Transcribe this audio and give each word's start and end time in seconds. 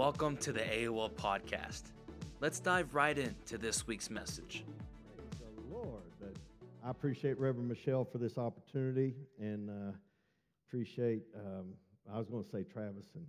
Welcome 0.00 0.38
to 0.38 0.52
the 0.52 0.60
AOL 0.60 1.12
podcast. 1.12 1.82
Let's 2.40 2.58
dive 2.58 2.94
right 2.94 3.18
into 3.18 3.58
this 3.58 3.86
week's 3.86 4.08
message. 4.08 4.64
Praise 5.14 5.56
the 5.56 5.74
Lord. 5.74 6.04
But 6.18 6.36
I 6.82 6.88
appreciate 6.88 7.38
Reverend 7.38 7.68
Michelle 7.68 8.06
for 8.10 8.16
this 8.16 8.38
opportunity 8.38 9.12
and 9.38 9.68
uh, 9.68 9.92
appreciate, 10.66 11.24
um, 11.36 11.74
I 12.10 12.16
was 12.16 12.30
going 12.30 12.42
to 12.42 12.48
say 12.48 12.62
Travis 12.62 13.08
and 13.14 13.26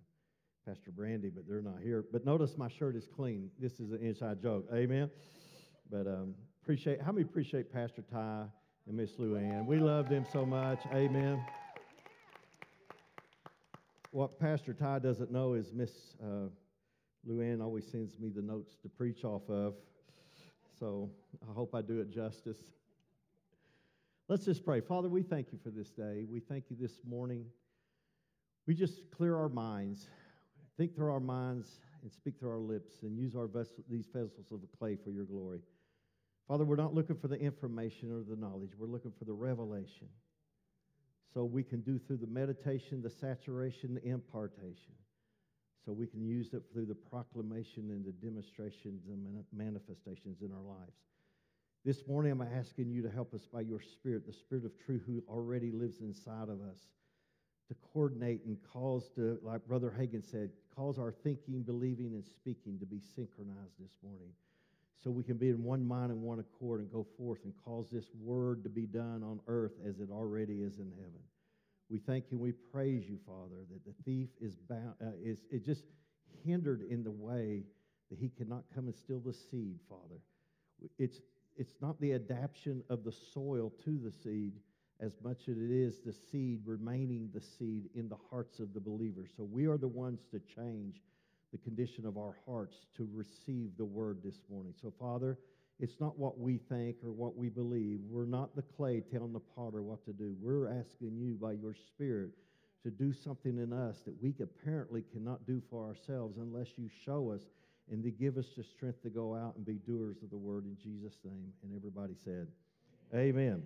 Pastor 0.66 0.92
Brandy, 0.92 1.30
but 1.30 1.44
they're 1.46 1.62
not 1.62 1.82
here. 1.84 2.06
But 2.10 2.26
notice 2.26 2.58
my 2.58 2.70
shirt 2.70 2.96
is 2.96 3.06
clean. 3.06 3.50
This 3.60 3.82
is 3.82 3.92
an 3.92 4.00
inside 4.02 4.42
joke. 4.42 4.66
Amen. 4.74 5.12
But 5.92 6.08
um, 6.08 6.36
appreciate, 6.64 7.02
how 7.02 7.12
many 7.12 7.24
appreciate 7.24 7.70
Pastor 7.70 8.02
Ty 8.10 8.46
and 8.88 8.96
Miss 8.96 9.12
Luann? 9.16 9.66
We 9.66 9.76
love 9.78 10.08
them 10.08 10.26
so 10.32 10.46
much. 10.46 10.80
Amen. 10.94 11.44
What 14.12 14.40
Pastor 14.40 14.74
Ty 14.74 15.00
doesn't 15.00 15.32
know 15.32 15.54
is 15.54 15.74
Miss 15.74 15.92
uh, 16.24 16.48
Luann 17.28 17.62
always 17.62 17.86
sends 17.86 18.18
me 18.20 18.30
the 18.30 18.42
notes 18.42 18.76
to 18.82 18.90
preach 18.90 19.24
off 19.24 19.50
of. 19.50 19.76
So 20.80 21.10
I 21.50 21.54
hope 21.54 21.76
I 21.76 21.82
do 21.82 22.00
it 22.00 22.10
justice. 22.10 22.58
Let's 24.28 24.46
just 24.46 24.64
pray. 24.66 24.82
Father, 24.82 25.10
we 25.10 25.22
thank 25.22 25.52
you 25.52 25.60
for 25.64 25.70
this 25.70 25.90
day. 25.90 26.26
We 26.30 26.40
thank 26.40 26.66
you 26.70 26.78
this 26.80 27.02
morning. 27.08 27.46
We 28.66 28.74
just 28.74 29.12
clear 29.12 29.36
our 29.36 29.50
minds, 29.50 30.08
think 30.78 30.96
through 30.96 31.12
our 31.12 31.20
minds, 31.20 31.80
and 32.02 32.12
speak 32.12 32.40
through 32.40 32.52
our 32.52 32.60
lips, 32.60 33.04
and 33.04 33.18
use 33.18 33.36
our 33.36 33.48
vessel, 33.48 33.84
these 33.90 34.08
vessels 34.08 34.52
of 34.52 34.60
clay 34.80 34.96
for 34.96 35.12
your 35.12 35.26
glory. 35.26 35.60
Father, 36.48 36.66
we're 36.66 36.76
not 36.76 36.94
looking 36.94 37.16
for 37.16 37.28
the 37.28 37.40
information 37.40 38.12
or 38.12 38.24
the 38.24 38.40
knowledge, 38.40 38.72
we're 38.78 38.88
looking 38.88 39.12
for 39.18 39.26
the 39.26 39.34
revelation. 39.34 40.08
So 41.34 41.46
we 41.46 41.64
can 41.64 41.82
do 41.82 41.98
through 41.98 42.18
the 42.18 42.28
meditation, 42.28 43.02
the 43.02 43.10
saturation, 43.10 43.94
the 43.94 44.06
impartation. 44.06 44.96
So 45.86 45.92
we 45.92 46.08
can 46.08 46.24
use 46.24 46.54
it 46.54 46.64
through 46.72 46.86
the 46.86 46.96
proclamation 46.96 47.90
and 47.90 48.06
the 48.06 48.12
demonstrations 48.12 49.08
and 49.08 49.44
manifestations 49.52 50.42
in 50.42 50.52
our 50.52 50.64
lives. 50.64 50.96
This 51.84 52.08
morning, 52.08 52.32
I'm 52.32 52.42
asking 52.42 52.92
you 52.92 53.02
to 53.02 53.10
help 53.10 53.34
us 53.34 53.48
by 53.52 53.62
your 53.62 53.82
Spirit, 53.82 54.28
the 54.28 54.34
Spirit 54.34 54.66
of 54.66 54.72
truth 54.86 55.02
who 55.08 55.24
already 55.28 55.72
lives 55.72 56.02
inside 56.02 56.50
of 56.50 56.62
us, 56.62 56.78
to 57.68 57.76
coordinate 57.94 58.46
and 58.46 58.58
cause 58.72 59.10
to, 59.16 59.40
like 59.42 59.66
Brother 59.66 59.92
Hagin 59.98 60.24
said, 60.24 60.52
cause 60.76 61.00
our 61.00 61.12
thinking, 61.12 61.64
believing, 61.64 62.14
and 62.14 62.24
speaking 62.24 62.78
to 62.80 62.86
be 62.86 63.00
synchronized 63.16 63.80
this 63.80 63.98
morning 64.04 64.30
so 65.04 65.10
we 65.10 65.24
can 65.24 65.38
be 65.38 65.50
in 65.50 65.64
one 65.64 65.84
mind 65.84 66.12
and 66.12 66.22
one 66.22 66.40
accord 66.40 66.80
and 66.80 66.92
go 66.92 67.06
forth 67.18 67.40
and 67.44 67.54
cause 67.66 67.90
this 67.90 68.06
word 68.22 68.64
to 68.64 68.70
be 68.70 68.86
done 68.86 69.24
on 69.24 69.40
earth 69.48 69.74
as 69.88 70.00
it 70.00 70.10
already 70.12 70.62
is 70.62 70.78
in 70.78 70.92
heaven. 70.92 71.22
We 71.92 72.00
thank 72.00 72.26
you 72.32 72.38
and 72.38 72.40
we 72.40 72.54
praise 72.54 73.04
you, 73.10 73.20
Father, 73.28 73.66
that 73.70 73.86
the 73.86 73.94
thief 74.06 74.30
is 74.40 74.56
bound, 74.56 74.96
uh, 75.02 75.10
is 75.22 75.40
it 75.52 75.66
just 75.66 75.84
hindered 76.46 76.84
in 76.90 77.04
the 77.04 77.12
way 77.12 77.64
that 78.10 78.18
he 78.18 78.30
cannot 78.30 78.64
come 78.74 78.86
and 78.88 78.96
steal 78.96 79.20
the 79.20 79.34
seed, 79.34 79.80
Father. 79.90 80.22
It's 80.98 81.20
it's 81.58 81.76
not 81.82 82.00
the 82.00 82.14
adaptation 82.14 82.82
of 82.90 83.04
the 83.04 83.12
soil 83.12 83.74
to 83.84 84.00
the 84.00 84.12
seed 84.12 84.54
as 85.02 85.12
much 85.24 85.50
as 85.50 85.58
it 85.58 85.70
is 85.70 86.00
the 86.00 86.14
seed 86.14 86.62
remaining 86.66 87.30
the 87.34 87.42
seed 87.42 87.90
in 87.94 88.08
the 88.08 88.18
hearts 88.30 88.60
of 88.60 88.74
the 88.74 88.80
believers. 88.80 89.32
So 89.36 89.44
we 89.44 89.66
are 89.66 89.78
the 89.78 89.88
ones 89.88 90.22
to 90.32 90.40
change 90.40 91.02
the 91.52 91.58
condition 91.58 92.06
of 92.06 92.18
our 92.18 92.36
hearts 92.46 92.86
to 92.96 93.08
receive 93.14 93.72
the 93.78 93.86
word 93.86 94.20
this 94.24 94.40
morning. 94.50 94.74
So, 94.82 94.94
Father, 94.98 95.38
it's 95.82 96.00
not 96.00 96.18
what 96.18 96.40
we 96.40 96.58
think 96.58 96.98
or 97.04 97.12
what 97.12 97.36
we 97.36 97.50
believe. 97.50 98.00
We're 98.08 98.26
not 98.26 98.56
the 98.56 98.62
clay 98.62 99.02
telling 99.02 99.34
the 99.34 99.40
potter 99.40 99.82
what 99.82 100.06
to 100.06 100.14
do. 100.14 100.36
We're 100.40 100.70
asking 100.70 101.18
you 101.18 101.34
by 101.34 101.54
your 101.54 101.74
Spirit 101.74 102.32
to 102.84 102.92
do 102.92 103.12
something 103.12 103.58
in 103.58 103.74
us 103.74 104.02
that 104.06 104.22
we 104.22 104.34
apparently 104.42 105.04
cannot 105.12 105.46
do 105.46 105.62
for 105.70 105.86
ourselves 105.86 106.38
unless 106.38 106.68
you 106.78 106.88
show 107.04 107.32
us 107.32 107.42
and 107.92 108.04
to 108.04 108.12
give 108.12 108.38
us 108.38 108.46
the 108.56 108.64
strength 108.64 109.02
to 109.04 109.10
go 109.10 109.36
out 109.36 109.56
and 109.56 109.66
be 109.66 109.80
doers 109.86 110.18
of 110.24 110.30
the 110.30 110.38
word 110.38 110.66
in 110.66 110.78
Jesus' 110.82 111.18
name. 111.26 111.52
And 111.64 111.76
everybody 111.76 112.14
said, 112.24 112.48
Amen. 113.14 113.30
Amen. 113.30 113.64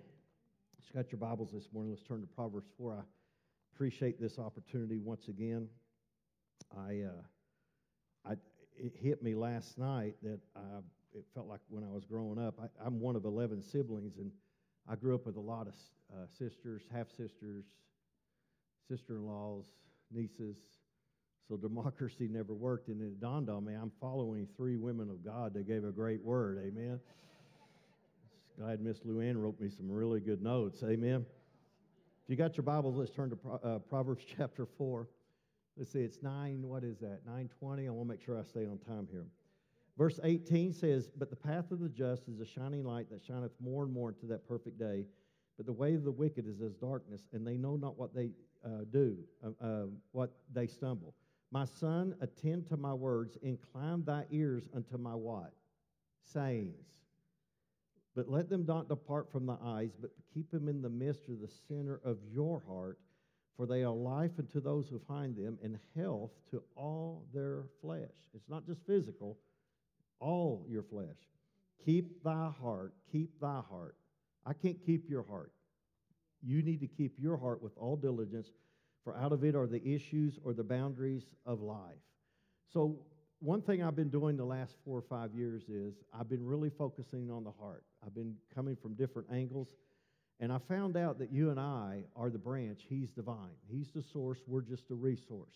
Just 0.80 0.94
got 0.94 1.12
your 1.12 1.18
Bibles 1.18 1.52
this 1.52 1.68
morning. 1.72 1.92
Let's 1.92 2.02
turn 2.02 2.22
to 2.22 2.26
Proverbs 2.26 2.70
4. 2.78 2.94
I 2.94 3.02
appreciate 3.74 4.20
this 4.20 4.38
opportunity 4.38 4.98
once 4.98 5.28
again. 5.28 5.68
I. 6.76 7.02
Uh, 7.02 7.22
I, 8.28 8.32
it 8.76 8.92
hit 9.00 9.22
me 9.22 9.34
last 9.34 9.78
night 9.78 10.16
that 10.22 10.40
I, 10.54 10.60
it 11.16 11.24
felt 11.34 11.48
like 11.48 11.60
when 11.68 11.82
I 11.82 11.88
was 11.88 12.04
growing 12.04 12.38
up, 12.38 12.60
I, 12.60 12.86
am 12.86 13.00
one 13.00 13.16
of 13.16 13.24
11 13.24 13.62
siblings, 13.62 14.18
and 14.18 14.30
I 14.88 14.96
grew 14.96 15.14
up 15.14 15.26
with 15.26 15.36
a 15.36 15.40
lot 15.40 15.66
of 15.66 15.74
uh, 16.12 16.26
sisters, 16.38 16.82
half 16.92 17.08
sisters, 17.10 17.64
sister 18.88 19.16
in 19.16 19.26
laws, 19.26 19.64
nieces. 20.12 20.58
So 21.48 21.56
democracy 21.56 22.28
never 22.30 22.54
worked, 22.54 22.88
and 22.88 23.00
it 23.00 23.20
dawned 23.20 23.48
on 23.48 23.64
me 23.64 23.74
I'm 23.74 23.92
following 24.00 24.46
three 24.56 24.76
women 24.76 25.08
of 25.08 25.24
God 25.24 25.54
that 25.54 25.66
gave 25.66 25.84
a 25.84 25.90
great 25.90 26.22
word. 26.22 26.58
Amen. 26.58 27.00
Glad 28.58 28.80
Miss 28.80 29.00
Luann 29.00 29.36
wrote 29.36 29.60
me 29.60 29.68
some 29.68 29.90
really 29.90 30.20
good 30.20 30.42
notes. 30.42 30.82
Amen. 30.82 31.26
If 32.24 32.30
you 32.30 32.36
got 32.36 32.56
your 32.56 32.64
Bibles, 32.64 32.96
let's 32.96 33.10
turn 33.10 33.30
to 33.30 33.38
uh, 33.62 33.78
Proverbs 33.78 34.24
chapter 34.36 34.66
4. 34.78 35.06
Let's 35.76 35.92
see, 35.92 36.00
it's 36.00 36.22
9, 36.22 36.62
what 36.66 36.84
is 36.84 36.98
that? 37.00 37.20
920. 37.26 37.86
I 37.86 37.90
want 37.90 38.08
to 38.08 38.14
make 38.14 38.24
sure 38.24 38.38
I 38.38 38.42
stay 38.44 38.66
on 38.66 38.78
time 38.78 39.06
here. 39.10 39.26
Verse 39.96 40.20
18 40.22 40.72
says, 40.72 41.10
But 41.16 41.30
the 41.30 41.36
path 41.36 41.70
of 41.70 41.80
the 41.80 41.88
just 41.88 42.28
is 42.28 42.40
a 42.40 42.46
shining 42.46 42.84
light 42.84 43.10
that 43.10 43.24
shineth 43.24 43.52
more 43.60 43.84
and 43.84 43.92
more 43.92 44.10
into 44.10 44.26
that 44.26 44.46
perfect 44.46 44.78
day. 44.78 45.06
But 45.56 45.66
the 45.66 45.72
way 45.72 45.94
of 45.94 46.04
the 46.04 46.12
wicked 46.12 46.46
is 46.46 46.60
as 46.60 46.74
darkness, 46.74 47.22
and 47.32 47.46
they 47.46 47.56
know 47.56 47.76
not 47.76 47.98
what 47.98 48.14
they 48.14 48.30
uh, 48.64 48.84
do, 48.92 49.16
uh, 49.42 49.64
uh, 49.64 49.86
what 50.12 50.32
they 50.52 50.66
stumble. 50.66 51.14
My 51.50 51.64
son, 51.64 52.14
attend 52.20 52.66
to 52.66 52.76
my 52.76 52.92
words, 52.92 53.38
incline 53.42 54.04
thy 54.04 54.24
ears 54.30 54.68
unto 54.74 54.98
my 54.98 55.14
what? 55.14 55.52
Sayings. 56.24 56.86
But 58.14 58.28
let 58.28 58.50
them 58.50 58.66
not 58.66 58.88
depart 58.88 59.30
from 59.30 59.46
the 59.46 59.56
eyes, 59.62 59.92
but 59.98 60.10
keep 60.32 60.50
them 60.50 60.68
in 60.68 60.82
the 60.82 60.90
midst 60.90 61.28
or 61.28 61.36
the 61.40 61.52
center 61.68 62.00
of 62.04 62.18
your 62.30 62.62
heart 62.68 62.98
for 63.56 63.66
they 63.66 63.82
are 63.82 63.92
life 63.92 64.32
unto 64.38 64.60
those 64.60 64.88
who 64.88 64.98
find 64.98 65.34
them, 65.34 65.58
and 65.62 65.78
health 65.96 66.32
to 66.50 66.62
all 66.76 67.24
their 67.32 67.64
flesh. 67.80 68.14
It's 68.34 68.48
not 68.48 68.66
just 68.66 68.80
physical, 68.86 69.38
all 70.20 70.64
your 70.68 70.82
flesh. 70.82 71.16
Keep 71.84 72.22
thy 72.22 72.50
heart, 72.60 72.94
keep 73.10 73.40
thy 73.40 73.60
heart. 73.68 73.96
I 74.44 74.52
can't 74.52 74.78
keep 74.84 75.08
your 75.08 75.24
heart. 75.24 75.52
You 76.42 76.62
need 76.62 76.80
to 76.80 76.86
keep 76.86 77.14
your 77.18 77.36
heart 77.36 77.62
with 77.62 77.72
all 77.76 77.96
diligence, 77.96 78.48
for 79.04 79.16
out 79.16 79.32
of 79.32 79.44
it 79.44 79.54
are 79.54 79.66
the 79.66 79.84
issues 79.86 80.38
or 80.44 80.52
the 80.52 80.64
boundaries 80.64 81.24
of 81.44 81.60
life. 81.60 82.02
So, 82.72 82.98
one 83.40 83.60
thing 83.60 83.82
I've 83.82 83.94
been 83.94 84.08
doing 84.08 84.36
the 84.36 84.44
last 84.44 84.76
four 84.84 84.96
or 84.96 85.02
five 85.02 85.34
years 85.34 85.64
is 85.68 85.94
I've 86.18 86.28
been 86.28 86.44
really 86.44 86.70
focusing 86.70 87.30
on 87.30 87.44
the 87.44 87.52
heart. 87.60 87.84
I've 88.04 88.14
been 88.14 88.34
coming 88.54 88.76
from 88.76 88.94
different 88.94 89.28
angles 89.30 89.68
and 90.40 90.52
I 90.52 90.58
found 90.68 90.96
out 90.96 91.18
that 91.18 91.32
you 91.32 91.50
and 91.50 91.58
I 91.58 92.04
are 92.14 92.30
the 92.30 92.38
branch, 92.38 92.82
He's 92.88 93.10
the 93.16 93.22
vine. 93.22 93.56
He's 93.68 93.90
the 93.94 94.02
source, 94.02 94.38
we're 94.46 94.60
just 94.60 94.90
a 94.90 94.94
resource. 94.94 95.54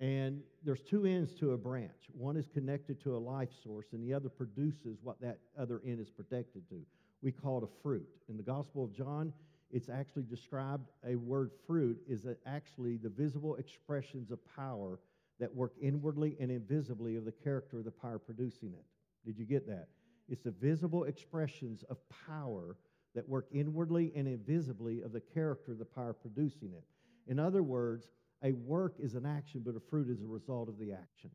And 0.00 0.42
there's 0.64 0.80
two 0.80 1.06
ends 1.06 1.34
to 1.34 1.52
a 1.52 1.58
branch. 1.58 2.08
One 2.12 2.36
is 2.36 2.46
connected 2.46 3.02
to 3.02 3.16
a 3.16 3.18
life 3.18 3.50
source, 3.64 3.86
and 3.92 4.02
the 4.02 4.14
other 4.14 4.28
produces 4.28 4.98
what 5.02 5.20
that 5.20 5.38
other 5.58 5.80
end 5.84 6.00
is 6.00 6.08
protected 6.08 6.68
to. 6.68 6.80
We 7.20 7.32
call 7.32 7.58
it 7.58 7.64
a 7.64 7.82
fruit. 7.82 8.08
In 8.28 8.36
the 8.36 8.44
Gospel 8.44 8.84
of 8.84 8.94
John, 8.94 9.32
it's 9.70 9.88
actually 9.88 10.22
described 10.22 10.88
a 11.06 11.16
word 11.16 11.50
fruit 11.66 11.98
is 12.08 12.26
actually 12.46 12.96
the 12.96 13.08
visible 13.08 13.56
expressions 13.56 14.30
of 14.30 14.38
power 14.56 15.00
that 15.40 15.54
work 15.54 15.72
inwardly 15.80 16.36
and 16.40 16.50
invisibly 16.50 17.16
of 17.16 17.24
the 17.24 17.32
character 17.32 17.78
of 17.78 17.84
the 17.84 17.90
power 17.90 18.18
producing 18.18 18.72
it. 18.72 18.84
Did 19.26 19.38
you 19.38 19.44
get 19.44 19.66
that? 19.66 19.88
It's 20.28 20.42
the 20.42 20.50
visible 20.52 21.04
expressions 21.04 21.84
of 21.90 21.98
power 22.26 22.76
that 23.14 23.28
work 23.28 23.46
inwardly 23.52 24.12
and 24.14 24.28
invisibly 24.28 25.02
of 25.02 25.12
the 25.12 25.20
character 25.20 25.72
of 25.72 25.78
the 25.78 25.84
power 25.84 26.12
producing 26.12 26.72
it. 26.72 26.84
In 27.26 27.38
other 27.38 27.62
words, 27.62 28.08
a 28.42 28.52
work 28.52 28.94
is 28.98 29.14
an 29.14 29.26
action, 29.26 29.62
but 29.64 29.74
a 29.76 29.80
fruit 29.80 30.08
is 30.08 30.22
a 30.22 30.26
result 30.26 30.68
of 30.68 30.78
the 30.78 30.92
action. 30.92 31.30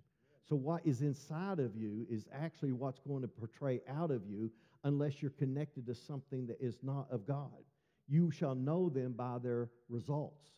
So, 0.48 0.56
what 0.56 0.86
is 0.86 1.02
inside 1.02 1.60
of 1.60 1.76
you 1.76 2.06
is 2.10 2.28
actually 2.34 2.74
what's 2.74 3.00
going 3.00 3.22
to 3.22 3.28
portray 3.28 3.82
out 3.88 4.12
of 4.12 4.26
you 4.28 4.52
unless 4.84 5.22
you're 5.22 5.32
connected 5.32 5.86
to 5.88 5.96
something 5.96 6.46
that 6.48 6.58
is 6.60 6.78
not 6.84 7.08
of 7.10 7.26
God. 7.26 7.64
You 8.08 8.32
shall 8.32 8.56
know 8.56 8.90
them 8.90 9.14
by 9.14 9.38
their 9.42 9.70
results 9.90 10.50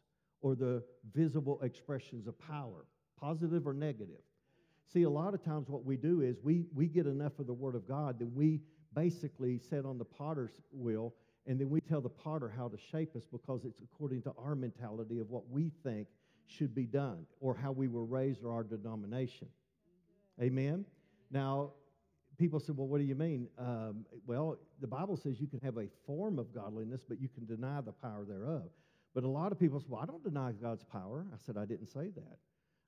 or 0.42 0.56
the 0.56 0.84
visible 1.14 1.60
expressions 1.62 2.28
of 2.28 2.38
power, 2.40 2.86
positive 3.20 3.68
or 3.68 3.74
negative. 3.74 4.22
See, 4.92 5.04
a 5.04 5.10
lot 5.10 5.34
of 5.34 5.44
times 5.44 5.70
what 5.70 5.86
we 5.86 5.98
do 5.98 6.22
is 6.22 6.38
we, 6.44 6.66
we 6.74 6.88
get 6.88 7.06
enough 7.06 7.40
of 7.40 7.48
the 7.48 7.54
Word 7.54 7.76
of 7.76 7.88
God 7.88 8.20
that 8.20 8.32
we 8.32 8.62
basically 8.94 9.60
set 9.60 9.86
on 9.86 9.98
the 9.98 10.06
potter's 10.06 10.62
wheel, 10.72 11.14
and 11.48 11.60
then 11.60 11.70
we 11.70 11.82
tell 11.82 12.02
the 12.02 12.10
potter 12.10 12.52
how 12.56 12.68
to 12.68 12.78
shape 12.92 13.16
us 13.16 13.24
because 13.32 13.66
it's 13.66 13.82
according 13.82 14.22
to 14.24 14.34
our 14.38 14.56
mentality 14.56 15.20
of 15.20 15.30
what 15.30 15.50
we 15.50 15.72
think 15.84 16.08
should 16.48 16.74
be 16.74 16.86
done 16.86 17.26
or 17.40 17.56
how 17.56 17.72
we 17.72 17.88
were 17.88 18.06
raised 18.06 18.44
or 18.44 18.52
our 18.52 18.64
denomination. 18.64 19.48
Amen? 20.42 20.86
Now, 21.32 21.72
people 22.38 22.60
say, 22.60 22.74
well, 22.76 22.88
what 22.88 23.00
do 23.00 23.04
you 23.04 23.16
mean? 23.16 23.48
Um, 23.58 24.06
well, 24.28 24.58
the 24.82 24.88
Bible 24.88 25.18
says 25.18 25.40
you 25.40 25.48
can 25.48 25.60
have 25.62 25.78
a 25.78 25.88
form 26.06 26.40
of 26.40 26.54
godliness, 26.54 27.02
but 27.08 27.20
you 27.20 27.30
can 27.30 27.46
deny 27.46 27.82
the 27.82 27.92
power 27.92 28.26
thereof. 28.28 28.64
But 29.14 29.24
a 29.24 29.30
lot 29.30 29.52
of 29.52 29.60
people 29.60 29.80
say, 29.80 29.88
well, 29.90 30.02
I 30.02 30.06
don't 30.06 30.24
deny 30.24 30.52
God's 30.52 30.84
power. 30.84 31.26
I 31.34 31.38
said, 31.46 31.58
I 31.58 31.66
didn't 31.66 31.88
say 31.88 32.10
that. 32.16 32.38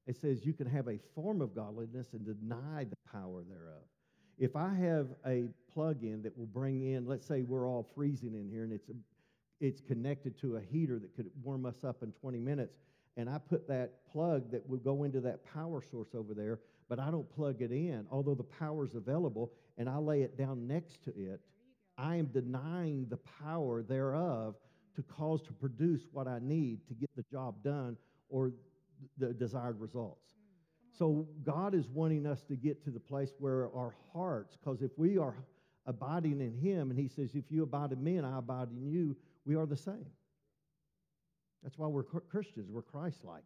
It 0.06 0.16
says 0.16 0.46
you 0.46 0.54
can 0.54 0.68
have 0.68 0.88
a 0.88 1.00
form 1.16 1.42
of 1.42 1.56
godliness 1.56 2.08
and 2.14 2.26
deny 2.26 2.86
the 2.86 2.98
power 3.12 3.44
thereof. 3.48 3.84
If 4.38 4.56
I 4.56 4.74
have 4.74 5.08
a 5.26 5.50
plug 5.74 6.04
in 6.04 6.22
that 6.24 6.38
will 6.38 6.46
bring 6.46 6.94
in, 6.94 7.08
let's 7.08 7.26
say 7.26 7.42
we're 7.42 7.68
all 7.68 7.88
freezing 7.96 8.36
in 8.36 8.50
here 8.50 8.64
and 8.64 8.72
it's, 8.72 8.90
a, 8.90 8.94
it's 9.60 9.82
connected 9.82 10.40
to 10.42 10.58
a 10.58 10.62
heater 10.62 11.00
that 11.00 11.16
could 11.16 11.30
warm 11.44 11.66
us 11.66 11.84
up 11.84 12.04
in 12.04 12.12
20 12.12 12.40
minutes, 12.40 12.78
and 13.18 13.30
I 13.30 13.40
put 13.40 13.68
that 13.68 14.06
plug 14.12 14.52
that 14.52 14.68
will 14.70 14.78
go 14.78 15.04
into 15.04 15.20
that 15.22 15.44
power 15.54 15.82
source 15.82 16.10
over 16.14 16.34
there, 16.34 16.60
but 16.88 17.00
I 17.00 17.12
don't 17.12 17.30
plug 17.36 17.62
it 17.62 17.72
in, 17.72 18.06
although 18.12 18.36
the 18.36 18.44
power 18.44 18.86
is 18.86 18.96
available, 18.96 19.52
and 19.78 19.90
I 19.90 19.98
lay 19.98 20.22
it 20.22 20.38
down 20.38 20.68
next 20.68 21.04
to 21.06 21.10
it, 21.18 21.42
I 21.98 22.16
am 22.16 22.28
denying 22.28 23.08
the 23.10 23.18
power 23.18 23.82
thereof 23.82 24.56
to 24.96 25.02
cause 25.02 25.42
to 25.44 25.54
produce 25.54 26.04
what 26.12 26.28
I 26.28 26.40
need 26.40 26.88
to 26.88 26.94
get 26.94 27.10
the 27.16 27.26
job 27.32 27.64
done 27.64 27.98
or 28.30 28.52
the 29.18 29.34
desired 29.34 29.80
results. 29.80 30.34
So 30.98 31.28
God 31.44 31.76
is 31.76 31.88
wanting 31.88 32.26
us 32.26 32.44
to 32.44 32.56
get 32.56 32.84
to 32.86 32.92
the 32.92 33.00
place 33.00 33.32
where 33.40 33.66
our 33.76 33.94
hearts, 34.14 34.58
because 34.58 34.82
if 34.82 34.92
we 34.98 35.18
are 35.18 35.36
abiding 35.86 36.42
in 36.42 36.56
Him, 36.56 36.90
and 36.92 37.00
He 37.00 37.08
says, 37.08 37.32
if 37.34 37.46
you 37.50 37.64
abide 37.64 37.92
in 37.92 38.04
me 38.04 38.18
and 38.18 38.26
I 38.26 38.38
abide 38.38 38.70
in 38.70 38.88
you, 38.88 39.16
we 39.46 39.56
are 39.56 39.66
the 39.66 39.78
same. 39.78 40.06
That's 41.68 41.78
why 41.78 41.88
we're 41.88 42.04
Christians, 42.04 42.70
we're 42.72 42.82
Christ 42.82 43.26
like. 43.26 43.44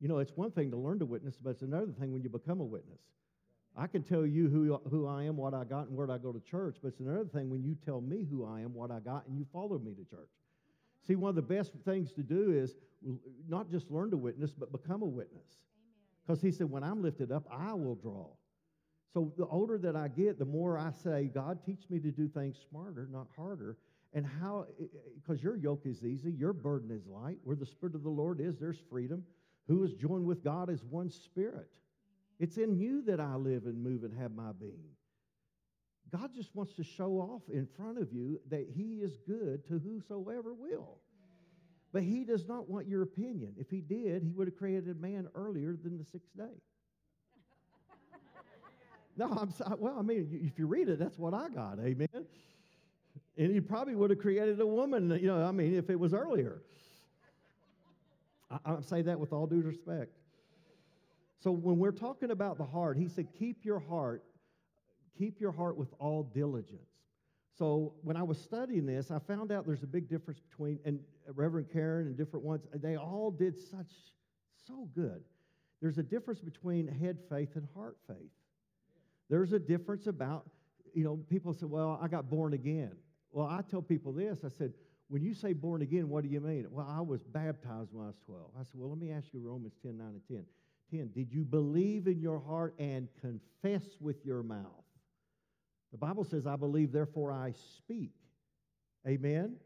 You 0.00 0.08
know, 0.08 0.16
it's 0.16 0.32
one 0.34 0.50
thing 0.50 0.70
to 0.70 0.78
learn 0.78 0.98
to 1.00 1.04
witness, 1.04 1.36
but 1.36 1.50
it's 1.50 1.60
another 1.60 1.92
thing 2.00 2.10
when 2.10 2.22
you 2.22 2.30
become 2.30 2.62
a 2.62 2.64
witness. 2.64 3.02
I 3.76 3.86
can 3.86 4.02
tell 4.02 4.24
you 4.24 4.48
who, 4.48 4.80
who 4.88 5.06
I 5.06 5.24
am, 5.24 5.36
what 5.36 5.52
I 5.52 5.64
got, 5.64 5.88
and 5.88 5.94
where 5.94 6.10
I 6.10 6.16
go 6.16 6.32
to 6.32 6.40
church, 6.40 6.78
but 6.80 6.88
it's 6.88 7.00
another 7.00 7.26
thing 7.26 7.50
when 7.50 7.62
you 7.62 7.76
tell 7.84 8.00
me 8.00 8.24
who 8.30 8.46
I 8.46 8.60
am, 8.60 8.72
what 8.72 8.90
I 8.90 8.98
got, 8.98 9.26
and 9.26 9.36
you 9.36 9.44
follow 9.52 9.78
me 9.78 9.92
to 9.92 10.04
church. 10.08 10.30
See, 11.06 11.16
one 11.16 11.28
of 11.28 11.34
the 11.34 11.42
best 11.42 11.72
things 11.84 12.12
to 12.12 12.22
do 12.22 12.50
is 12.50 12.76
not 13.46 13.70
just 13.70 13.90
learn 13.90 14.10
to 14.12 14.16
witness, 14.16 14.54
but 14.54 14.72
become 14.72 15.02
a 15.02 15.06
witness. 15.06 15.58
Because 16.26 16.40
he 16.40 16.50
said, 16.50 16.70
when 16.70 16.82
I'm 16.82 17.02
lifted 17.02 17.30
up, 17.30 17.44
I 17.52 17.74
will 17.74 17.96
draw. 17.96 18.28
So 19.12 19.34
the 19.36 19.44
older 19.48 19.76
that 19.76 19.96
I 19.96 20.08
get, 20.08 20.38
the 20.38 20.46
more 20.46 20.78
I 20.78 20.92
say, 20.92 21.24
God, 21.24 21.58
teach 21.66 21.90
me 21.90 21.98
to 21.98 22.10
do 22.10 22.26
things 22.26 22.56
smarter, 22.70 23.06
not 23.12 23.26
harder. 23.36 23.76
And 24.14 24.24
how, 24.24 24.66
because 25.20 25.42
your 25.42 25.56
yoke 25.56 25.82
is 25.84 26.04
easy, 26.04 26.30
your 26.30 26.52
burden 26.52 26.90
is 26.92 27.04
light. 27.06 27.38
Where 27.42 27.56
the 27.56 27.66
Spirit 27.66 27.96
of 27.96 28.04
the 28.04 28.08
Lord 28.08 28.40
is, 28.40 28.56
there's 28.58 28.78
freedom. 28.88 29.24
Who 29.66 29.82
is 29.82 29.92
joined 29.92 30.24
with 30.24 30.44
God 30.44 30.70
is 30.70 30.84
one 30.84 31.10
spirit. 31.10 31.68
It's 32.38 32.56
in 32.56 32.76
you 32.76 33.02
that 33.02 33.18
I 33.18 33.34
live 33.34 33.66
and 33.66 33.82
move 33.82 34.04
and 34.04 34.16
have 34.16 34.32
my 34.32 34.52
being. 34.52 34.84
God 36.12 36.30
just 36.32 36.54
wants 36.54 36.74
to 36.74 36.84
show 36.84 37.12
off 37.14 37.42
in 37.52 37.66
front 37.76 37.98
of 37.98 38.12
you 38.12 38.38
that 38.50 38.68
He 38.72 39.00
is 39.02 39.16
good 39.26 39.66
to 39.66 39.80
whosoever 39.80 40.54
will. 40.54 40.98
But 41.92 42.04
He 42.04 42.24
does 42.24 42.46
not 42.46 42.68
want 42.68 42.86
your 42.86 43.02
opinion. 43.02 43.54
If 43.58 43.68
He 43.70 43.80
did, 43.80 44.22
He 44.22 44.30
would 44.30 44.46
have 44.46 44.56
created 44.56 45.00
man 45.00 45.28
earlier 45.34 45.76
than 45.82 45.98
the 45.98 46.04
sixth 46.04 46.36
day. 46.36 46.44
No, 49.16 49.28
I'm 49.30 49.52
sorry. 49.52 49.76
Well, 49.78 49.96
I 49.96 50.02
mean, 50.02 50.28
if 50.42 50.58
you 50.58 50.66
read 50.66 50.88
it, 50.88 50.98
that's 50.98 51.16
what 51.16 51.34
I 51.34 51.48
got. 51.48 51.78
Amen. 51.78 52.08
And 53.36 53.52
he 53.52 53.60
probably 53.60 53.94
would 53.94 54.10
have 54.10 54.18
created 54.18 54.60
a 54.60 54.66
woman, 54.66 55.10
you 55.20 55.26
know, 55.26 55.42
I 55.42 55.50
mean, 55.50 55.74
if 55.74 55.90
it 55.90 55.98
was 55.98 56.14
earlier. 56.14 56.62
I, 58.50 58.58
I 58.64 58.80
say 58.80 59.02
that 59.02 59.18
with 59.18 59.32
all 59.32 59.46
due 59.46 59.62
respect. 59.62 60.12
So 61.40 61.50
when 61.50 61.78
we're 61.78 61.92
talking 61.92 62.30
about 62.30 62.58
the 62.58 62.64
heart, 62.64 62.96
he 62.96 63.08
said, 63.08 63.28
keep 63.38 63.64
your 63.64 63.80
heart 63.80 64.22
keep 65.16 65.40
your 65.40 65.52
heart 65.52 65.76
with 65.76 65.92
all 65.98 66.24
diligence. 66.34 66.90
So 67.56 67.94
when 68.02 68.16
I 68.16 68.22
was 68.22 68.38
studying 68.38 68.86
this, 68.86 69.10
I 69.10 69.20
found 69.20 69.52
out 69.52 69.66
there's 69.66 69.84
a 69.84 69.88
big 69.88 70.08
difference 70.08 70.40
between, 70.40 70.80
and 70.84 70.98
Reverend 71.34 71.68
Karen 71.72 72.06
and 72.06 72.16
different 72.16 72.44
ones, 72.44 72.62
they 72.74 72.96
all 72.96 73.30
did 73.30 73.56
such, 73.56 73.92
so 74.66 74.88
good. 74.94 75.22
There's 75.80 75.98
a 75.98 76.02
difference 76.02 76.40
between 76.40 76.88
head 76.88 77.18
faith 77.30 77.50
and 77.54 77.66
heart 77.74 77.96
faith. 78.08 78.32
There's 79.30 79.52
a 79.52 79.58
difference 79.58 80.06
about, 80.06 80.46
you 80.94 81.04
know, 81.04 81.16
people 81.30 81.52
say, 81.52 81.66
well, 81.66 81.98
I 82.02 82.08
got 82.08 82.28
born 82.28 82.54
again. 82.54 82.92
Well, 83.34 83.48
I 83.48 83.62
tell 83.68 83.82
people 83.82 84.12
this 84.12 84.38
I 84.44 84.48
said, 84.48 84.72
when 85.08 85.22
you 85.22 85.34
say 85.34 85.52
born 85.52 85.82
again, 85.82 86.08
what 86.08 86.22
do 86.22 86.30
you 86.30 86.40
mean? 86.40 86.66
Well, 86.70 86.86
I 86.88 87.00
was 87.00 87.24
baptized 87.24 87.92
when 87.92 88.04
I 88.04 88.06
was 88.06 88.16
12. 88.24 88.42
I 88.58 88.62
said, 88.62 88.74
well, 88.74 88.88
let 88.88 88.98
me 88.98 89.10
ask 89.10 89.26
you 89.32 89.40
Romans 89.40 89.74
10 89.82 89.98
9 89.98 90.06
and 90.06 90.22
10. 90.28 90.44
10. 90.98 91.10
Did 91.12 91.32
you 91.32 91.44
believe 91.44 92.06
in 92.06 92.20
your 92.20 92.38
heart 92.38 92.74
and 92.78 93.08
confess 93.20 93.82
with 94.00 94.24
your 94.24 94.44
mouth? 94.44 94.84
The 95.90 95.98
Bible 95.98 96.22
says, 96.22 96.46
I 96.46 96.54
believe, 96.54 96.92
therefore 96.92 97.32
I 97.32 97.54
speak. 97.76 98.12
Amen? 99.06 99.56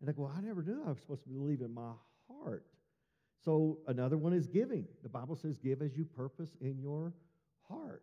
And 0.00 0.10
I 0.10 0.12
go, 0.12 0.24
well, 0.24 0.34
I 0.36 0.42
never 0.42 0.62
knew 0.62 0.82
I 0.84 0.90
was 0.90 1.00
supposed 1.00 1.22
to 1.24 1.30
believe 1.30 1.62
in 1.62 1.72
my 1.72 1.92
heart. 2.28 2.66
So 3.42 3.78
another 3.88 4.18
one 4.18 4.34
is 4.34 4.46
giving. 4.46 4.84
The 5.02 5.08
Bible 5.08 5.36
says, 5.36 5.56
give 5.56 5.80
as 5.80 5.96
you 5.96 6.04
purpose 6.04 6.56
in 6.60 6.78
your 6.78 7.14
heart. 7.68 8.02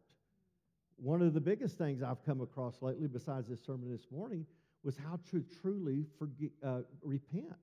One 0.98 1.22
of 1.22 1.34
the 1.36 1.42
biggest 1.42 1.78
things 1.78 2.02
I've 2.02 2.24
come 2.26 2.42
across 2.42 2.82
lately, 2.82 3.08
besides 3.08 3.48
this 3.48 3.64
sermon 3.64 3.92
this 3.92 4.08
morning, 4.12 4.46
was 4.84 4.98
how 4.98 5.20
to 5.32 5.44
truly 5.62 6.06
forget, 6.18 6.50
uh, 6.64 6.82
repent. 7.02 7.56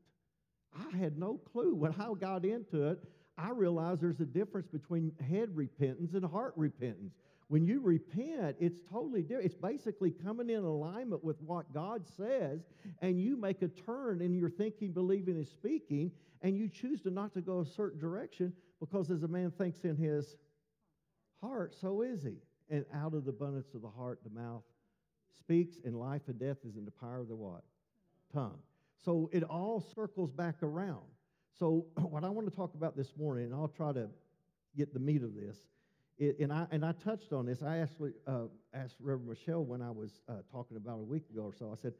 I 0.77 0.97
had 0.97 1.19
no 1.19 1.39
clue. 1.39 1.75
When 1.75 1.95
I 1.99 2.13
got 2.19 2.45
into 2.45 2.89
it, 2.89 3.03
I 3.37 3.51
realized 3.51 4.01
there's 4.01 4.21
a 4.21 4.27
difference 4.27 4.67
between 4.67 5.13
head 5.29 5.55
repentance 5.55 6.15
and 6.15 6.25
heart 6.25 6.55
repentance. 6.57 7.15
When 7.49 7.65
you 7.65 7.81
repent, 7.81 8.57
it's 8.61 8.81
totally 8.91 9.23
different. 9.23 9.47
It's 9.47 9.55
basically 9.55 10.11
coming 10.11 10.51
in 10.51 10.65
alignment 10.65 11.25
with 11.25 11.41
what 11.41 11.73
God 11.73 12.03
says, 12.17 12.61
and 13.01 13.21
you 13.21 13.37
make 13.37 13.63
a 13.63 13.69
turn 13.69 14.21
in 14.21 14.35
your 14.35 14.51
thinking, 14.51 14.93
believing, 14.93 15.37
and 15.37 15.47
speaking, 15.47 16.11
and 16.43 16.59
you 16.59 16.69
choose 16.69 17.01
to 17.03 17.11
not 17.11 17.33
to 17.35 17.41
go 17.41 17.61
a 17.61 17.67
certain 17.67 17.99
direction 17.99 18.53
because 18.81 19.11
as 19.11 19.23
a 19.23 19.29
man 19.29 19.51
thinks 19.51 19.81
in 19.85 19.97
his 19.97 20.37
heart, 21.41 21.75
so 21.81 22.03
is 22.03 22.23
he. 22.23 22.37
And 22.71 22.85
out 22.95 23.15
of 23.15 23.25
the 23.25 23.31
abundance 23.31 23.73
of 23.75 23.81
the 23.81 23.89
heart, 23.89 24.21
the 24.23 24.39
mouth 24.39 24.63
speaks, 25.39 25.77
and 25.85 25.99
life 25.99 26.23
and 26.27 26.39
death 26.39 26.59
is 26.67 26.77
in 26.77 26.85
the 26.85 26.91
power 26.91 27.21
of 27.21 27.29
the 27.29 27.37
what? 27.37 27.63
Tongue. 28.33 28.59
So 29.05 29.31
it 29.33 29.43
all 29.43 29.85
circles 29.95 30.31
back 30.31 30.63
around. 30.63 31.05
So 31.59 31.87
what 31.97 32.25
I 32.25 32.29
want 32.29 32.51
to 32.51 32.55
talk 32.55 32.75
about 32.75 32.97
this 32.97 33.13
morning, 33.17 33.47
and 33.47 33.55
I'll 33.55 33.69
try 33.69 33.93
to 33.93 34.09
get 34.77 34.93
the 34.93 35.01
meat 35.01 35.23
of 35.23 35.35
this, 35.35 35.57
it, 36.19 36.39
and 36.41 36.53
I 36.53 36.67
and 36.71 36.85
I 36.85 36.93
touched 36.93 37.33
on 37.33 37.47
this. 37.47 37.63
I 37.63 37.79
actually 37.79 38.13
uh, 38.27 38.47
asked 38.75 38.97
Reverend 39.01 39.29
Michelle 39.29 39.65
when 39.65 39.81
I 39.81 39.91
was 39.91 40.21
uh, 40.29 40.35
talking 40.51 40.77
about 40.77 40.99
a 40.99 41.05
week 41.05 41.23
ago 41.31 41.43
or 41.43 41.55
so. 41.57 41.71
I 41.73 41.81
said, 41.81 41.95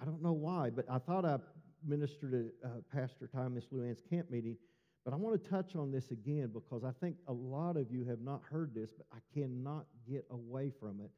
I 0.00 0.04
don't 0.04 0.22
know 0.22 0.32
why, 0.32 0.70
but 0.70 0.84
I 0.88 0.98
thought 0.98 1.24
I 1.24 1.38
ministered 1.86 2.32
to 2.32 2.50
uh, 2.64 2.68
Pastor 2.92 3.26
Thomas 3.26 3.64
Luann's 3.72 4.00
camp 4.08 4.30
meeting. 4.30 4.56
But 5.04 5.14
I 5.14 5.16
want 5.18 5.40
to 5.40 5.50
touch 5.50 5.76
on 5.76 5.92
this 5.92 6.10
again 6.10 6.50
because 6.52 6.82
I 6.82 6.90
think 7.00 7.16
a 7.28 7.32
lot 7.32 7.76
of 7.76 7.92
you 7.92 8.04
have 8.06 8.20
not 8.20 8.42
heard 8.50 8.74
this, 8.74 8.90
but 8.90 9.06
I 9.12 9.18
cannot 9.38 9.86
get 10.08 10.26
away 10.30 10.72
from 10.80 11.00
it. 11.00 11.12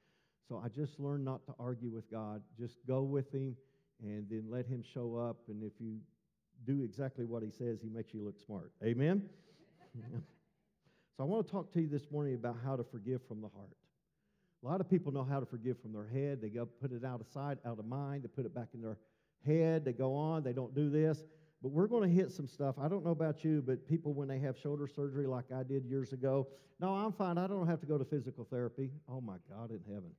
So 0.48 0.62
I 0.64 0.68
just 0.68 0.98
learned 0.98 1.24
not 1.24 1.44
to 1.46 1.54
argue 1.58 1.90
with 1.90 2.10
God. 2.10 2.42
Just 2.58 2.76
go 2.86 3.02
with 3.02 3.32
Him 3.32 3.56
and 4.02 4.26
then 4.30 4.44
let 4.48 4.66
Him 4.66 4.82
show 4.82 5.16
up. 5.16 5.36
And 5.48 5.62
if 5.62 5.72
you 5.78 5.98
do 6.66 6.82
exactly 6.82 7.24
what 7.24 7.42
He 7.42 7.50
says, 7.50 7.80
He 7.82 7.88
makes 7.88 8.14
you 8.14 8.24
look 8.24 8.38
smart. 8.40 8.72
Amen? 8.82 9.22
So 11.18 11.24
I 11.24 11.26
want 11.26 11.44
to 11.48 11.52
talk 11.52 11.72
to 11.72 11.80
you 11.80 11.88
this 11.88 12.12
morning 12.12 12.34
about 12.34 12.58
how 12.64 12.76
to 12.76 12.84
forgive 12.84 13.20
from 13.26 13.40
the 13.40 13.48
heart. 13.48 13.76
A 14.62 14.66
lot 14.68 14.80
of 14.80 14.88
people 14.88 15.10
know 15.10 15.24
how 15.24 15.40
to 15.40 15.46
forgive 15.46 15.76
from 15.80 15.92
their 15.92 16.06
head. 16.06 16.40
They 16.40 16.48
go 16.48 16.64
put 16.64 16.92
it 16.92 17.04
out 17.04 17.20
of 17.20 17.26
sight, 17.26 17.58
out 17.66 17.80
of 17.80 17.86
mind. 17.86 18.22
They 18.22 18.28
put 18.28 18.46
it 18.46 18.54
back 18.54 18.68
in 18.72 18.80
their 18.80 18.98
head. 19.44 19.84
They 19.84 19.92
go 19.92 20.14
on. 20.14 20.44
They 20.44 20.52
don't 20.52 20.72
do 20.76 20.88
this. 20.88 21.24
But 21.60 21.72
we're 21.72 21.88
going 21.88 22.08
to 22.08 22.14
hit 22.14 22.30
some 22.30 22.46
stuff. 22.46 22.76
I 22.80 22.86
don't 22.86 23.04
know 23.04 23.10
about 23.10 23.42
you, 23.42 23.64
but 23.66 23.84
people, 23.84 24.14
when 24.14 24.28
they 24.28 24.38
have 24.38 24.56
shoulder 24.56 24.86
surgery 24.86 25.26
like 25.26 25.46
I 25.52 25.64
did 25.64 25.84
years 25.84 26.12
ago, 26.12 26.46
no, 26.78 26.94
I'm 26.94 27.10
fine. 27.10 27.36
I 27.36 27.48
don't 27.48 27.66
have 27.66 27.80
to 27.80 27.86
go 27.86 27.98
to 27.98 28.04
physical 28.04 28.46
therapy. 28.48 28.92
Oh, 29.08 29.20
my 29.20 29.38
God 29.50 29.72
in 29.72 29.80
heaven. 29.92 30.12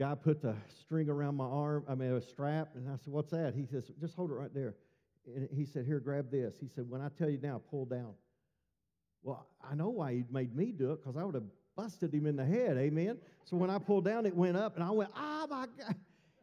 Guy 0.00 0.14
put 0.14 0.40
the 0.40 0.56
string 0.80 1.10
around 1.10 1.36
my 1.36 1.44
arm, 1.44 1.84
I 1.86 1.94
mean, 1.94 2.10
a 2.14 2.22
strap, 2.22 2.70
and 2.74 2.88
I 2.88 2.96
said, 2.96 3.12
What's 3.12 3.30
that? 3.32 3.52
He 3.54 3.66
says, 3.66 3.92
Just 4.00 4.14
hold 4.14 4.30
it 4.30 4.34
right 4.34 4.52
there. 4.54 4.74
And 5.26 5.46
he 5.54 5.66
said, 5.66 5.84
Here, 5.84 6.00
grab 6.00 6.30
this. 6.30 6.54
He 6.58 6.68
said, 6.74 6.88
When 6.88 7.02
I 7.02 7.10
tell 7.18 7.28
you 7.28 7.38
now, 7.42 7.60
pull 7.70 7.84
down. 7.84 8.14
Well, 9.22 9.46
I 9.62 9.74
know 9.74 9.90
why 9.90 10.14
he 10.14 10.24
made 10.30 10.56
me 10.56 10.72
do 10.72 10.92
it 10.92 11.02
because 11.02 11.18
I 11.18 11.24
would 11.24 11.34
have 11.34 11.44
busted 11.76 12.14
him 12.14 12.24
in 12.24 12.34
the 12.34 12.46
head. 12.46 12.78
Amen. 12.78 13.18
So 13.44 13.58
when 13.58 13.68
I 13.68 13.76
pulled 13.76 14.06
down, 14.06 14.24
it 14.24 14.34
went 14.34 14.56
up, 14.56 14.74
and 14.76 14.82
I 14.82 14.90
went, 14.90 15.10
"Ah, 15.14 15.42
oh, 15.44 15.46
my 15.48 15.66
God!" 15.78 15.94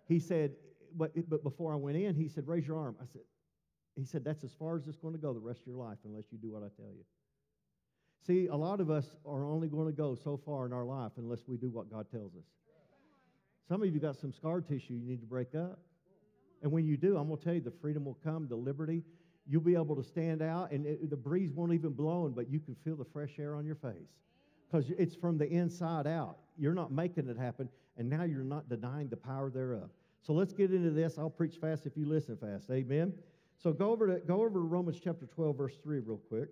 He 0.08 0.20
said, 0.20 0.52
"But 0.96 1.14
but 1.28 1.42
before 1.42 1.74
I 1.74 1.78
went 1.78 1.98
in, 1.98 2.14
he 2.14 2.28
said, 2.28 2.48
raise 2.48 2.68
your 2.68 2.78
arm." 2.78 2.96
I 3.02 3.06
said, 3.12 3.24
"He 3.96 4.06
said 4.06 4.24
that's 4.24 4.44
as 4.44 4.54
far 4.54 4.78
as 4.78 4.88
it's 4.88 5.00
going 5.00 5.16
to 5.16 5.20
go 5.20 5.34
the 5.34 5.40
rest 5.40 5.62
of 5.62 5.68
your 5.68 5.78
life 5.78 5.98
unless 6.06 6.26
you 6.32 6.38
do 6.38 6.52
what 6.52 6.62
I 6.62 6.70
tell 6.80 6.94
you." 6.96 7.04
See, 8.28 8.46
a 8.46 8.56
lot 8.56 8.82
of 8.82 8.92
us 8.92 9.16
are 9.26 9.46
only 9.46 9.68
going 9.68 9.88
to 9.88 9.94
go 9.94 10.14
so 10.14 10.38
far 10.38 10.68
in 10.68 10.74
our 10.74 10.86
life 10.86 11.14
unless 11.18 11.48
we 11.48 11.58
do 11.58 11.72
what 11.72 11.90
God 11.90 12.06
tells 12.12 12.36
us. 12.36 12.46
Some 13.68 13.82
of 13.82 13.94
you 13.94 14.00
got 14.00 14.16
some 14.16 14.32
scar 14.32 14.62
tissue 14.62 14.94
you 14.94 15.06
need 15.06 15.20
to 15.20 15.26
break 15.26 15.54
up. 15.56 15.80
And 16.62 16.72
when 16.72 16.86
you 16.86 16.98
do, 16.98 17.18
I'm 17.18 17.28
going 17.28 17.38
to 17.38 17.44
tell 17.44 17.54
you 17.54 17.62
the 17.62 17.72
freedom 17.72 18.06
will 18.06 18.18
come, 18.24 18.48
the 18.48 18.56
liberty. 18.56 19.04
You'll 19.46 19.62
be 19.62 19.76
able 19.76 19.96
to 19.96 20.04
stand 20.04 20.42
out, 20.42 20.72
and 20.72 20.86
it, 20.86 21.10
the 21.10 21.16
breeze 21.16 21.52
won't 21.54 21.74
even 21.74 21.92
blow, 21.92 22.32
but 22.36 22.50
you 22.50 22.60
can 22.60 22.76
feel 22.84 22.96
the 22.96 23.06
fresh 23.06 23.40
air 23.40 23.56
on 23.56 23.66
your 23.66 23.76
face 23.76 24.18
because 24.70 24.90
it's 24.98 25.16
from 25.16 25.38
the 25.38 25.48
inside 25.48 26.08
out. 26.08 26.38
You're 26.58 26.74
not 26.74 26.92
making 26.92 27.30
it 27.30 27.38
happen, 27.38 27.70
and 27.98 28.10
now 28.10 28.24
you're 28.24 28.44
not 28.44 28.68
denying 28.68 29.08
the 29.08 29.18
power 29.18 29.50
thereof. 29.50 29.90
So 30.22 30.34
let's 30.34 30.52
get 30.52 30.74
into 30.74 30.90
this. 30.90 31.18
I'll 31.18 31.30
preach 31.30 31.56
fast 31.56 31.86
if 31.86 31.96
you 31.96 32.06
listen 32.06 32.36
fast. 32.36 32.70
Amen. 32.70 33.14
So 33.58 33.72
go 33.72 33.92
over 33.92 34.08
to 34.08 34.20
go 34.26 34.42
over 34.42 34.60
to 34.60 34.60
Romans 34.60 35.00
chapter 35.02 35.26
12, 35.26 35.58
verse 35.58 35.78
3, 35.82 36.00
real 36.00 36.18
quick. 36.18 36.50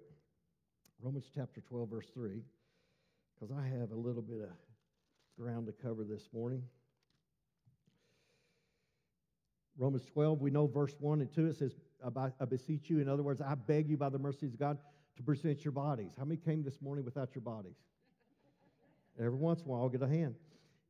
Romans 1.01 1.25
chapter 1.33 1.61
12, 1.61 1.89
verse 1.89 2.07
3, 2.13 2.41
because 3.33 3.53
I 3.55 3.67
have 3.77 3.91
a 3.91 3.95
little 3.95 4.21
bit 4.21 4.41
of 4.41 4.49
ground 5.37 5.67
to 5.67 5.73
cover 5.73 6.03
this 6.03 6.29
morning. 6.33 6.63
Romans 9.77 10.05
12, 10.05 10.41
we 10.41 10.51
know 10.51 10.67
verse 10.67 10.95
1 10.99 11.21
and 11.21 11.33
2, 11.33 11.47
it 11.47 11.57
says, 11.57 11.75
I 12.03 12.45
beseech 12.45 12.89
you, 12.89 12.99
in 12.99 13.09
other 13.09 13.23
words, 13.23 13.41
I 13.41 13.55
beg 13.55 13.89
you 13.89 13.97
by 13.97 14.09
the 14.09 14.19
mercies 14.19 14.53
of 14.53 14.59
God 14.59 14.77
to 15.17 15.23
present 15.23 15.65
your 15.65 15.71
bodies. 15.71 16.13
How 16.17 16.25
many 16.25 16.37
came 16.37 16.63
this 16.63 16.81
morning 16.81 17.03
without 17.03 17.29
your 17.33 17.41
bodies? 17.41 17.75
Every 19.19 19.37
once 19.37 19.61
in 19.61 19.67
a 19.67 19.69
while, 19.69 19.81
I'll 19.81 19.89
get 19.89 20.01
a 20.01 20.07
hand. 20.07 20.35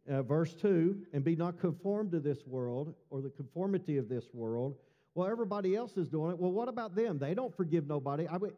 Uh, 0.10 0.22
verse 0.22 0.54
2 0.54 1.06
and 1.14 1.24
be 1.24 1.36
not 1.36 1.60
conformed 1.60 2.12
to 2.12 2.20
this 2.20 2.46
world 2.46 2.94
or 3.10 3.22
the 3.22 3.30
conformity 3.30 3.98
of 3.98 4.08
this 4.08 4.26
world. 4.34 4.76
Well, 5.16 5.28
everybody 5.28 5.76
else 5.76 5.98
is 5.98 6.10
doing 6.10 6.32
it. 6.32 6.38
Well, 6.38 6.52
what 6.52 6.68
about 6.68 6.96
them? 6.96 7.18
They 7.18 7.34
don't 7.34 7.56
forgive 7.56 7.88
nobody. 7.88 8.28
I 8.28 8.38
wait. 8.38 8.54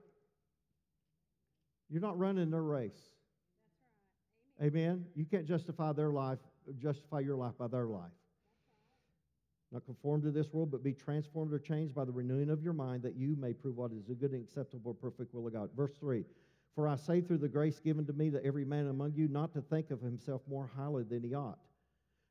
You're 1.89 2.01
not 2.01 2.17
running 2.19 2.51
their 2.51 2.63
race. 2.63 2.91
Right. 4.60 4.67
Amen. 4.67 4.84
Amen. 4.84 5.05
You 5.15 5.25
can't 5.25 5.46
justify 5.46 5.93
their 5.93 6.10
life, 6.10 6.39
justify 6.79 7.19
your 7.22 7.38
life 7.38 7.53
by 7.57 7.67
their 7.67 7.86
life. 7.86 8.12
Not 9.71 9.86
conform 9.86 10.21
to 10.21 10.31
this 10.31 10.53
world, 10.53 10.71
but 10.71 10.83
be 10.83 10.93
transformed 10.93 11.53
or 11.53 11.59
changed 11.59 11.93
by 11.93 12.05
the 12.05 12.12
renewing 12.12 12.50
of 12.50 12.63
your 12.63 12.74
mind, 12.74 13.03
that 13.03 13.15
you 13.15 13.36
may 13.38 13.51
prove 13.53 13.75
what 13.75 13.91
is 13.91 14.09
a 14.09 14.13
good 14.13 14.31
and 14.31 14.41
acceptable, 14.43 14.93
perfect 14.93 15.33
will 15.33 15.47
of 15.47 15.53
God. 15.53 15.69
Verse 15.75 15.91
3 16.00 16.24
For 16.74 16.88
I 16.88 16.95
say 16.95 17.19
through 17.19 17.39
the 17.39 17.50
grace 17.50 17.79
given 17.79 18.05
to 18.05 18.13
me 18.13 18.29
that 18.29 18.45
every 18.45 18.63
man 18.63 18.88
among 18.88 19.13
you 19.15 19.27
not 19.27 19.53
to 19.53 19.62
think 19.62 19.91
of 19.91 20.01
himself 20.01 20.41
more 20.50 20.69
highly 20.75 21.03
than 21.03 21.24
he 21.24 21.36
ought. 21.36 21.59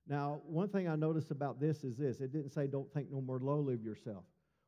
Now, 0.08 0.40
one 0.46 0.68
thing 0.68 0.88
I 0.88 0.96
noticed 0.96 1.30
about 1.30 1.60
this 1.60 1.84
is 1.84 1.96
this 1.96 2.20
it 2.20 2.32
didn't 2.32 2.52
say 2.52 2.66
don't 2.66 2.90
think 2.92 3.10
no 3.10 3.20
more 3.20 3.40
lowly 3.40 3.74
of 3.74 3.82
yourself. 3.82 4.24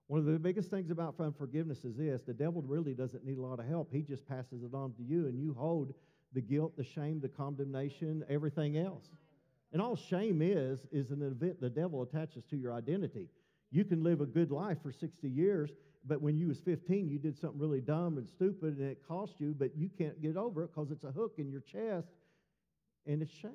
One 0.09 0.21
of 0.21 0.27
the 0.27 0.39
biggest 0.39 0.71
things 0.71 0.91
about 0.91 1.15
unforgiveness 1.21 1.85
is 1.85 1.97
this 1.97 2.23
the 2.23 2.35
devil 2.35 2.63
really 2.63 2.95
doesn't 2.95 3.25
need 3.25 3.39
a 3.39 3.43
lot 3.43 3.61
of 3.61 3.67
help. 3.67 3.93
He 3.93 4.03
just 4.03 4.27
passes 4.27 4.63
it 4.63 4.75
on 4.75 4.93
to 4.95 5.03
you, 5.03 5.27
and 5.27 5.39
you 5.39 5.55
hold 5.55 5.95
the 6.33 6.41
guilt, 6.41 6.77
the 6.77 6.85
shame, 6.85 7.21
the 7.21 7.29
condemnation, 7.29 8.25
everything 8.29 8.77
else. 8.77 9.11
And 9.73 9.83
all 9.83 9.97
shame 9.97 10.41
is, 10.43 10.87
is 10.91 11.11
an 11.11 11.23
event 11.23 11.61
the 11.61 11.69
devil 11.69 12.03
attaches 12.03 12.45
to 12.51 12.57
your 12.57 12.73
identity. 12.73 13.29
You 13.71 13.85
can 13.85 14.03
live 14.03 14.21
a 14.21 14.27
good 14.27 14.51
life 14.51 14.79
for 14.83 14.93
60 14.93 15.29
years, 15.29 15.71
but 16.07 16.23
when 16.23 16.39
you 16.39 16.49
was 16.49 16.61
15, 16.61 17.09
you 17.09 17.19
did 17.19 17.37
something 17.37 17.61
really 17.61 17.83
dumb 17.83 18.17
and 18.17 18.27
stupid, 18.27 18.79
and 18.79 18.91
it 18.91 19.03
cost 19.07 19.35
you, 19.39 19.55
but 19.59 19.77
you 19.77 19.91
can't 19.91 20.21
get 20.23 20.37
over 20.37 20.65
it 20.65 20.71
because 20.75 20.91
it's 20.91 21.05
a 21.05 21.11
hook 21.11 21.35
in 21.37 21.51
your 21.51 21.61
chest, 21.61 22.09
and 23.07 23.21
it's 23.21 23.31
shame. 23.31 23.53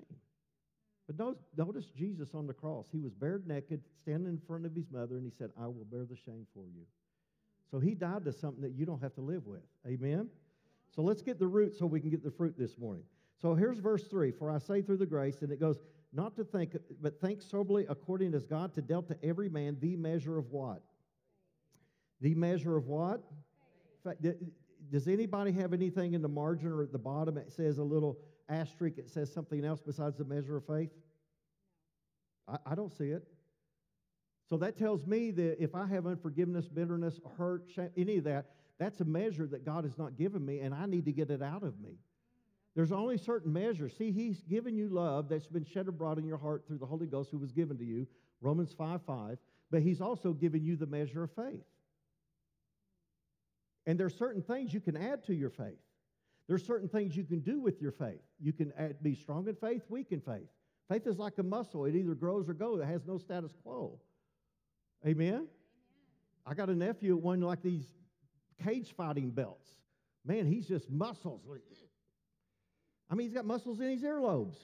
But 1.07 1.17
notice, 1.17 1.41
notice 1.57 1.85
Jesus 1.97 2.29
on 2.33 2.47
the 2.47 2.53
cross. 2.53 2.85
He 2.91 2.99
was 2.99 3.13
bared 3.13 3.47
naked, 3.47 3.81
standing 4.01 4.29
in 4.29 4.39
front 4.47 4.65
of 4.65 4.75
his 4.75 4.85
mother, 4.91 5.17
and 5.17 5.25
he 5.25 5.31
said, 5.37 5.49
I 5.59 5.65
will 5.65 5.85
bear 5.91 6.05
the 6.05 6.15
shame 6.15 6.45
for 6.53 6.67
you. 6.67 6.83
So 7.71 7.79
he 7.79 7.95
died 7.95 8.23
to 8.25 8.31
something 8.31 8.61
that 8.61 8.73
you 8.73 8.85
don't 8.85 9.01
have 9.01 9.15
to 9.15 9.21
live 9.21 9.47
with. 9.47 9.63
Amen? 9.87 10.29
So 10.95 11.01
let's 11.01 11.23
get 11.23 11.39
the 11.39 11.47
root 11.47 11.73
so 11.75 11.87
we 11.87 11.99
can 11.99 12.11
get 12.11 12.23
the 12.23 12.31
fruit 12.31 12.55
this 12.57 12.77
morning. 12.77 13.03
So 13.41 13.55
here's 13.55 13.79
verse 13.79 14.03
3 14.07 14.31
For 14.31 14.51
I 14.51 14.59
say 14.59 14.81
through 14.81 14.97
the 14.97 15.05
grace, 15.05 15.41
and 15.41 15.51
it 15.51 15.59
goes, 15.59 15.79
not 16.13 16.35
to 16.35 16.43
think, 16.43 16.75
but 17.01 17.19
think 17.19 17.41
soberly 17.41 17.85
according 17.89 18.33
as 18.33 18.45
God 18.45 18.73
to 18.75 18.81
dealt 18.81 19.07
to 19.07 19.17
every 19.23 19.49
man 19.49 19.77
the 19.79 19.95
measure 19.95 20.37
of 20.37 20.51
what? 20.51 20.81
The 22.21 22.35
measure 22.35 22.77
of 22.77 22.87
what? 22.87 23.21
Does 24.91 25.07
anybody 25.07 25.51
have 25.53 25.73
anything 25.73 26.13
in 26.13 26.21
the 26.21 26.29
margin 26.29 26.71
or 26.71 26.83
at 26.83 26.91
the 26.91 26.99
bottom? 26.99 27.37
It 27.37 27.51
says 27.51 27.77
a 27.79 27.83
little 27.83 28.19
asterisk. 28.47 28.97
It 28.97 29.09
says 29.09 29.33
something 29.33 29.65
else 29.65 29.81
besides 29.81 30.17
the 30.17 30.25
measure 30.25 30.57
of 30.57 30.65
faith. 30.65 30.91
I, 32.47 32.57
I 32.65 32.75
don't 32.75 32.91
see 32.91 33.09
it. 33.09 33.25
So 34.49 34.57
that 34.57 34.77
tells 34.77 35.07
me 35.07 35.31
that 35.31 35.61
if 35.61 35.73
I 35.73 35.87
have 35.87 36.05
unforgiveness, 36.05 36.67
bitterness, 36.67 37.19
hurt, 37.37 37.63
shame, 37.73 37.89
any 37.97 38.17
of 38.17 38.25
that, 38.25 38.47
that's 38.77 38.99
a 39.01 39.05
measure 39.05 39.47
that 39.47 39.65
God 39.65 39.83
has 39.85 39.97
not 39.97 40.17
given 40.17 40.45
me, 40.45 40.59
and 40.59 40.75
I 40.75 40.85
need 40.85 41.05
to 41.05 41.11
get 41.11 41.29
it 41.29 41.41
out 41.41 41.63
of 41.63 41.79
me. 41.79 41.97
There's 42.75 42.91
only 42.91 43.17
certain 43.17 43.53
measures. 43.53 43.93
See, 43.97 44.11
He's 44.11 44.41
given 44.41 44.75
you 44.75 44.89
love 44.89 45.29
that's 45.29 45.47
been 45.47 45.65
shed 45.65 45.87
abroad 45.87 46.17
in 46.17 46.25
your 46.25 46.37
heart 46.37 46.65
through 46.67 46.79
the 46.79 46.85
Holy 46.85 47.07
Ghost 47.07 47.29
who 47.31 47.37
was 47.37 47.51
given 47.51 47.77
to 47.77 47.85
you, 47.85 48.07
Romans 48.41 48.73
5 48.73 49.01
5. 49.01 49.37
But 49.69 49.81
He's 49.81 50.01
also 50.01 50.33
given 50.33 50.63
you 50.63 50.75
the 50.75 50.87
measure 50.87 51.23
of 51.23 51.31
faith. 51.31 51.65
And 53.85 53.99
there's 53.99 54.15
certain 54.15 54.41
things 54.41 54.73
you 54.73 54.79
can 54.79 54.95
add 54.95 55.23
to 55.25 55.33
your 55.33 55.49
faith. 55.49 55.79
There's 56.47 56.65
certain 56.65 56.89
things 56.89 57.15
you 57.15 57.23
can 57.23 57.39
do 57.39 57.59
with 57.59 57.81
your 57.81 57.91
faith. 57.91 58.21
You 58.39 58.53
can 58.53 58.73
add, 58.77 59.01
be 59.01 59.15
strong 59.15 59.47
in 59.47 59.55
faith, 59.55 59.83
weak 59.89 60.11
in 60.11 60.19
faith. 60.19 60.47
Faith 60.89 61.07
is 61.07 61.17
like 61.17 61.37
a 61.37 61.43
muscle, 61.43 61.85
it 61.85 61.95
either 61.95 62.13
grows 62.13 62.49
or 62.49 62.53
goes, 62.53 62.81
it 62.81 62.85
has 62.85 63.05
no 63.05 63.17
status 63.17 63.53
quo. 63.63 63.99
Amen? 65.07 65.47
I 66.45 66.53
got 66.53 66.69
a 66.69 66.75
nephew 66.75 67.15
one 67.15 67.41
like 67.41 67.61
these 67.61 67.87
cage 68.63 68.93
fighting 68.95 69.29
belts. 69.29 69.69
Man, 70.25 70.45
he's 70.45 70.67
just 70.67 70.89
muscles. 70.89 71.41
I 73.09 73.15
mean, 73.15 73.27
he's 73.27 73.33
got 73.33 73.45
muscles 73.45 73.79
in 73.79 73.89
his 73.89 74.03
earlobes. 74.03 74.55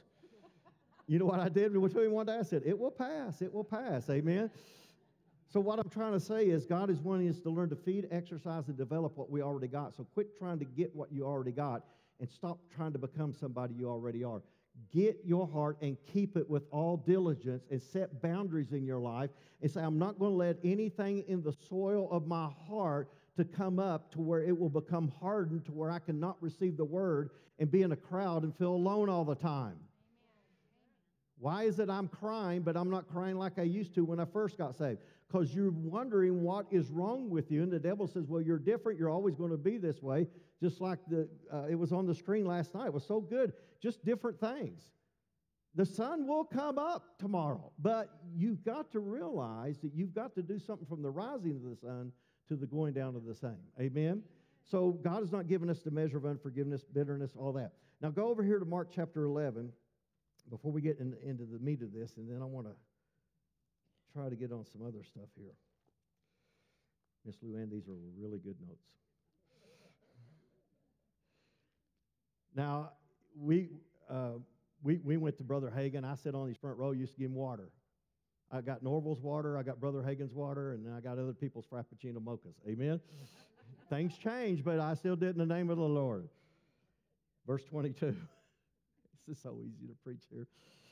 You 1.08 1.18
know 1.18 1.26
what 1.26 1.40
I 1.40 1.50
did 1.50 1.74
between 1.74 2.12
one 2.12 2.28
day? 2.28 2.38
I 2.38 2.44
said, 2.44 2.64
It 2.66 2.78
will 2.78 2.92
pass. 2.92 3.42
It 3.42 3.54
will 3.54 3.64
pass. 3.64 4.10
Amen. 4.10 4.52
So, 5.52 5.60
what 5.60 5.80
I'm 5.80 5.90
trying 5.90 6.14
to 6.14 6.20
say 6.20 6.46
is, 6.46 6.68
God 6.68 6.92
is 6.92 7.00
wanting 7.00 7.28
us 7.30 7.40
to 7.40 7.50
learn 7.50 7.70
to 7.70 7.76
feed, 7.76 8.08
exercise, 8.12 8.68
and 8.68 8.78
develop 8.78 9.18
what 9.18 9.32
we 9.32 9.42
already 9.42 9.68
got. 9.68 9.96
So, 9.96 10.04
quit 10.14 10.38
trying 10.38 10.60
to 10.60 10.66
get 10.66 10.96
what 10.96 11.12
you 11.12 11.26
already 11.26 11.52
got 11.52 11.84
and 12.20 12.30
stop 12.30 12.60
trying 12.76 12.94
to 12.94 13.00
become 13.00 13.34
somebody 13.34 13.74
you 13.74 13.90
already 13.90 14.24
are. 14.24 14.42
Get 14.94 15.20
your 15.26 15.48
heart 15.48 15.78
and 15.82 15.98
keep 16.06 16.38
it 16.38 16.48
with 16.48 16.64
all 16.72 16.98
diligence 16.98 17.64
and 17.72 17.82
set 17.82 18.22
boundaries 18.22 18.72
in 18.72 18.86
your 18.86 19.00
life 19.00 19.32
and 19.62 19.72
say, 19.72 19.82
I'm 19.82 19.98
not 19.98 20.20
going 20.20 20.32
to 20.34 20.38
let 20.38 20.58
anything 20.64 21.24
in 21.28 21.42
the 21.42 21.54
soil 21.70 22.08
of 22.12 22.28
my 22.28 22.50
heart 22.68 23.10
to 23.40 23.46
come 23.46 23.80
up 23.80 24.12
to 24.12 24.20
where 24.20 24.44
it 24.44 24.58
will 24.58 24.70
become 24.70 25.12
hardened 25.22 25.66
to 25.66 25.72
where 25.72 25.90
I 25.90 26.00
cannot 26.00 26.38
receive 26.42 26.76
the 26.76 26.86
word 26.86 27.30
and 27.58 27.72
be 27.72 27.82
in 27.82 27.92
a 27.94 27.96
crowd 27.96 28.44
and 28.44 28.56
feel 28.56 28.74
alone 28.74 29.10
all 29.10 29.24
the 29.24 29.36
time. 29.36 29.78
Why 31.40 31.64
is 31.64 31.80
it 31.80 31.90
I'm 31.90 32.10
crying, 32.10 32.64
but 32.64 32.76
I'm 32.76 32.90
not 32.90 33.08
crying 33.08 33.38
like 33.38 33.58
I 33.58 33.64
used 33.64 33.96
to 33.96 34.04
when 34.04 34.20
I 34.20 34.26
first 34.26 34.58
got 34.58 34.76
saved? 34.76 35.00
Because 35.28 35.56
you're 35.56 35.72
wondering 35.72 36.44
what 36.44 36.66
is 36.70 36.90
wrong 36.90 37.30
with 37.30 37.50
you. 37.50 37.64
And 37.64 37.72
the 37.72 37.80
devil 37.80 38.08
says, 38.08 38.26
Well, 38.28 38.42
you're 38.42 38.60
different. 38.60 39.00
You're 39.00 39.10
always 39.10 39.36
going 39.36 39.52
to 39.52 39.58
be 39.58 39.78
this 39.78 40.02
way. 40.02 40.28
Just 40.62 40.82
like 40.82 41.00
the, 41.08 41.30
uh, 41.52 41.68
it 41.70 41.76
was 41.76 41.94
on 41.94 42.06
the 42.06 42.16
screen 42.16 42.46
last 42.46 42.76
night. 42.76 42.88
It 42.88 42.94
was 42.94 43.06
so 43.06 43.22
good. 43.22 43.54
Just 43.82 44.04
different 44.04 44.38
things. 44.42 44.82
The 45.76 45.86
sun 45.86 46.28
will 46.28 46.44
come 46.44 46.78
up 46.78 47.18
tomorrow, 47.20 47.72
but 47.80 48.10
you've 48.36 48.66
got 48.66 48.92
to 48.92 49.00
realize 49.00 49.78
that 49.80 49.94
you've 49.94 50.14
got 50.14 50.36
to 50.36 50.42
do 50.42 50.60
something 50.60 50.88
from 50.88 51.02
the 51.02 51.12
rising 51.12 51.56
of 51.56 51.70
the 51.70 51.78
sun 51.78 52.12
to 52.50 52.56
the 52.56 52.66
going 52.66 52.94
down 52.94 53.16
of 53.16 53.26
the 53.26 53.34
same. 53.34 53.58
Amen? 53.80 54.22
So 54.70 54.92
God 55.04 55.20
has 55.20 55.32
not 55.32 55.48
given 55.48 55.70
us 55.70 55.80
the 55.80 55.92
measure 55.92 56.18
of 56.18 56.26
unforgiveness, 56.26 56.84
bitterness, 56.84 57.32
all 57.38 57.54
that. 57.54 57.72
Now 58.02 58.10
go 58.10 58.28
over 58.28 58.44
here 58.44 58.60
to 58.60 58.66
Mark 58.66 58.90
chapter 58.94 59.24
11 59.24 59.72
before 60.50 60.72
we 60.72 60.82
get 60.82 61.00
in, 61.00 61.16
into 61.24 61.46
the 61.46 61.60
meat 61.60 61.82
of 61.82 61.94
this, 61.94 62.18
and 62.18 62.30
then 62.30 62.42
I 62.42 62.46
want 62.46 62.68
to 62.68 62.74
try 64.14 64.30
to 64.30 64.36
get 64.36 64.52
on 64.52 64.66
some 64.66 64.82
other 64.86 65.04
stuff 65.04 65.30
here. 65.38 65.54
Miss 67.26 67.36
Luann, 67.38 67.70
these 67.70 67.88
are 67.88 67.98
really 68.18 68.40
good 68.40 68.56
notes. 68.68 68.86
Now, 72.56 72.92
we, 73.40 73.70
uh, 74.10 74.32
we, 74.84 74.98
we 74.98 75.18
went 75.18 75.38
to 75.38 75.44
Brother 75.44 75.72
Hagin. 75.76 76.04
I 76.04 76.16
sat 76.16 76.34
on 76.34 76.48
his 76.48 76.58
front 76.58 76.78
row, 76.78 76.92
used 76.92 77.14
to 77.14 77.20
give 77.20 77.30
him 77.30 77.36
water. 77.36 77.70
I 78.52 78.62
got 78.62 78.82
Norvel's 78.82 79.22
water, 79.22 79.58
I 79.58 79.64
got 79.64 79.80
Brother 79.80 80.02
Hagin's 80.02 80.34
water, 80.34 80.74
and 80.74 80.92
I 80.94 81.00
got 81.02 81.20
other 81.20 81.34
people's 81.34 81.66
Frappuccino 81.72 82.18
mochas. 82.18 82.56
Amen? 82.68 83.00
Things 83.90 84.18
change, 84.18 84.64
but 84.64 84.80
I 84.80 84.94
still 84.96 85.16
did 85.16 85.30
in 85.30 85.38
the 85.38 85.46
name 85.46 85.70
of 85.70 85.78
the 85.78 85.84
Lord. 85.84 86.28
Verse 87.46 87.64
22. 87.64 88.06
this 89.28 89.38
is 89.38 89.42
so 89.42 89.60
easy 89.64 89.88
to 89.88 89.96
preach 90.04 90.24
here. 90.32 90.48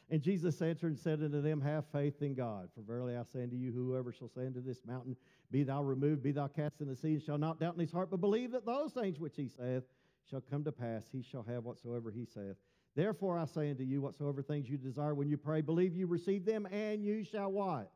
And 0.10 0.22
Jesus 0.22 0.62
answered 0.62 0.88
and 0.88 1.00
said 1.00 1.22
unto 1.22 1.42
them, 1.42 1.60
Have 1.62 1.86
faith 1.92 2.22
in 2.22 2.34
God. 2.34 2.70
For 2.74 2.82
verily 2.82 3.18
I 3.18 3.24
say 3.24 3.44
unto 3.44 3.56
you, 3.56 3.72
whoever 3.72 4.14
shall 4.14 4.30
say 4.30 4.46
unto 4.46 4.62
this 4.62 4.80
mountain, 4.86 5.18
Be 5.52 5.64
thou 5.64 5.84
removed, 5.84 6.24
be 6.24 6.32
thou 6.32 6.48
cast 6.48 6.80
in 6.80 6.88
the 6.88 6.96
sea, 6.96 7.14
and 7.14 7.22
shall 7.22 7.38
not 7.38 7.60
doubt 7.60 7.74
in 7.74 7.82
his 7.82 7.92
heart, 7.92 8.10
but 8.10 8.22
believe 8.22 8.52
that 8.52 8.66
those 8.66 8.94
things 8.94 9.20
which 9.20 9.36
he 9.36 9.50
saith 9.50 9.84
shall 10.30 10.42
come 10.42 10.64
to 10.64 10.72
pass, 10.72 11.04
he 11.12 11.22
shall 11.22 11.44
have 11.44 11.66
whatsoever 11.66 12.10
he 12.10 12.26
saith. 12.26 12.56
Therefore 12.98 13.38
I 13.38 13.46
say 13.46 13.70
unto 13.70 13.84
you, 13.84 14.02
whatsoever 14.02 14.42
things 14.42 14.68
you 14.68 14.76
desire 14.76 15.14
when 15.14 15.30
you 15.30 15.38
pray, 15.38 15.62
believe 15.62 15.96
you 15.96 16.08
receive 16.08 16.46
them, 16.46 16.66
and 16.72 17.06
you 17.06 17.24
shall 17.24 17.52
what? 17.52 17.92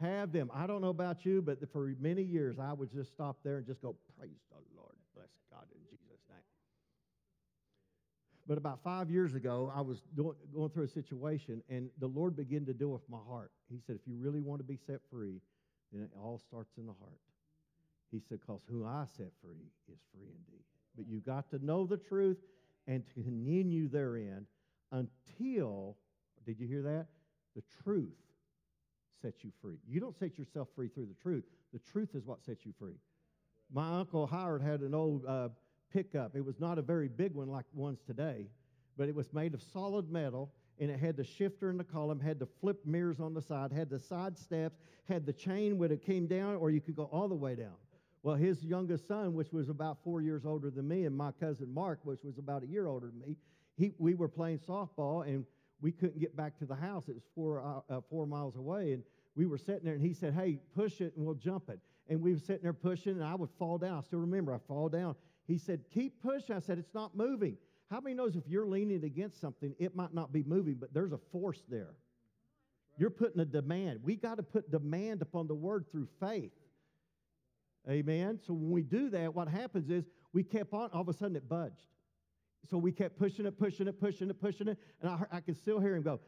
Have 0.00 0.32
them. 0.32 0.50
I 0.52 0.66
don't 0.66 0.82
know 0.82 0.88
about 0.88 1.24
you, 1.24 1.40
but 1.40 1.58
for 1.70 1.94
many 2.00 2.22
years 2.22 2.58
I 2.58 2.72
would 2.72 2.90
just 2.90 3.12
stop 3.12 3.36
there 3.44 3.58
and 3.58 3.66
just 3.66 3.80
go, 3.80 3.94
Praise 4.18 4.42
the 4.50 4.56
Lord. 4.76 4.96
Bless 5.14 5.28
God 5.52 5.62
in 5.72 5.80
Jesus' 5.88 6.18
name. 6.28 6.42
But 8.48 8.58
about 8.58 8.82
five 8.82 9.08
years 9.08 9.36
ago, 9.36 9.72
I 9.72 9.80
was 9.82 10.02
doing, 10.16 10.34
going 10.52 10.70
through 10.70 10.84
a 10.84 10.88
situation, 10.88 11.62
and 11.70 11.88
the 12.00 12.08
Lord 12.08 12.34
began 12.34 12.66
to 12.66 12.74
deal 12.74 12.88
with 12.88 13.08
my 13.08 13.20
heart. 13.28 13.52
He 13.70 13.78
said, 13.86 13.94
If 13.94 14.02
you 14.04 14.16
really 14.16 14.40
want 14.40 14.58
to 14.58 14.64
be 14.64 14.80
set 14.84 14.98
free, 15.12 15.40
then 15.92 16.02
it 16.02 16.10
all 16.20 16.40
starts 16.40 16.72
in 16.76 16.86
the 16.86 16.94
heart. 16.98 17.20
He 18.10 18.18
said, 18.28 18.40
Because 18.44 18.62
who 18.68 18.84
I 18.84 19.04
set 19.16 19.30
free 19.40 19.70
is 19.92 20.00
free 20.12 20.26
indeed. 20.26 20.64
But 20.96 21.06
you 21.06 21.20
got 21.20 21.48
to 21.50 21.64
know 21.64 21.86
the 21.86 21.98
truth 21.98 22.38
and 22.86 23.04
to 23.06 23.22
continue 23.22 23.88
therein 23.88 24.46
until, 24.92 25.96
did 26.44 26.58
you 26.60 26.66
hear 26.66 26.82
that? 26.82 27.06
The 27.56 27.62
truth 27.82 28.12
sets 29.22 29.42
you 29.44 29.50
free. 29.62 29.78
You 29.88 30.00
don't 30.00 30.18
set 30.18 30.38
yourself 30.38 30.68
free 30.74 30.88
through 30.88 31.06
the 31.06 31.22
truth. 31.22 31.44
The 31.72 31.78
truth 31.78 32.14
is 32.14 32.24
what 32.26 32.44
sets 32.44 32.66
you 32.66 32.72
free. 32.78 32.96
My 33.72 33.98
uncle 33.98 34.26
Howard 34.26 34.62
had 34.62 34.80
an 34.80 34.94
old 34.94 35.24
uh, 35.26 35.48
pickup. 35.92 36.36
It 36.36 36.44
was 36.44 36.60
not 36.60 36.78
a 36.78 36.82
very 36.82 37.08
big 37.08 37.34
one 37.34 37.48
like 37.48 37.64
ones 37.72 38.00
today, 38.06 38.48
but 38.96 39.08
it 39.08 39.14
was 39.14 39.32
made 39.32 39.54
of 39.54 39.62
solid 39.62 40.10
metal 40.10 40.52
and 40.78 40.90
it 40.90 40.98
had 40.98 41.16
the 41.16 41.24
shifter 41.24 41.70
in 41.70 41.78
the 41.78 41.84
column, 41.84 42.18
had 42.18 42.38
the 42.38 42.48
flip 42.60 42.84
mirrors 42.84 43.20
on 43.20 43.32
the 43.32 43.42
side, 43.42 43.72
had 43.72 43.88
the 43.88 43.98
side 43.98 44.36
steps, 44.36 44.80
had 45.08 45.24
the 45.24 45.32
chain 45.32 45.78
when 45.78 45.92
it 45.92 46.04
came 46.04 46.26
down, 46.26 46.56
or 46.56 46.70
you 46.70 46.80
could 46.80 46.96
go 46.96 47.04
all 47.04 47.28
the 47.28 47.34
way 47.34 47.54
down. 47.54 47.74
Well, 48.24 48.36
his 48.36 48.64
youngest 48.64 49.06
son, 49.06 49.34
which 49.34 49.52
was 49.52 49.68
about 49.68 49.98
four 50.02 50.22
years 50.22 50.46
older 50.46 50.70
than 50.70 50.88
me, 50.88 51.04
and 51.04 51.14
my 51.14 51.30
cousin 51.32 51.72
Mark, 51.72 52.00
which 52.04 52.24
was 52.24 52.38
about 52.38 52.62
a 52.62 52.66
year 52.66 52.86
older 52.86 53.08
than 53.08 53.20
me, 53.20 53.36
he, 53.76 53.92
we 53.98 54.14
were 54.14 54.28
playing 54.28 54.60
softball 54.60 55.28
and 55.28 55.44
we 55.82 55.92
couldn't 55.92 56.18
get 56.18 56.34
back 56.34 56.58
to 56.60 56.64
the 56.64 56.74
house. 56.74 57.06
It 57.06 57.14
was 57.14 57.24
four, 57.34 57.60
uh, 57.60 57.94
uh, 57.94 58.00
four 58.08 58.26
miles 58.26 58.56
away. 58.56 58.94
And 58.94 59.02
we 59.36 59.44
were 59.44 59.58
sitting 59.58 59.84
there 59.84 59.92
and 59.92 60.02
he 60.02 60.14
said, 60.14 60.32
Hey, 60.32 60.58
push 60.74 61.02
it 61.02 61.14
and 61.16 61.26
we'll 61.26 61.34
jump 61.34 61.68
it. 61.68 61.78
And 62.08 62.22
we 62.22 62.32
were 62.32 62.38
sitting 62.38 62.62
there 62.62 62.72
pushing 62.72 63.12
and 63.12 63.24
I 63.24 63.34
would 63.34 63.50
fall 63.58 63.76
down. 63.76 63.98
I 63.98 64.00
still 64.00 64.20
remember 64.20 64.54
I 64.54 64.58
fall 64.66 64.88
down. 64.88 65.16
He 65.46 65.58
said, 65.58 65.80
Keep 65.92 66.22
pushing. 66.22 66.56
I 66.56 66.60
said, 66.60 66.78
It's 66.78 66.94
not 66.94 67.14
moving. 67.14 67.58
How 67.90 68.00
many 68.00 68.14
knows 68.14 68.36
if 68.36 68.44
you're 68.48 68.66
leaning 68.66 69.04
against 69.04 69.38
something, 69.38 69.74
it 69.78 69.94
might 69.94 70.14
not 70.14 70.32
be 70.32 70.42
moving, 70.44 70.76
but 70.76 70.94
there's 70.94 71.12
a 71.12 71.20
force 71.30 71.62
there. 71.68 71.92
You're 72.96 73.10
putting 73.10 73.40
a 73.40 73.44
demand. 73.44 74.00
We 74.02 74.16
got 74.16 74.38
to 74.38 74.42
put 74.42 74.70
demand 74.70 75.20
upon 75.20 75.46
the 75.46 75.54
word 75.54 75.84
through 75.92 76.08
faith. 76.20 76.52
Amen. 77.88 78.38
So 78.46 78.54
when 78.54 78.70
we 78.70 78.82
do 78.82 79.10
that, 79.10 79.34
what 79.34 79.48
happens 79.48 79.90
is 79.90 80.04
we 80.32 80.42
kept 80.42 80.72
on, 80.72 80.90
all 80.92 81.02
of 81.02 81.08
a 81.08 81.12
sudden 81.12 81.36
it 81.36 81.48
budged. 81.48 81.86
So 82.68 82.78
we 82.78 82.92
kept 82.92 83.18
pushing 83.18 83.44
it, 83.44 83.58
pushing 83.58 83.86
it, 83.88 84.00
pushing 84.00 84.30
it, 84.30 84.40
pushing 84.40 84.68
it, 84.68 84.78
and 85.02 85.10
I, 85.10 85.24
I 85.30 85.40
could 85.40 85.56
still 85.56 85.80
hear 85.80 85.94
him 85.94 86.02
go, 86.02 86.20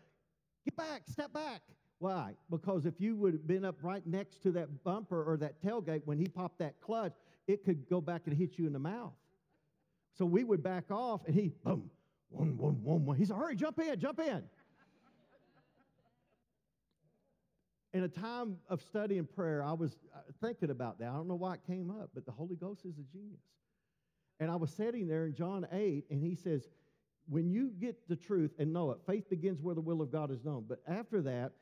Get 0.67 0.77
back, 0.77 1.03
step 1.07 1.33
back. 1.33 1.63
Why? 1.99 2.35
Because 2.51 2.85
if 2.85 3.01
you 3.01 3.17
would 3.17 3.33
have 3.33 3.47
been 3.47 3.65
up 3.65 3.77
right 3.83 4.07
next 4.07 4.43
to 4.43 4.51
that 4.53 4.85
bumper 4.85 5.23
or 5.25 5.37
that 5.39 5.63
tailgate 5.63 6.03
when 6.05 6.19
he 6.19 6.27
popped 6.27 6.59
that 6.59 6.81
clutch, 6.81 7.15
it 7.47 7.65
could 7.65 7.89
go 7.89 8.01
back 8.01 8.23
and 8.27 8.37
hit 8.37 8.59
you 8.59 8.67
in 8.67 8.73
the 8.73 8.79
mouth. 8.79 9.15
So 10.19 10.27
we 10.27 10.45
would 10.45 10.63
back 10.63 10.91
off, 10.91 11.21
and 11.27 11.35
he, 11.35 11.53
boom, 11.65 11.91
one, 12.29 12.57
one, 12.59 12.83
one, 12.83 13.05
one. 13.07 13.17
He 13.17 13.25
said, 13.25 13.37
hurry, 13.37 13.55
jump 13.55 13.79
in, 13.79 13.99
jump 13.99 14.19
in. 14.19 14.43
In 17.97 18.05
a 18.05 18.09
time 18.09 18.59
of 18.69 18.83
study 18.83 19.17
and 19.17 19.27
prayer, 19.35 19.65
I 19.65 19.73
was 19.73 19.97
uh, 20.15 20.19
thinking 20.43 20.69
about 20.69 20.99
that. 20.99 21.09
I 21.09 21.13
don't 21.13 21.29
know 21.29 21.35
why 21.35 21.55
it 21.55 21.61
came 21.67 21.91
up, 21.91 22.11
but 22.13 22.27
the 22.27 22.31
Holy 22.33 22.55
Ghost 22.55 22.85
is 22.85 22.99
a 22.99 23.03
genius. 23.11 23.41
And 24.39 24.51
I 24.51 24.57
was 24.57 24.71
sitting 24.71 25.09
there 25.09 25.25
in 25.25 25.35
John 25.35 25.67
8, 25.73 26.05
and 26.11 26.21
he 26.21 26.35
says, 26.35 26.69
when 27.27 27.49
you 27.51 27.71
get 27.81 28.07
the 28.07 28.15
truth 28.15 28.51
and 28.59 28.71
know 28.71 28.91
it, 28.91 28.99
faith 29.07 29.31
begins 29.31 29.63
where 29.63 29.75
the 29.75 29.81
will 29.81 30.03
of 30.03 30.13
God 30.13 30.31
is 30.31 30.45
known. 30.45 30.67
But 30.69 30.83
after 30.87 31.23
that, 31.23 31.53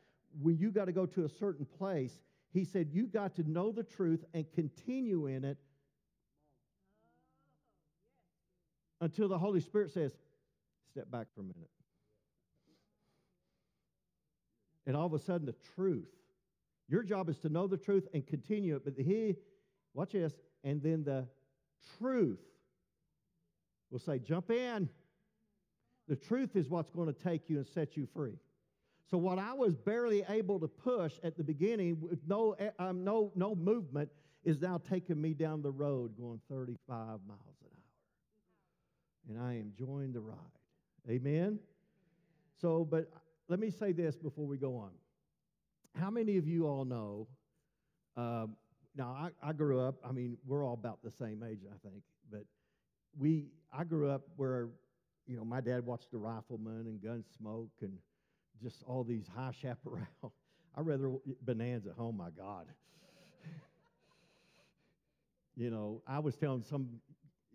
when 0.43 0.59
you 0.59 0.73
got 0.73 0.87
to 0.87 0.93
go 0.93 1.07
to 1.07 1.25
a 1.25 1.29
certain 1.29 1.67
place, 1.79 2.19
he 2.53 2.65
said, 2.65 2.89
you 2.91 3.07
got 3.07 3.37
to 3.37 3.49
know 3.49 3.71
the 3.71 3.85
truth 3.85 4.25
and 4.35 4.45
continue 4.55 5.27
in 5.27 5.45
it 5.45 5.57
until 9.01 9.29
the 9.29 9.39
Holy 9.39 9.61
Spirit 9.61 9.93
says, 9.93 10.11
step 10.91 11.09
back 11.13 11.29
for 11.33 11.43
a 11.43 11.45
minute. 11.45 11.71
And 14.85 14.97
all 14.97 15.07
of 15.07 15.13
a 15.13 15.21
sudden, 15.21 15.47
the 15.47 15.55
truth. 15.77 16.09
Your 16.89 17.03
job 17.03 17.29
is 17.29 17.39
to 17.39 17.49
know 17.49 17.67
the 17.67 17.77
truth 17.77 18.07
and 18.13 18.27
continue 18.27 18.77
it. 18.77 18.85
But 18.85 18.95
he, 18.99 19.37
watch 19.95 20.13
this, 20.13 20.33
and 20.63 20.83
then 20.83 21.05
the 21.05 21.27
truth 21.99 22.41
will 23.91 23.99
say, 23.99 24.19
jump 24.19 24.51
in. 24.51 24.89
The 26.09 26.17
truth 26.17 26.57
is 26.57 26.69
what's 26.69 26.91
going 26.91 27.13
to 27.13 27.19
take 27.19 27.49
you 27.49 27.57
and 27.59 27.67
set 27.67 27.97
you 27.97 28.07
free. 28.15 28.39
So 29.11 29.19
what 29.19 29.39
I 29.39 29.53
was 29.55 29.75
barely 29.75 30.25
able 30.29 30.59
to 30.61 30.69
push 30.69 31.13
at 31.23 31.37
the 31.37 31.45
beginning 31.45 32.01
with 32.01 32.21
no, 32.27 32.57
um, 32.79 33.05
no, 33.05 33.33
no 33.35 33.55
movement 33.55 34.11
is 34.45 34.61
now 34.61 34.81
taking 34.91 35.21
me 35.21 35.35
down 35.35 35.63
the 35.63 35.71
road 35.71 36.17
going 36.19 36.41
35 36.51 36.79
miles 36.89 37.21
an 37.63 37.71
hour 37.71 37.85
and 39.29 39.39
I 39.41 39.55
am 39.55 39.73
enjoying 39.79 40.13
the 40.13 40.21
ride. 40.21 40.37
Amen? 41.09 41.59
So, 42.61 42.85
but 42.85 43.11
let 43.49 43.59
me 43.59 43.71
say 43.71 43.93
this 43.93 44.17
before 44.17 44.47
we 44.47 44.57
go 44.57 44.77
on. 44.77 44.91
How 45.99 46.11
many 46.11 46.37
of 46.37 46.49
you 46.49 46.67
all 46.67 46.85
know? 46.85 47.29
Um, 48.17 48.57
now, 48.97 49.11
I, 49.11 49.49
I 49.49 49.53
grew 49.53 49.81
up, 49.81 49.97
I 50.05 50.13
mean, 50.13 50.37
we're 50.47 50.65
all 50.65 50.75
about 50.75 51.01
the 51.03 51.11
same 51.11 51.43
age, 51.43 51.61
I 51.69 51.89
think, 51.89 52.03
but 52.31 52.45
we, 53.19 53.47
I 53.73 53.85
grew 53.85 54.11
up 54.11 54.23
where, 54.37 54.69
you 55.27 55.37
know, 55.37 55.45
my 55.45 55.61
dad 55.61 55.85
watched 55.85 56.11
the 56.11 56.19
rifleman 56.19 56.87
and 56.87 57.01
Gunsmoke 57.01 57.71
and 57.81 57.99
just 58.63 58.83
all 58.87 59.05
these 59.05 59.27
high 59.35 59.53
chaparral. 59.63 60.33
I 60.77 60.81
rather 60.81 61.13
Bonanza. 61.43 61.91
Oh 61.99 62.13
my 62.13 62.31
God. 62.31 62.67
you 65.57 65.71
know, 65.71 66.03
I 66.07 66.19
was 66.19 66.37
telling 66.37 66.63
some 66.63 66.89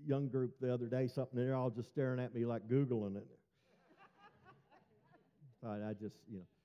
young 0.06 0.30
group 0.30 0.52
the 0.62 0.74
other 0.74 0.86
day 0.86 1.08
something, 1.08 1.38
and 1.38 1.48
they're 1.48 1.56
all 1.56 1.70
just 1.70 1.90
staring 1.90 2.20
at 2.20 2.34
me 2.34 2.46
like 2.46 2.68
Googling 2.70 3.18
it. 3.18 3.28
I 5.66 5.94
just, 5.94 6.16
you 6.30 6.38
know. 6.38 6.59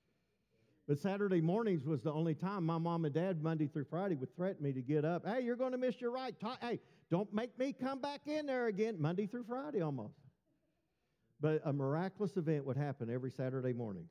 But 0.87 0.99
Saturday 0.99 1.41
mornings 1.41 1.85
was 1.85 2.01
the 2.01 2.13
only 2.13 2.35
time 2.35 2.63
my 2.63 2.77
mom 2.77 3.05
and 3.05 3.13
dad, 3.13 3.41
Monday 3.41 3.67
through 3.67 3.85
Friday, 3.85 4.15
would 4.15 4.35
threaten 4.35 4.63
me 4.63 4.71
to 4.73 4.81
get 4.81 5.03
up. 5.03 5.25
Hey, 5.25 5.41
you're 5.41 5.55
going 5.55 5.71
to 5.71 5.79
miss 5.79 5.99
your 5.99 6.11
right. 6.11 6.35
Hey, 6.61 6.79
don't 7.09 7.33
make 7.33 7.57
me 7.57 7.73
come 7.73 7.99
back 7.99 8.27
in 8.27 8.45
there 8.45 8.67
again. 8.67 8.97
Monday 8.99 9.25
through 9.25 9.45
Friday 9.45 9.81
almost. 9.81 10.19
But 11.41 11.61
a 11.65 11.73
miraculous 11.73 12.37
event 12.37 12.65
would 12.65 12.77
happen 12.77 13.09
every 13.09 13.31
Saturday 13.31 13.73
morning. 13.73 14.07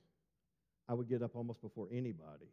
I 0.89 0.95
would 0.95 1.09
get 1.09 1.23
up 1.23 1.37
almost 1.37 1.63
before 1.63 1.89
anybody, 1.91 2.51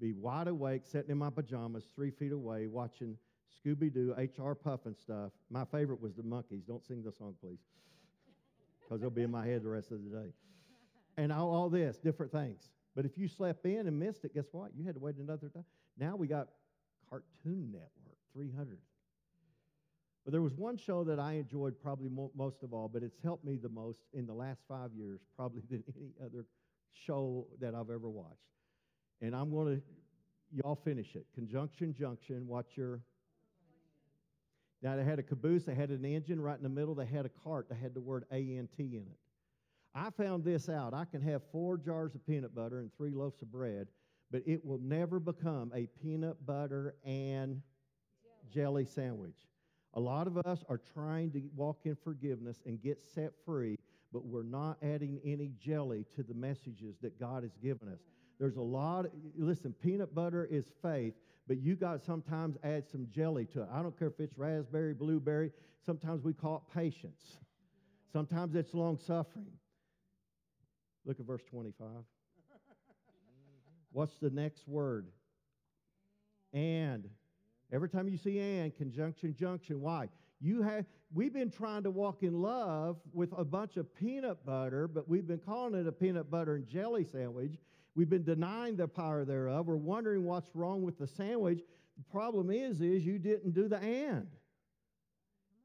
be 0.00 0.12
wide 0.12 0.48
awake, 0.48 0.82
sitting 0.86 1.10
in 1.10 1.18
my 1.18 1.30
pajamas, 1.30 1.84
three 1.94 2.10
feet 2.10 2.32
away, 2.32 2.66
watching 2.66 3.18
Scooby 3.64 3.92
Doo, 3.92 4.14
H.R. 4.16 4.54
Pufnstuf. 4.54 5.30
My 5.50 5.64
favorite 5.66 6.00
was 6.00 6.14
the 6.14 6.22
Monkees. 6.22 6.66
Don't 6.66 6.84
sing 6.86 7.02
the 7.02 7.12
song, 7.12 7.34
please, 7.42 7.58
because 8.80 9.02
it'll 9.02 9.10
be 9.10 9.22
in 9.22 9.30
my 9.30 9.46
head 9.46 9.62
the 9.62 9.68
rest 9.68 9.90
of 9.90 10.02
the 10.04 10.10
day. 10.10 10.32
And 11.16 11.30
all, 11.32 11.50
all 11.50 11.68
this, 11.68 11.98
different 11.98 12.32
things. 12.32 12.70
But 12.94 13.04
if 13.04 13.18
you 13.18 13.28
slept 13.28 13.64
in 13.66 13.86
and 13.86 13.98
missed 13.98 14.24
it, 14.24 14.34
guess 14.34 14.46
what? 14.52 14.70
You 14.76 14.84
had 14.84 14.94
to 14.94 15.00
wait 15.00 15.16
another 15.16 15.48
time. 15.48 15.64
Now 15.98 16.16
we 16.16 16.26
got 16.26 16.48
Cartoon 17.08 17.72
Network, 17.72 18.18
300. 18.32 18.78
But 20.24 20.32
there 20.32 20.42
was 20.42 20.54
one 20.54 20.76
show 20.76 21.04
that 21.04 21.18
I 21.18 21.32
enjoyed 21.32 21.74
probably 21.82 22.08
mo- 22.08 22.32
most 22.34 22.62
of 22.62 22.72
all, 22.72 22.88
but 22.88 23.02
it's 23.02 23.18
helped 23.22 23.44
me 23.44 23.56
the 23.56 23.68
most 23.68 24.00
in 24.12 24.26
the 24.26 24.32
last 24.32 24.60
five 24.68 24.92
years, 24.94 25.20
probably 25.36 25.62
than 25.70 25.84
any 25.96 26.12
other 26.24 26.46
show 26.92 27.46
that 27.60 27.74
I've 27.74 27.90
ever 27.90 28.08
watched. 28.08 28.38
And 29.20 29.34
I'm 29.34 29.50
going 29.50 29.76
to, 29.76 29.82
y'all 30.52 30.80
finish 30.84 31.14
it. 31.14 31.26
Conjunction 31.34 31.94
Junction, 31.94 32.46
watch 32.46 32.68
your 32.76 33.00
now, 34.84 34.96
they 34.96 35.04
had 35.04 35.18
a 35.18 35.22
caboose, 35.22 35.64
they 35.64 35.74
had 35.74 35.88
an 35.88 36.04
engine 36.04 36.38
right 36.38 36.58
in 36.58 36.62
the 36.62 36.68
middle, 36.68 36.94
they 36.94 37.06
had 37.06 37.24
a 37.24 37.30
cart 37.30 37.70
that 37.70 37.76
had 37.76 37.94
the 37.94 38.02
word 38.02 38.26
ANT 38.30 38.68
in 38.78 39.06
it. 39.10 39.18
I 39.94 40.10
found 40.10 40.44
this 40.44 40.68
out. 40.68 40.92
I 40.92 41.04
can 41.04 41.20
have 41.22 41.42
four 41.52 41.78
jars 41.78 42.14
of 42.14 42.26
peanut 42.26 42.54
butter 42.54 42.80
and 42.80 42.90
three 42.96 43.12
loaves 43.12 43.40
of 43.42 43.52
bread, 43.52 43.86
but 44.30 44.42
it 44.46 44.64
will 44.64 44.80
never 44.80 45.20
become 45.20 45.70
a 45.74 45.86
peanut 46.02 46.44
butter 46.44 46.96
and 47.04 47.62
jelly, 48.52 48.84
sandwich. 48.84 49.36
A 49.94 50.00
lot 50.00 50.26
of 50.26 50.38
us 50.38 50.64
are 50.68 50.80
trying 50.92 51.30
to 51.32 51.42
walk 51.54 51.78
in 51.84 51.94
forgiveness 51.94 52.60
and 52.66 52.82
get 52.82 53.00
set 53.00 53.32
free, 53.46 53.78
but 54.12 54.24
we're 54.24 54.42
not 54.42 54.78
adding 54.82 55.20
any 55.24 55.52
jelly 55.60 56.04
to 56.16 56.24
the 56.24 56.34
messages 56.34 56.96
that 57.00 57.20
God 57.20 57.44
has 57.44 57.56
given 57.62 57.88
us. 57.88 58.00
There's 58.40 58.56
a 58.56 58.62
lot, 58.62 59.06
of, 59.06 59.12
listen, 59.36 59.72
peanut 59.72 60.12
butter 60.12 60.44
is 60.50 60.66
faith, 60.82 61.14
but 61.46 61.58
you 61.58 61.76
got 61.76 62.00
to 62.00 62.04
sometimes 62.04 62.56
add 62.64 62.88
some 62.88 63.06
jelly 63.08 63.44
to 63.46 63.62
it. 63.62 63.68
I 63.72 63.82
don't 63.82 63.96
care 63.96 64.08
if 64.08 64.18
it's 64.18 64.36
raspberry, 64.36 64.94
blueberry. 64.94 65.52
Sometimes 65.86 66.24
we 66.24 66.32
call 66.32 66.56
it 66.56 66.74
patience. 66.74 67.38
Sometimes 68.12 68.56
it's 68.56 68.74
long 68.74 68.98
suffering. 68.98 69.46
Look 71.04 71.20
at 71.20 71.26
verse 71.26 71.42
25. 71.50 71.86
What's 73.92 74.16
the 74.18 74.30
next 74.30 74.66
word? 74.66 75.08
And. 76.52 77.08
Every 77.72 77.88
time 77.88 78.08
you 78.08 78.16
see 78.16 78.38
and, 78.38 78.76
conjunction, 78.76 79.34
junction. 79.34 79.80
Why? 79.80 80.08
You 80.40 80.62
have 80.62 80.84
we've 81.12 81.32
been 81.32 81.50
trying 81.50 81.82
to 81.84 81.90
walk 81.90 82.22
in 82.22 82.40
love 82.40 82.98
with 83.12 83.30
a 83.36 83.44
bunch 83.44 83.76
of 83.76 83.92
peanut 83.96 84.44
butter, 84.46 84.86
but 84.86 85.08
we've 85.08 85.26
been 85.26 85.40
calling 85.40 85.74
it 85.74 85.86
a 85.88 85.92
peanut 85.92 86.30
butter 86.30 86.54
and 86.54 86.68
jelly 86.68 87.04
sandwich. 87.04 87.52
We've 87.96 88.08
been 88.10 88.24
denying 88.24 88.76
the 88.76 88.86
power 88.86 89.24
thereof. 89.24 89.66
We're 89.66 89.76
wondering 89.76 90.24
what's 90.24 90.54
wrong 90.54 90.82
with 90.82 90.98
the 90.98 91.06
sandwich. 91.06 91.62
The 91.96 92.04
problem 92.12 92.50
is, 92.50 92.80
is 92.80 93.04
you 93.04 93.18
didn't 93.18 93.54
do 93.54 93.68
the 93.68 93.78
and. 93.78 94.26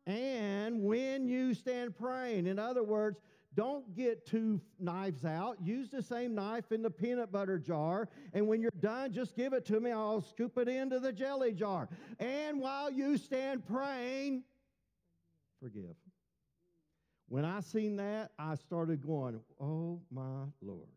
And 0.08 0.82
when 0.82 1.28
you 1.28 1.54
stand 1.54 1.96
praying, 1.96 2.48
in 2.48 2.58
other 2.58 2.84
words, 2.84 3.20
don't 3.60 3.94
get 3.94 4.26
two 4.26 4.62
knives 4.80 5.26
out. 5.26 5.58
Use 5.62 5.90
the 5.90 6.02
same 6.02 6.34
knife 6.34 6.72
in 6.72 6.82
the 6.82 6.90
peanut 6.90 7.30
butter 7.30 7.60
jar. 7.60 8.08
And 8.32 8.48
when 8.48 8.62
you're 8.62 8.72
done, 8.80 9.12
just 9.12 9.36
give 9.36 9.52
it 9.52 9.66
to 9.66 9.82
me. 9.82 9.92
I'll 9.92 10.22
scoop 10.22 10.58
it 10.58 10.70
into 10.70 10.98
the 10.98 11.12
jelly 11.12 11.52
jar. 11.52 11.90
And 12.22 12.62
while 12.62 12.90
you 12.90 13.18
stand 13.18 13.68
praying, 13.68 14.44
forgive. 15.62 15.98
When 17.28 17.44
I 17.44 17.60
seen 17.60 17.98
that, 17.98 18.32
I 18.40 18.56
started 18.56 19.06
going, 19.06 19.42
Oh 19.60 20.00
my 20.10 20.46
Lord. 20.62 20.88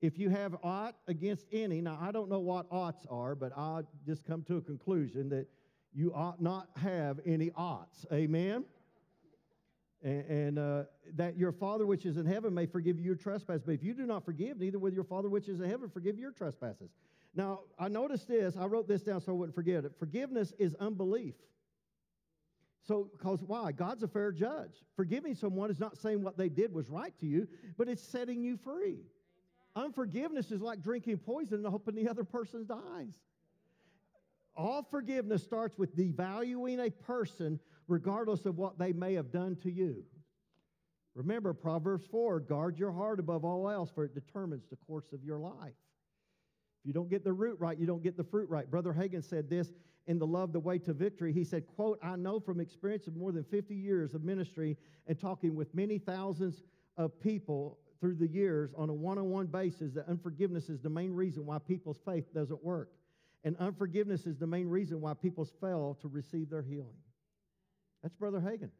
If 0.00 0.18
you 0.18 0.30
have 0.30 0.56
aught 0.62 0.94
against 1.06 1.44
any, 1.52 1.82
now 1.82 1.98
I 2.00 2.12
don't 2.12 2.30
know 2.30 2.40
what 2.40 2.64
oughts 2.70 3.04
are, 3.10 3.34
but 3.34 3.52
I'll 3.54 3.86
just 4.06 4.24
come 4.24 4.42
to 4.44 4.56
a 4.56 4.62
conclusion 4.62 5.28
that 5.28 5.48
you 5.92 6.14
ought 6.14 6.40
not 6.40 6.68
have 6.76 7.20
any 7.26 7.50
oughts. 7.54 8.06
Amen? 8.10 8.64
And, 10.04 10.24
and 10.30 10.58
uh, 10.58 10.82
that 11.16 11.36
your 11.36 11.50
Father 11.50 11.86
which 11.86 12.06
is 12.06 12.18
in 12.18 12.26
heaven 12.26 12.54
may 12.54 12.66
forgive 12.66 12.98
you 12.98 13.04
your 13.06 13.14
trespasses. 13.16 13.62
But 13.64 13.72
if 13.72 13.82
you 13.82 13.94
do 13.94 14.06
not 14.06 14.24
forgive, 14.24 14.58
neither 14.60 14.78
will 14.78 14.92
your 14.92 15.04
Father 15.04 15.28
which 15.28 15.48
is 15.48 15.60
in 15.60 15.68
heaven 15.68 15.88
forgive 15.88 16.18
your 16.18 16.30
trespasses. 16.30 16.90
Now, 17.34 17.60
I 17.78 17.88
noticed 17.88 18.28
this. 18.28 18.56
I 18.56 18.66
wrote 18.66 18.86
this 18.86 19.02
down 19.02 19.20
so 19.20 19.32
I 19.32 19.34
wouldn't 19.34 19.54
forget 19.54 19.84
it. 19.84 19.92
Forgiveness 19.98 20.52
is 20.58 20.74
unbelief. 20.76 21.34
So, 22.86 23.08
because 23.12 23.42
why? 23.42 23.72
God's 23.72 24.02
a 24.02 24.08
fair 24.08 24.30
judge. 24.30 24.84
Forgiving 24.94 25.34
someone 25.34 25.70
is 25.70 25.80
not 25.80 25.96
saying 25.96 26.22
what 26.22 26.36
they 26.36 26.50
did 26.50 26.72
was 26.72 26.90
right 26.90 27.18
to 27.20 27.26
you, 27.26 27.48
but 27.78 27.88
it's 27.88 28.02
setting 28.02 28.42
you 28.42 28.58
free. 28.58 28.98
Unforgiveness 29.74 30.52
is 30.52 30.60
like 30.60 30.82
drinking 30.82 31.18
poison 31.18 31.58
and 31.58 31.66
hoping 31.66 31.94
the 31.94 32.08
other 32.08 32.24
person 32.24 32.66
dies. 32.66 33.14
All 34.56 34.82
forgiveness 34.82 35.42
starts 35.42 35.76
with 35.78 35.96
devaluing 35.96 36.86
a 36.86 36.90
person 36.90 37.58
regardless 37.88 38.46
of 38.46 38.56
what 38.56 38.78
they 38.78 38.92
may 38.92 39.14
have 39.14 39.30
done 39.30 39.56
to 39.62 39.70
you. 39.70 40.04
Remember 41.14 41.52
Proverbs 41.52 42.04
4 42.10 42.40
guard 42.40 42.78
your 42.78 42.92
heart 42.92 43.20
above 43.20 43.44
all 43.44 43.70
else, 43.70 43.90
for 43.94 44.04
it 44.04 44.14
determines 44.14 44.64
the 44.68 44.76
course 44.76 45.12
of 45.12 45.22
your 45.22 45.38
life. 45.38 45.74
If 46.80 46.86
you 46.86 46.92
don't 46.92 47.08
get 47.08 47.24
the 47.24 47.32
root 47.32 47.58
right, 47.60 47.78
you 47.78 47.86
don't 47.86 48.02
get 48.02 48.16
the 48.16 48.24
fruit 48.24 48.48
right. 48.50 48.68
Brother 48.68 48.92
Hagin 48.92 49.22
said 49.22 49.48
this 49.48 49.72
in 50.06 50.18
The 50.18 50.26
Love, 50.26 50.52
the 50.52 50.60
Way 50.60 50.78
to 50.80 50.92
Victory. 50.92 51.32
He 51.32 51.44
said, 51.44 51.66
quote, 51.66 51.98
I 52.02 52.16
know 52.16 52.40
from 52.40 52.60
experience 52.60 53.06
of 53.06 53.16
more 53.16 53.32
than 53.32 53.44
50 53.44 53.74
years 53.74 54.12
of 54.14 54.24
ministry 54.24 54.76
and 55.06 55.18
talking 55.18 55.54
with 55.54 55.74
many 55.74 55.98
thousands 55.98 56.62
of 56.96 57.18
people 57.20 57.78
through 58.00 58.16
the 58.16 58.26
years 58.26 58.74
on 58.76 58.90
a 58.90 58.92
one-on-one 58.92 59.46
basis 59.46 59.94
that 59.94 60.08
unforgiveness 60.08 60.68
is 60.68 60.80
the 60.80 60.90
main 60.90 61.12
reason 61.12 61.46
why 61.46 61.58
people's 61.58 62.00
faith 62.04 62.34
doesn't 62.34 62.62
work. 62.62 62.90
And 63.44 63.56
unforgiveness 63.58 64.26
is 64.26 64.36
the 64.36 64.46
main 64.46 64.68
reason 64.68 65.00
why 65.00 65.14
people 65.14 65.46
fail 65.60 65.96
to 66.02 66.08
receive 66.08 66.50
their 66.50 66.62
healing. 66.62 66.96
That's 68.04 68.14
Brother 68.14 68.38
Hagin. 68.38 68.70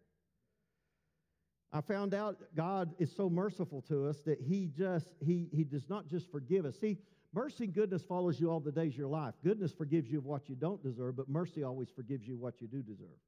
I 1.72 1.80
found 1.80 2.14
out 2.14 2.36
God 2.54 2.94
is 3.00 3.10
so 3.10 3.28
merciful 3.28 3.82
to 3.88 4.06
us 4.06 4.20
that 4.26 4.40
He 4.40 4.66
just, 4.66 5.08
He, 5.18 5.48
he 5.50 5.64
does 5.64 5.88
not 5.88 6.06
just 6.08 6.30
forgive 6.30 6.64
us. 6.64 6.78
See, 6.78 6.98
Mercy 7.34 7.64
and 7.64 7.74
goodness 7.74 8.04
follows 8.04 8.38
you 8.38 8.48
all 8.48 8.60
the 8.60 8.70
days 8.70 8.92
of 8.92 8.98
your 8.98 9.08
life. 9.08 9.34
Goodness 9.42 9.72
forgives 9.72 10.08
you 10.08 10.18
of 10.18 10.24
what 10.24 10.48
you 10.48 10.54
don't 10.54 10.80
deserve, 10.84 11.16
but 11.16 11.28
mercy 11.28 11.64
always 11.64 11.88
forgives 11.90 12.28
you 12.28 12.36
what 12.36 12.60
you 12.60 12.68
do 12.68 12.80
deserve. 12.80 13.18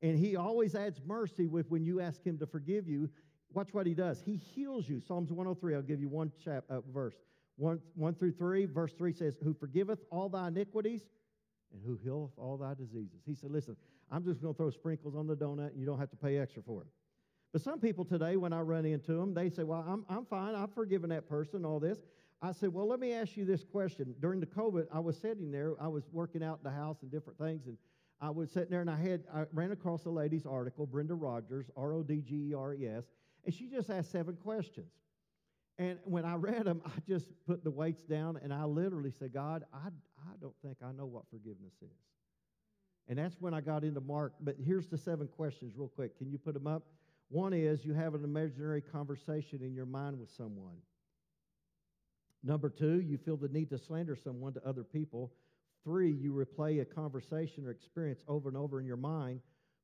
And 0.00 0.16
he 0.16 0.36
always 0.36 0.76
adds 0.76 1.00
mercy 1.04 1.48
with 1.48 1.68
when 1.68 1.84
you 1.84 2.00
ask 2.00 2.24
him 2.24 2.38
to 2.38 2.46
forgive 2.46 2.86
you. 2.86 3.10
Watch 3.52 3.74
what 3.74 3.84
he 3.84 3.94
does. 3.94 4.22
He 4.24 4.36
heals 4.36 4.88
you. 4.88 5.00
Psalms 5.00 5.32
103, 5.32 5.74
I'll 5.74 5.82
give 5.82 6.00
you 6.00 6.08
one 6.08 6.30
chap, 6.42 6.64
uh, 6.70 6.82
verse. 6.94 7.16
1, 7.56 7.80
1 7.96 8.14
through 8.14 8.32
3, 8.32 8.66
verse 8.66 8.92
3 8.92 9.12
says, 9.12 9.36
Who 9.42 9.54
forgiveth 9.54 9.98
all 10.10 10.28
thy 10.28 10.46
iniquities 10.46 11.02
and 11.72 11.82
who 11.84 11.96
healeth 11.96 12.32
all 12.36 12.56
thy 12.56 12.74
diseases. 12.74 13.22
He 13.26 13.34
said, 13.34 13.50
Listen, 13.50 13.76
I'm 14.12 14.24
just 14.24 14.42
going 14.42 14.52
to 14.52 14.58
throw 14.58 14.70
sprinkles 14.70 15.16
on 15.16 15.26
the 15.26 15.34
donut 15.34 15.70
you 15.74 15.86
don't 15.86 15.98
have 15.98 16.10
to 16.10 16.16
pay 16.16 16.38
extra 16.38 16.62
for 16.62 16.82
it. 16.82 16.88
But 17.52 17.62
some 17.62 17.80
people 17.80 18.04
today, 18.04 18.36
when 18.36 18.52
I 18.52 18.60
run 18.60 18.84
into 18.84 19.12
them, 19.12 19.34
they 19.34 19.48
say, 19.48 19.62
Well, 19.62 19.84
I'm, 19.86 20.04
I'm 20.08 20.24
fine. 20.26 20.54
I've 20.54 20.72
forgiven 20.72 21.10
that 21.10 21.28
person, 21.28 21.64
all 21.64 21.80
this. 21.80 21.98
I 22.40 22.52
said, 22.52 22.72
Well, 22.72 22.86
let 22.86 23.00
me 23.00 23.12
ask 23.12 23.36
you 23.36 23.44
this 23.44 23.64
question. 23.64 24.14
During 24.20 24.40
the 24.40 24.46
COVID, 24.46 24.86
I 24.92 25.00
was 25.00 25.16
sitting 25.16 25.50
there, 25.50 25.74
I 25.80 25.88
was 25.88 26.04
working 26.12 26.42
out 26.44 26.60
in 26.62 26.70
the 26.70 26.76
house 26.76 26.98
and 27.02 27.10
different 27.10 27.38
things, 27.38 27.66
and 27.66 27.76
I 28.20 28.30
was 28.30 28.50
sitting 28.50 28.70
there 28.70 28.82
and 28.82 28.90
I 28.90 28.96
had 28.96 29.24
I 29.34 29.44
ran 29.52 29.72
across 29.72 30.04
a 30.04 30.10
lady's 30.10 30.46
article, 30.46 30.86
Brenda 30.86 31.14
Rogers, 31.14 31.70
R 31.76 31.92
O 31.92 32.02
D 32.02 32.22
G 32.22 32.50
E 32.50 32.54
R 32.54 32.74
E 32.74 32.86
S, 32.86 33.04
and 33.44 33.54
she 33.54 33.66
just 33.66 33.90
asked 33.90 34.12
seven 34.12 34.36
questions. 34.36 34.92
And 35.78 35.98
when 36.04 36.24
I 36.24 36.34
read 36.36 36.64
them, 36.64 36.82
I 36.86 37.00
just 37.08 37.26
put 37.46 37.64
the 37.64 37.70
weights 37.70 38.04
down 38.04 38.38
and 38.42 38.52
I 38.52 38.64
literally 38.64 39.10
said, 39.10 39.32
God, 39.32 39.64
I, 39.72 39.88
I 39.88 40.36
don't 40.40 40.54
think 40.64 40.78
I 40.84 40.92
know 40.92 41.06
what 41.06 41.24
forgiveness 41.30 41.74
is. 41.82 41.98
And 43.12 43.18
that's 43.18 43.36
when 43.40 43.52
I 43.52 43.60
got 43.60 43.84
into 43.84 44.00
Mark. 44.00 44.32
But 44.40 44.56
here's 44.64 44.86
the 44.86 44.96
seven 44.96 45.28
questions, 45.28 45.74
real 45.76 45.88
quick. 45.88 46.16
Can 46.16 46.30
you 46.30 46.38
put 46.38 46.54
them 46.54 46.66
up? 46.66 46.84
One 47.28 47.52
is 47.52 47.84
you 47.84 47.92
have 47.92 48.14
an 48.14 48.24
imaginary 48.24 48.80
conversation 48.80 49.60
in 49.62 49.74
your 49.74 49.84
mind 49.84 50.18
with 50.18 50.30
someone. 50.30 50.76
Number 52.42 52.70
two, 52.70 53.02
you 53.02 53.18
feel 53.18 53.36
the 53.36 53.48
need 53.48 53.68
to 53.68 53.76
slander 53.76 54.16
someone 54.16 54.54
to 54.54 54.66
other 54.66 54.82
people. 54.82 55.30
Three, 55.84 56.10
you 56.10 56.32
replay 56.32 56.80
a 56.80 56.86
conversation 56.86 57.66
or 57.66 57.70
experience 57.70 58.24
over 58.28 58.48
and 58.48 58.56
over 58.56 58.80
in 58.80 58.86
your 58.86 58.96
mind. 58.96 59.40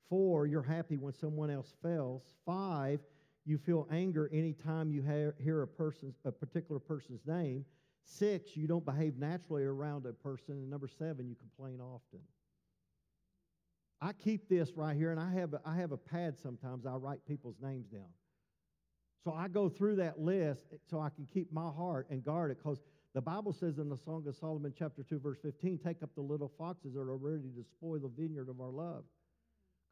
Four, 0.09 0.47
you're 0.47 0.62
happy 0.62 0.97
when 0.97 1.12
someone 1.12 1.51
else 1.51 1.75
fails. 1.83 2.23
Five, 2.47 3.01
you 3.45 3.59
feel 3.59 3.87
anger 3.91 4.31
anytime 4.33 4.91
you 4.91 5.03
hear 5.03 5.61
a 5.61 5.69
person's 5.69 6.14
a 6.25 6.33
particular 6.33 6.81
person's 6.81 7.27
name. 7.27 7.67
Six, 8.07 8.57
you 8.57 8.67
don't 8.67 8.87
behave 8.87 9.19
naturally 9.19 9.64
around 9.64 10.07
a 10.07 10.14
person. 10.14 10.55
And 10.55 10.71
number 10.71 10.88
seven, 10.88 11.29
you 11.29 11.35
complain 11.35 11.79
often. 11.79 12.21
I 14.01 14.13
keep 14.13 14.49
this 14.49 14.73
right 14.77 14.97
here, 14.97 15.11
and 15.11 15.19
I 15.19 15.31
have 15.33 15.55
a, 15.55 15.61
I 15.65 15.77
have 15.77 15.93
a 15.93 15.97
pad 15.97 16.39
sometimes. 16.39 16.87
I 16.87 16.95
write 16.95 17.25
people's 17.27 17.57
names 17.61 17.89
down. 17.89 18.11
So 19.25 19.33
I 19.33 19.49
go 19.49 19.69
through 19.69 19.97
that 19.97 20.21
list 20.21 20.63
eh, 20.73 20.77
so 20.89 21.01
I 21.01 21.11
can 21.11 21.27
keep 21.33 21.53
my 21.53 21.69
heart 21.69 22.07
and 22.11 22.25
guard 22.25 22.51
it 22.53 22.59
because 22.59 22.81
the 23.15 23.21
Bible 23.21 23.53
says 23.53 23.79
in 23.79 23.89
the 23.89 23.97
Song 23.97 24.25
of 24.29 24.37
Solomon, 24.37 24.73
chapter 24.79 25.03
2, 25.03 25.19
verse 25.19 25.39
15, 25.43 25.79
take 25.79 26.03
up 26.03 26.11
the 26.15 26.21
little 26.21 26.53
foxes 26.57 26.95
that 26.95 27.01
are 27.01 27.17
ready 27.17 27.51
to 27.57 27.65
spoil 27.65 27.99
the 27.99 28.09
vineyard 28.09 28.49
of 28.49 28.61
our 28.61 28.71
love. 28.71 29.05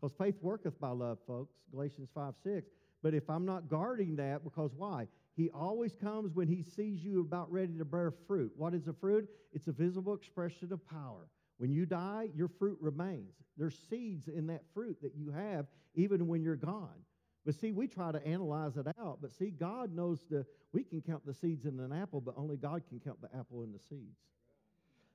Because 0.00 0.14
faith 0.16 0.36
worketh 0.40 0.78
by 0.78 0.90
love, 0.90 1.18
folks, 1.26 1.54
Galatians 1.72 2.08
5 2.14 2.34
6. 2.44 2.70
But 3.02 3.14
if 3.14 3.28
I'm 3.28 3.44
not 3.44 3.68
guarding 3.68 4.16
that, 4.16 4.44
because 4.44 4.72
why? 4.76 5.08
He 5.34 5.50
always 5.50 5.94
comes 5.94 6.34
when 6.34 6.48
he 6.48 6.62
sees 6.62 7.04
you 7.04 7.20
about 7.20 7.50
ready 7.52 7.76
to 7.78 7.84
bear 7.84 8.12
fruit. 8.26 8.52
What 8.56 8.74
is 8.74 8.86
a 8.88 8.92
fruit? 8.92 9.28
It's 9.52 9.66
a 9.66 9.72
visible 9.72 10.14
expression 10.14 10.72
of 10.72 10.86
power. 10.88 11.28
When 11.58 11.72
you 11.72 11.86
die, 11.86 12.28
your 12.34 12.48
fruit 12.48 12.78
remains. 12.80 13.34
There's 13.56 13.78
seeds 13.88 14.28
in 14.28 14.46
that 14.48 14.62
fruit 14.74 14.98
that 15.02 15.14
you 15.14 15.30
have 15.30 15.66
even 15.94 16.26
when 16.26 16.42
you're 16.42 16.56
gone. 16.56 17.04
But 17.46 17.54
see, 17.54 17.70
we 17.70 17.86
try 17.86 18.12
to 18.12 18.24
analyze 18.26 18.76
it 18.76 18.86
out. 19.00 19.18
But 19.22 19.32
see, 19.32 19.50
God 19.50 19.94
knows 19.94 20.26
the, 20.28 20.44
we 20.72 20.82
can 20.82 21.00
count 21.00 21.24
the 21.24 21.32
seeds 21.32 21.64
in 21.64 21.78
an 21.78 21.92
apple, 21.92 22.20
but 22.20 22.34
only 22.36 22.56
God 22.56 22.82
can 22.88 22.98
count 22.98 23.20
the 23.22 23.28
apple 23.38 23.62
in 23.62 23.72
the 23.72 23.78
seeds. 23.78 24.18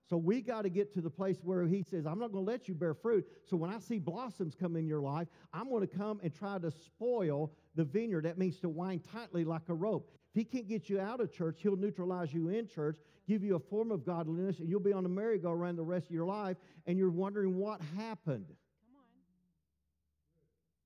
So 0.10 0.18
we 0.18 0.42
got 0.42 0.64
to 0.64 0.70
get 0.70 0.94
to 0.94 1.02
the 1.02 1.10
place 1.10 1.38
where 1.44 1.66
He 1.66 1.84
says, 1.84 2.06
I'm 2.06 2.20
not 2.20 2.32
going 2.32 2.46
to 2.46 2.52
let 2.52 2.68
you 2.68 2.74
bear 2.74 2.94
fruit. 2.94 3.26
So 3.46 3.56
when 3.56 3.70
I 3.70 3.80
see 3.80 4.00
blossoms 4.00 4.56
come 4.56 4.76
in 4.76 4.88
your 4.88 5.02
life, 5.02 5.28
I'm 5.54 5.70
going 5.70 5.88
to 5.88 5.96
come 5.96 6.20
and 6.24 6.34
try 6.34 6.58
to 6.58 6.72
spoil 6.72 7.52
the 7.76 7.84
vineyard. 7.84 8.26
That 8.26 8.38
means 8.38 8.60
to 8.60 8.70
wind 8.70 9.06
tightly 9.10 9.44
like 9.44 9.70
a 9.70 9.74
rope. 9.74 10.12
If 10.34 10.40
He 10.40 10.44
can't 10.44 10.68
get 10.68 10.90
you 10.90 11.00
out 11.00 11.20
of 11.20 11.32
church, 11.32 11.60
He'll 11.62 11.76
neutralize 11.76 12.34
you 12.34 12.50
in 12.50 12.68
church, 12.68 12.98
give 13.28 13.44
you 13.44 13.56
a 13.56 13.60
form 13.60 13.92
of 13.92 14.06
godliness, 14.06 14.60
and 14.60 14.70
you'll 14.70 14.80
be 14.80 14.94
on 14.94 15.06
a 15.06 15.10
merry-go-round 15.10 15.78
the 15.78 15.84
rest 15.84 16.08
of 16.08 16.12
your 16.12 16.26
life, 16.26 16.58
and 16.88 16.98
you're 16.98 17.10
wondering 17.10 17.58
what 17.58 17.82
happened. 17.98 18.46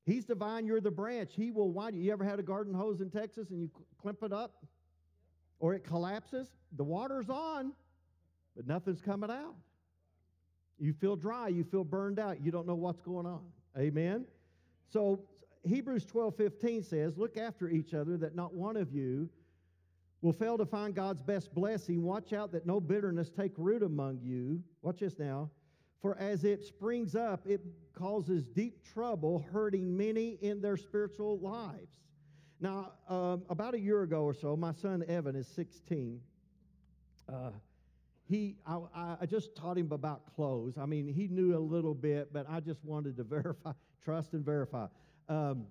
He's 0.06 0.26
the 0.26 0.36
vine, 0.36 0.68
you're 0.68 0.82
the 0.82 0.92
branch. 0.92 1.32
He 1.36 1.50
will 1.52 1.72
wind 1.72 1.96
you. 1.96 2.04
You 2.04 2.12
ever 2.12 2.24
had 2.24 2.40
a 2.40 2.44
garden 2.44 2.74
hose 2.74 3.02
in 3.02 3.10
Texas 3.10 3.50
and 3.50 3.60
you 3.60 3.72
clamp 4.00 4.22
it 4.22 4.32
up? 4.32 4.64
Or 5.60 5.74
it 5.74 5.84
collapses? 5.84 6.48
The 6.78 6.84
water's 6.84 7.30
on, 7.30 7.74
but 8.56 8.68
nothing's 8.68 9.02
coming 9.02 9.32
out. 9.32 9.56
You 10.78 10.94
feel 10.94 11.16
dry, 11.16 11.48
you 11.48 11.64
feel 11.64 11.84
burned 11.84 12.20
out, 12.20 12.44
you 12.44 12.52
don't 12.52 12.68
know 12.68 12.76
what's 12.76 13.02
going 13.02 13.26
on. 13.26 13.42
Amen? 13.78 14.26
So 14.92 15.22
Hebrews 15.68 16.06
12 16.06 16.36
15 16.36 16.84
says, 16.84 17.18
Look 17.18 17.38
after 17.38 17.70
each 17.70 17.94
other 17.94 18.18
that 18.18 18.36
not 18.36 18.54
one 18.54 18.78
of 18.78 18.92
you 18.94 19.30
will 20.22 20.34
fail 20.34 20.58
to 20.58 20.66
find 20.66 20.96
God's 20.96 21.22
best 21.22 21.54
blessing. 21.54 22.04
Watch 22.04 22.34
out 22.34 22.52
that 22.54 22.66
no 22.66 22.80
bitterness 22.80 23.30
take 23.30 23.52
root 23.58 23.84
among 23.84 24.20
you. 24.22 24.62
Watch 24.82 25.00
this 25.00 25.20
now. 25.20 25.50
For 26.02 26.18
as 26.18 26.44
it 26.44 26.64
springs 26.64 27.16
up, 27.16 27.48
it 27.48 27.62
causes 27.94 28.46
deep 28.46 28.84
trouble, 28.94 29.46
hurting 29.52 29.96
many 29.96 30.38
in 30.42 30.62
their 30.62 30.78
spiritual 30.78 31.40
lives. 31.40 31.98
Now, 32.60 32.94
um, 33.10 33.44
about 33.50 33.74
a 33.74 33.80
year 33.80 34.04
ago 34.04 34.22
or 34.24 34.34
so, 34.34 34.56
my 34.56 34.72
son 34.72 35.04
Evan 35.08 35.36
is 35.36 35.48
16. 35.48 36.22
Uh, 37.28 37.50
he, 38.28 38.56
I, 38.66 39.18
I, 39.22 39.26
just 39.26 39.56
taught 39.56 39.78
him 39.78 39.92
about 39.92 40.36
clothes. 40.36 40.78
I 40.80 40.86
mean, 40.86 41.08
he 41.08 41.28
knew 41.28 41.56
a 41.56 41.60
little 41.60 41.94
bit, 41.94 42.34
but 42.34 42.46
I 42.50 42.60
just 42.60 42.84
wanted 42.84 43.18
to 43.18 43.24
verify, 43.24 43.72
trust 44.04 44.34
and 44.34 44.44
verify. 44.44 44.88
Um, 45.28 45.66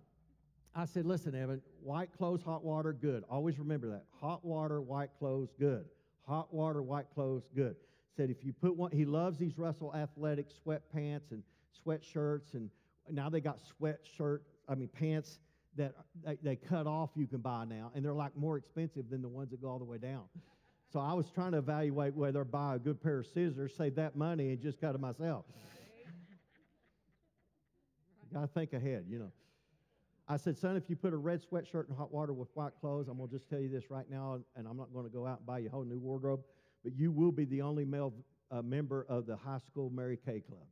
I 0.74 0.86
said, 0.86 1.06
listen, 1.06 1.34
Evan, 1.34 1.62
white 1.82 2.10
clothes, 2.16 2.42
hot 2.42 2.64
water, 2.64 2.92
good. 2.92 3.24
Always 3.30 3.58
remember 3.58 3.90
that. 3.90 4.04
Hot 4.20 4.44
water, 4.44 4.80
white 4.80 5.10
clothes, 5.18 5.50
good. 5.58 5.84
Hot 6.26 6.52
water, 6.52 6.82
white 6.82 7.06
clothes, 7.14 7.44
good 7.54 7.76
said 8.16 8.30
if 8.30 8.44
you 8.44 8.52
put 8.52 8.76
one, 8.76 8.90
he 8.92 9.04
loves 9.04 9.38
these 9.38 9.58
Russell 9.58 9.94
Athletic 9.94 10.46
sweatpants 10.64 11.30
and 11.30 11.42
sweatshirts, 11.84 12.54
and 12.54 12.70
now 13.10 13.28
they 13.28 13.40
got 13.40 13.58
sweatshirt, 13.80 14.40
I 14.68 14.74
mean 14.74 14.88
pants 14.88 15.40
that 15.76 15.94
they, 16.24 16.38
they 16.42 16.56
cut 16.56 16.86
off 16.86 17.10
you 17.16 17.26
can 17.26 17.40
buy 17.40 17.64
now, 17.64 17.90
and 17.94 18.04
they're 18.04 18.14
like 18.14 18.36
more 18.36 18.56
expensive 18.56 19.10
than 19.10 19.22
the 19.22 19.28
ones 19.28 19.50
that 19.50 19.60
go 19.60 19.68
all 19.68 19.78
the 19.78 19.84
way 19.84 19.98
down. 19.98 20.22
So 20.92 21.00
I 21.00 21.12
was 21.14 21.28
trying 21.30 21.52
to 21.52 21.58
evaluate 21.58 22.14
whether 22.14 22.38
to 22.40 22.44
buy 22.44 22.76
a 22.76 22.78
good 22.78 23.02
pair 23.02 23.18
of 23.18 23.26
scissors, 23.26 23.74
save 23.76 23.96
that 23.96 24.14
money, 24.14 24.50
and 24.50 24.60
just 24.60 24.80
cut 24.80 24.94
it 24.94 25.00
myself. 25.00 25.44
Got 28.32 28.42
to 28.42 28.46
think 28.46 28.72
ahead, 28.72 29.06
you 29.08 29.18
know. 29.18 29.32
I 30.26 30.38
said, 30.38 30.56
son, 30.56 30.76
if 30.76 30.88
you 30.88 30.96
put 30.96 31.12
a 31.12 31.16
red 31.16 31.42
sweatshirt 31.42 31.88
in 31.88 31.94
hot 31.94 32.12
water 32.12 32.32
with 32.32 32.48
white 32.54 32.72
clothes, 32.80 33.08
I'm 33.08 33.18
going 33.18 33.28
to 33.28 33.34
just 33.34 33.48
tell 33.48 33.60
you 33.60 33.68
this 33.68 33.90
right 33.90 34.08
now, 34.10 34.40
and 34.56 34.66
I'm 34.66 34.76
not 34.76 34.92
going 34.92 35.04
to 35.04 35.10
go 35.10 35.26
out 35.26 35.38
and 35.38 35.46
buy 35.46 35.58
you 35.58 35.68
a 35.68 35.70
whole 35.70 35.84
new 35.84 35.98
wardrobe 35.98 36.40
but 36.84 36.94
you 36.94 37.10
will 37.10 37.32
be 37.32 37.46
the 37.46 37.62
only 37.62 37.84
male 37.84 38.12
uh, 38.50 38.62
member 38.62 39.06
of 39.08 39.26
the 39.26 39.34
high 39.34 39.58
school 39.66 39.90
Mary 39.90 40.18
Kay 40.24 40.40
Club. 40.40 40.66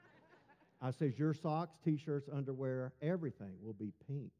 I 0.80 0.92
says, 0.92 1.18
Your 1.18 1.34
socks, 1.34 1.76
t 1.84 1.98
shirts, 1.98 2.28
underwear, 2.32 2.92
everything 3.02 3.56
will 3.60 3.74
be 3.74 3.92
pink. 4.06 4.30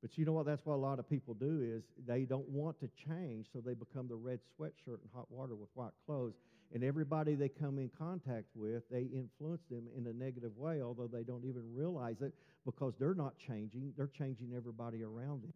But 0.00 0.16
you 0.16 0.24
know 0.24 0.32
what? 0.32 0.46
That's 0.46 0.64
what 0.64 0.74
a 0.74 0.76
lot 0.76 0.98
of 0.98 1.08
people 1.08 1.34
do 1.34 1.60
is 1.60 1.82
they 2.06 2.22
don't 2.24 2.48
want 2.48 2.80
to 2.80 2.88
change, 3.06 3.48
so 3.52 3.60
they 3.60 3.74
become 3.74 4.08
the 4.08 4.16
red 4.16 4.38
sweatshirt 4.58 5.00
and 5.02 5.10
hot 5.14 5.26
water 5.30 5.54
with 5.54 5.68
white 5.74 5.92
clothes. 6.06 6.34
And 6.74 6.84
everybody 6.84 7.34
they 7.34 7.48
come 7.48 7.78
in 7.78 7.90
contact 7.98 8.48
with, 8.54 8.82
they 8.90 9.02
influence 9.02 9.62
them 9.70 9.88
in 9.96 10.06
a 10.06 10.12
negative 10.12 10.56
way, 10.56 10.82
although 10.82 11.06
they 11.06 11.22
don't 11.22 11.44
even 11.44 11.62
realize 11.74 12.20
it 12.20 12.34
because 12.66 12.94
they're 12.98 13.14
not 13.14 13.38
changing. 13.38 13.92
They're 13.96 14.06
changing 14.06 14.52
everybody 14.54 15.02
around 15.02 15.42
them. 15.42 15.52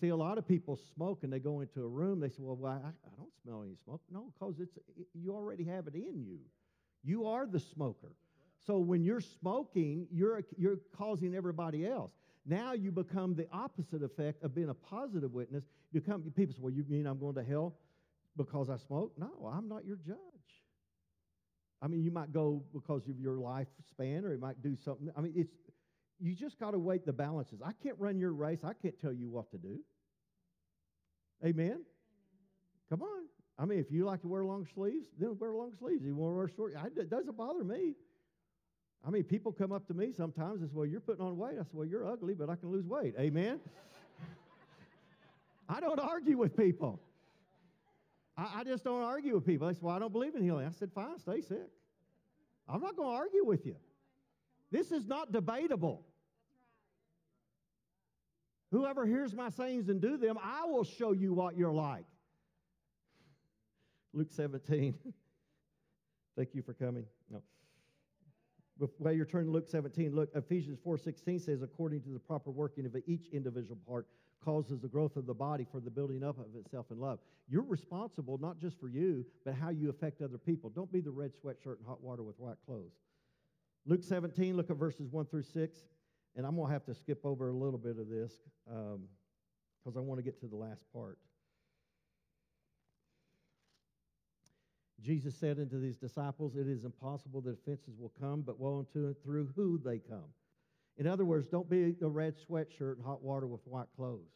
See, 0.00 0.08
a 0.08 0.16
lot 0.16 0.38
of 0.38 0.48
people 0.48 0.78
smoke 0.94 1.20
and 1.22 1.32
they 1.32 1.38
go 1.38 1.60
into 1.60 1.82
a 1.82 1.86
room. 1.86 2.20
They 2.20 2.30
say, 2.30 2.40
"Well, 2.42 2.56
well 2.56 2.72
I, 2.72 2.88
I 2.88 3.16
don't 3.16 3.32
smell 3.42 3.62
any 3.62 3.76
smoke." 3.84 4.00
No, 4.10 4.32
because 4.32 4.58
it's 4.58 4.76
it, 4.96 5.06
you 5.14 5.34
already 5.34 5.64
have 5.64 5.86
it 5.86 5.94
in 5.94 6.24
you. 6.24 6.38
You 7.04 7.26
are 7.26 7.46
the 7.46 7.60
smoker. 7.60 8.12
So 8.66 8.78
when 8.78 9.04
you're 9.04 9.20
smoking, 9.20 10.06
you're 10.10 10.42
you're 10.56 10.78
causing 10.96 11.34
everybody 11.34 11.86
else. 11.86 12.12
Now 12.46 12.72
you 12.72 12.90
become 12.90 13.34
the 13.34 13.46
opposite 13.52 14.02
effect 14.02 14.42
of 14.42 14.54
being 14.54 14.70
a 14.70 14.74
positive 14.74 15.32
witness. 15.34 15.64
You 15.92 16.00
come, 16.00 16.22
people 16.34 16.54
say, 16.54 16.60
"Well, 16.62 16.72
you 16.72 16.84
mean 16.88 17.06
I'm 17.06 17.18
going 17.18 17.34
to 17.34 17.44
hell 17.44 17.74
because 18.36 18.70
I 18.70 18.78
smoke?" 18.78 19.12
No, 19.18 19.52
I'm 19.52 19.68
not 19.68 19.84
your 19.84 19.96
judge. 19.96 20.16
I 21.82 21.86
mean, 21.88 22.02
you 22.02 22.10
might 22.10 22.32
go 22.32 22.62
because 22.72 23.08
of 23.08 23.18
your 23.18 23.36
lifespan, 23.36 24.24
or 24.24 24.34
you 24.34 24.40
might 24.40 24.62
do 24.62 24.76
something. 24.84 25.10
I 25.16 25.20
mean, 25.20 25.32
it's 25.34 25.54
you 26.18 26.34
just 26.34 26.60
got 26.60 26.72
to 26.72 26.78
weight 26.78 27.06
the 27.06 27.12
balances. 27.12 27.60
I 27.64 27.72
can't 27.82 27.96
run 27.98 28.18
your 28.18 28.32
race. 28.32 28.60
I 28.62 28.74
can't 28.74 28.98
tell 29.00 29.12
you 29.12 29.30
what 29.30 29.50
to 29.52 29.58
do. 29.58 29.78
Amen. 31.44 31.80
Come 32.90 33.02
on. 33.02 33.24
I 33.58 33.64
mean, 33.64 33.78
if 33.78 33.90
you 33.90 34.04
like 34.04 34.20
to 34.22 34.28
wear 34.28 34.44
long 34.44 34.66
sleeves, 34.74 35.06
then 35.18 35.36
wear 35.38 35.52
long 35.52 35.72
sleeves. 35.78 36.04
You 36.04 36.14
want 36.14 36.32
to 36.32 36.36
wear 36.36 36.48
short, 36.48 36.74
it 36.96 37.10
doesn't 37.10 37.36
bother 37.36 37.64
me. 37.64 37.94
I 39.06 39.10
mean, 39.10 39.24
people 39.24 39.52
come 39.52 39.72
up 39.72 39.86
to 39.88 39.94
me 39.94 40.12
sometimes 40.14 40.60
and 40.60 40.68
say, 40.68 40.74
Well, 40.74 40.86
you're 40.86 41.00
putting 41.00 41.24
on 41.24 41.38
weight. 41.38 41.54
I 41.58 41.62
say, 41.62 41.70
Well, 41.72 41.86
you're 41.86 42.06
ugly, 42.06 42.34
but 42.34 42.50
I 42.50 42.56
can 42.56 42.70
lose 42.70 42.84
weight. 42.84 43.14
Amen. 43.18 43.60
I 45.68 45.80
don't 45.80 45.98
argue 45.98 46.36
with 46.36 46.56
people. 46.56 47.00
I, 48.40 48.60
I, 48.60 48.64
just 48.64 48.84
don't 48.84 49.02
argue 49.02 49.34
with 49.34 49.44
people. 49.44 49.66
They 49.66 49.74
said, 49.74 49.82
Well, 49.82 49.94
I 49.94 49.98
don't 49.98 50.12
believe 50.12 50.34
in 50.34 50.42
healing. 50.42 50.66
I 50.66 50.70
said, 50.70 50.90
Fine, 50.94 51.18
stay 51.18 51.42
sick. 51.42 51.68
I'm 52.66 52.80
not 52.80 52.96
going 52.96 53.08
to 53.10 53.14
argue 53.14 53.44
with 53.44 53.66
you. 53.66 53.76
This 54.70 54.92
is 54.92 55.06
not 55.06 55.32
debatable. 55.32 56.06
Whoever 58.70 59.04
hears 59.04 59.34
my 59.34 59.50
sayings 59.50 59.88
and 59.88 60.00
do 60.00 60.16
them, 60.16 60.38
I 60.42 60.64
will 60.66 60.84
show 60.84 61.12
you 61.12 61.34
what 61.34 61.56
you're 61.56 61.72
like. 61.72 62.06
Luke 64.12 64.30
17. 64.30 64.94
Thank 66.36 66.54
you 66.54 66.62
for 66.62 66.72
coming. 66.72 67.04
No. 67.30 67.42
While 68.98 69.12
you're 69.12 69.26
turning 69.26 69.50
Luke 69.52 69.68
17, 69.68 70.14
look, 70.14 70.30
Ephesians 70.34 70.78
4.16 70.86 71.44
says, 71.44 71.62
according 71.62 72.02
to 72.02 72.10
the 72.10 72.20
proper 72.20 72.50
working 72.50 72.86
of 72.86 72.96
each 73.06 73.26
individual 73.32 73.76
part, 73.86 74.06
causes 74.44 74.80
the 74.80 74.88
growth 74.88 75.16
of 75.16 75.26
the 75.26 75.34
body 75.34 75.66
for 75.70 75.80
the 75.80 75.90
building 75.90 76.22
up 76.24 76.38
of 76.38 76.54
itself 76.58 76.86
in 76.90 76.98
love. 76.98 77.18
You're 77.48 77.62
responsible 77.62 78.38
not 78.38 78.58
just 78.58 78.78
for 78.78 78.88
you, 78.88 79.24
but 79.44 79.54
how 79.54 79.70
you 79.70 79.90
affect 79.90 80.22
other 80.22 80.38
people. 80.38 80.70
Don't 80.70 80.90
be 80.92 81.00
the 81.00 81.10
red 81.10 81.32
sweatshirt 81.32 81.78
and 81.78 81.86
hot 81.86 82.02
water 82.02 82.22
with 82.22 82.38
white 82.38 82.58
clothes. 82.66 82.92
Luke 83.86 84.02
17, 84.02 84.56
look 84.56 84.70
at 84.70 84.76
verses 84.76 85.08
1 85.10 85.26
through 85.26 85.42
6. 85.42 85.78
And 86.36 86.46
I'm 86.46 86.54
going 86.56 86.68
to 86.68 86.72
have 86.72 86.84
to 86.84 86.94
skip 86.94 87.20
over 87.24 87.48
a 87.48 87.52
little 87.52 87.78
bit 87.78 87.98
of 87.98 88.08
this 88.08 88.32
because 88.64 88.96
um, 89.86 89.96
I 89.96 90.00
want 90.00 90.18
to 90.18 90.22
get 90.22 90.40
to 90.40 90.46
the 90.46 90.56
last 90.56 90.84
part. 90.92 91.18
Jesus 95.02 95.34
said 95.34 95.58
unto 95.58 95.80
these 95.80 95.96
disciples, 95.96 96.56
It 96.56 96.68
is 96.68 96.84
impossible 96.84 97.40
that 97.42 97.58
offenses 97.58 97.98
will 97.98 98.12
come, 98.20 98.42
but 98.42 98.60
woe 98.60 98.78
unto 98.78 99.08
it 99.08 99.16
through 99.24 99.50
who 99.56 99.78
they 99.78 99.98
come. 99.98 100.28
In 101.00 101.06
other 101.06 101.24
words, 101.24 101.48
don't 101.48 101.68
be 101.68 101.92
the 101.98 102.10
red 102.10 102.34
sweatshirt 102.36 102.96
and 102.96 103.04
hot 103.04 103.22
water 103.22 103.46
with 103.46 103.62
white 103.64 103.88
clothes. 103.96 104.28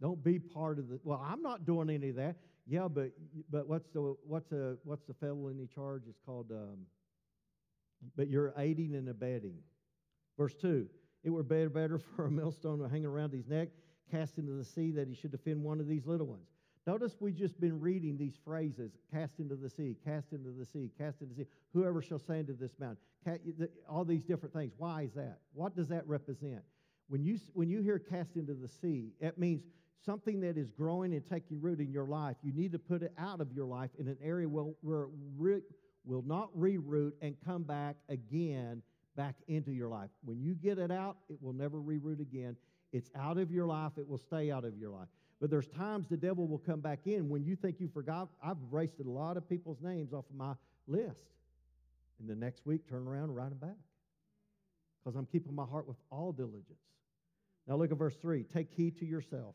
Don't 0.00 0.22
be 0.22 0.38
part 0.38 0.78
of 0.78 0.88
the. 0.88 1.00
Well, 1.02 1.20
I'm 1.20 1.42
not 1.42 1.66
doing 1.66 1.90
any 1.90 2.10
of 2.10 2.16
that. 2.16 2.36
Yeah, 2.64 2.86
but 2.86 3.10
but 3.50 3.68
what's 3.68 3.88
the 3.88 4.14
what's 4.24 4.52
a 4.52 4.76
what's 4.84 5.02
the 5.04 5.14
felony 5.14 5.66
charge? 5.66 6.04
It's 6.08 6.20
called. 6.24 6.52
Um, 6.52 6.86
but 8.16 8.28
you're 8.28 8.54
aiding 8.56 8.94
and 8.94 9.08
abetting. 9.08 9.56
Verse 10.38 10.54
two. 10.54 10.86
It 11.24 11.30
were 11.30 11.42
better, 11.42 11.70
better 11.70 11.98
for 12.14 12.26
a 12.26 12.30
millstone 12.30 12.78
to 12.78 12.88
hang 12.88 13.04
around 13.04 13.32
his 13.32 13.48
neck, 13.48 13.70
cast 14.12 14.38
into 14.38 14.52
the 14.52 14.64
sea, 14.64 14.92
that 14.92 15.08
he 15.08 15.14
should 15.14 15.32
defend 15.32 15.60
one 15.60 15.80
of 15.80 15.88
these 15.88 16.06
little 16.06 16.28
ones. 16.28 16.46
Notice 16.86 17.16
we've 17.18 17.34
just 17.34 17.60
been 17.60 17.80
reading 17.80 18.16
these 18.16 18.38
phrases 18.44 18.92
cast 19.12 19.40
into 19.40 19.56
the 19.56 19.68
sea, 19.68 19.96
cast 20.04 20.32
into 20.32 20.50
the 20.50 20.64
sea, 20.64 20.90
cast 20.96 21.20
into 21.20 21.34
the 21.34 21.42
sea. 21.42 21.50
Whoever 21.72 22.00
shall 22.00 22.20
say 22.20 22.38
into 22.38 22.52
this 22.52 22.72
mountain. 22.78 22.98
All 23.88 24.04
these 24.04 24.22
different 24.22 24.54
things. 24.54 24.72
Why 24.78 25.02
is 25.02 25.12
that? 25.14 25.38
What 25.52 25.74
does 25.74 25.88
that 25.88 26.06
represent? 26.06 26.62
When 27.08 27.24
you, 27.24 27.38
when 27.54 27.68
you 27.68 27.82
hear 27.82 27.98
cast 27.98 28.36
into 28.36 28.54
the 28.54 28.68
sea, 28.68 29.10
it 29.20 29.36
means 29.36 29.62
something 30.04 30.40
that 30.40 30.56
is 30.56 30.70
growing 30.70 31.12
and 31.12 31.28
taking 31.28 31.60
root 31.60 31.80
in 31.80 31.90
your 31.90 32.06
life. 32.06 32.36
You 32.42 32.52
need 32.52 32.70
to 32.72 32.78
put 32.78 33.02
it 33.02 33.12
out 33.18 33.40
of 33.40 33.52
your 33.52 33.66
life 33.66 33.90
in 33.98 34.06
an 34.06 34.18
area 34.22 34.48
where, 34.48 34.66
where 34.82 35.02
it 35.02 35.08
re, 35.36 35.60
will 36.04 36.22
not 36.22 36.56
reroot 36.56 37.12
and 37.20 37.34
come 37.44 37.64
back 37.64 37.96
again 38.08 38.82
back 39.16 39.34
into 39.48 39.72
your 39.72 39.88
life. 39.88 40.10
When 40.24 40.40
you 40.40 40.54
get 40.54 40.78
it 40.78 40.92
out, 40.92 41.16
it 41.28 41.38
will 41.40 41.54
never 41.54 41.78
reroot 41.78 42.20
again. 42.20 42.56
It's 42.92 43.10
out 43.16 43.38
of 43.38 43.50
your 43.50 43.66
life, 43.66 43.92
it 43.96 44.08
will 44.08 44.18
stay 44.18 44.52
out 44.52 44.64
of 44.64 44.76
your 44.76 44.90
life. 44.90 45.08
But 45.40 45.50
there's 45.50 45.66
times 45.68 46.06
the 46.08 46.16
devil 46.16 46.46
will 46.46 46.58
come 46.58 46.80
back 46.80 47.00
in 47.04 47.28
when 47.28 47.44
you 47.44 47.56
think 47.56 47.76
you 47.78 47.88
forgot. 47.88 48.28
I've 48.42 48.56
erased 48.72 49.00
a 49.04 49.08
lot 49.08 49.36
of 49.36 49.48
people's 49.48 49.78
names 49.82 50.12
off 50.12 50.24
of 50.30 50.36
my 50.36 50.54
list. 50.86 51.20
And 52.18 52.28
the 52.28 52.34
next 52.34 52.64
week, 52.64 52.88
turn 52.88 53.06
around 53.06 53.24
and 53.24 53.36
write 53.36 53.50
them 53.50 53.58
back. 53.58 53.76
Because 55.04 55.16
I'm 55.16 55.26
keeping 55.26 55.54
my 55.54 55.66
heart 55.66 55.86
with 55.86 55.98
all 56.10 56.32
diligence. 56.32 56.80
Now 57.66 57.76
look 57.76 57.92
at 57.92 57.98
verse 57.98 58.16
3. 58.22 58.44
Take 58.44 58.72
heed 58.74 58.98
to 58.98 59.04
yourself. 59.04 59.54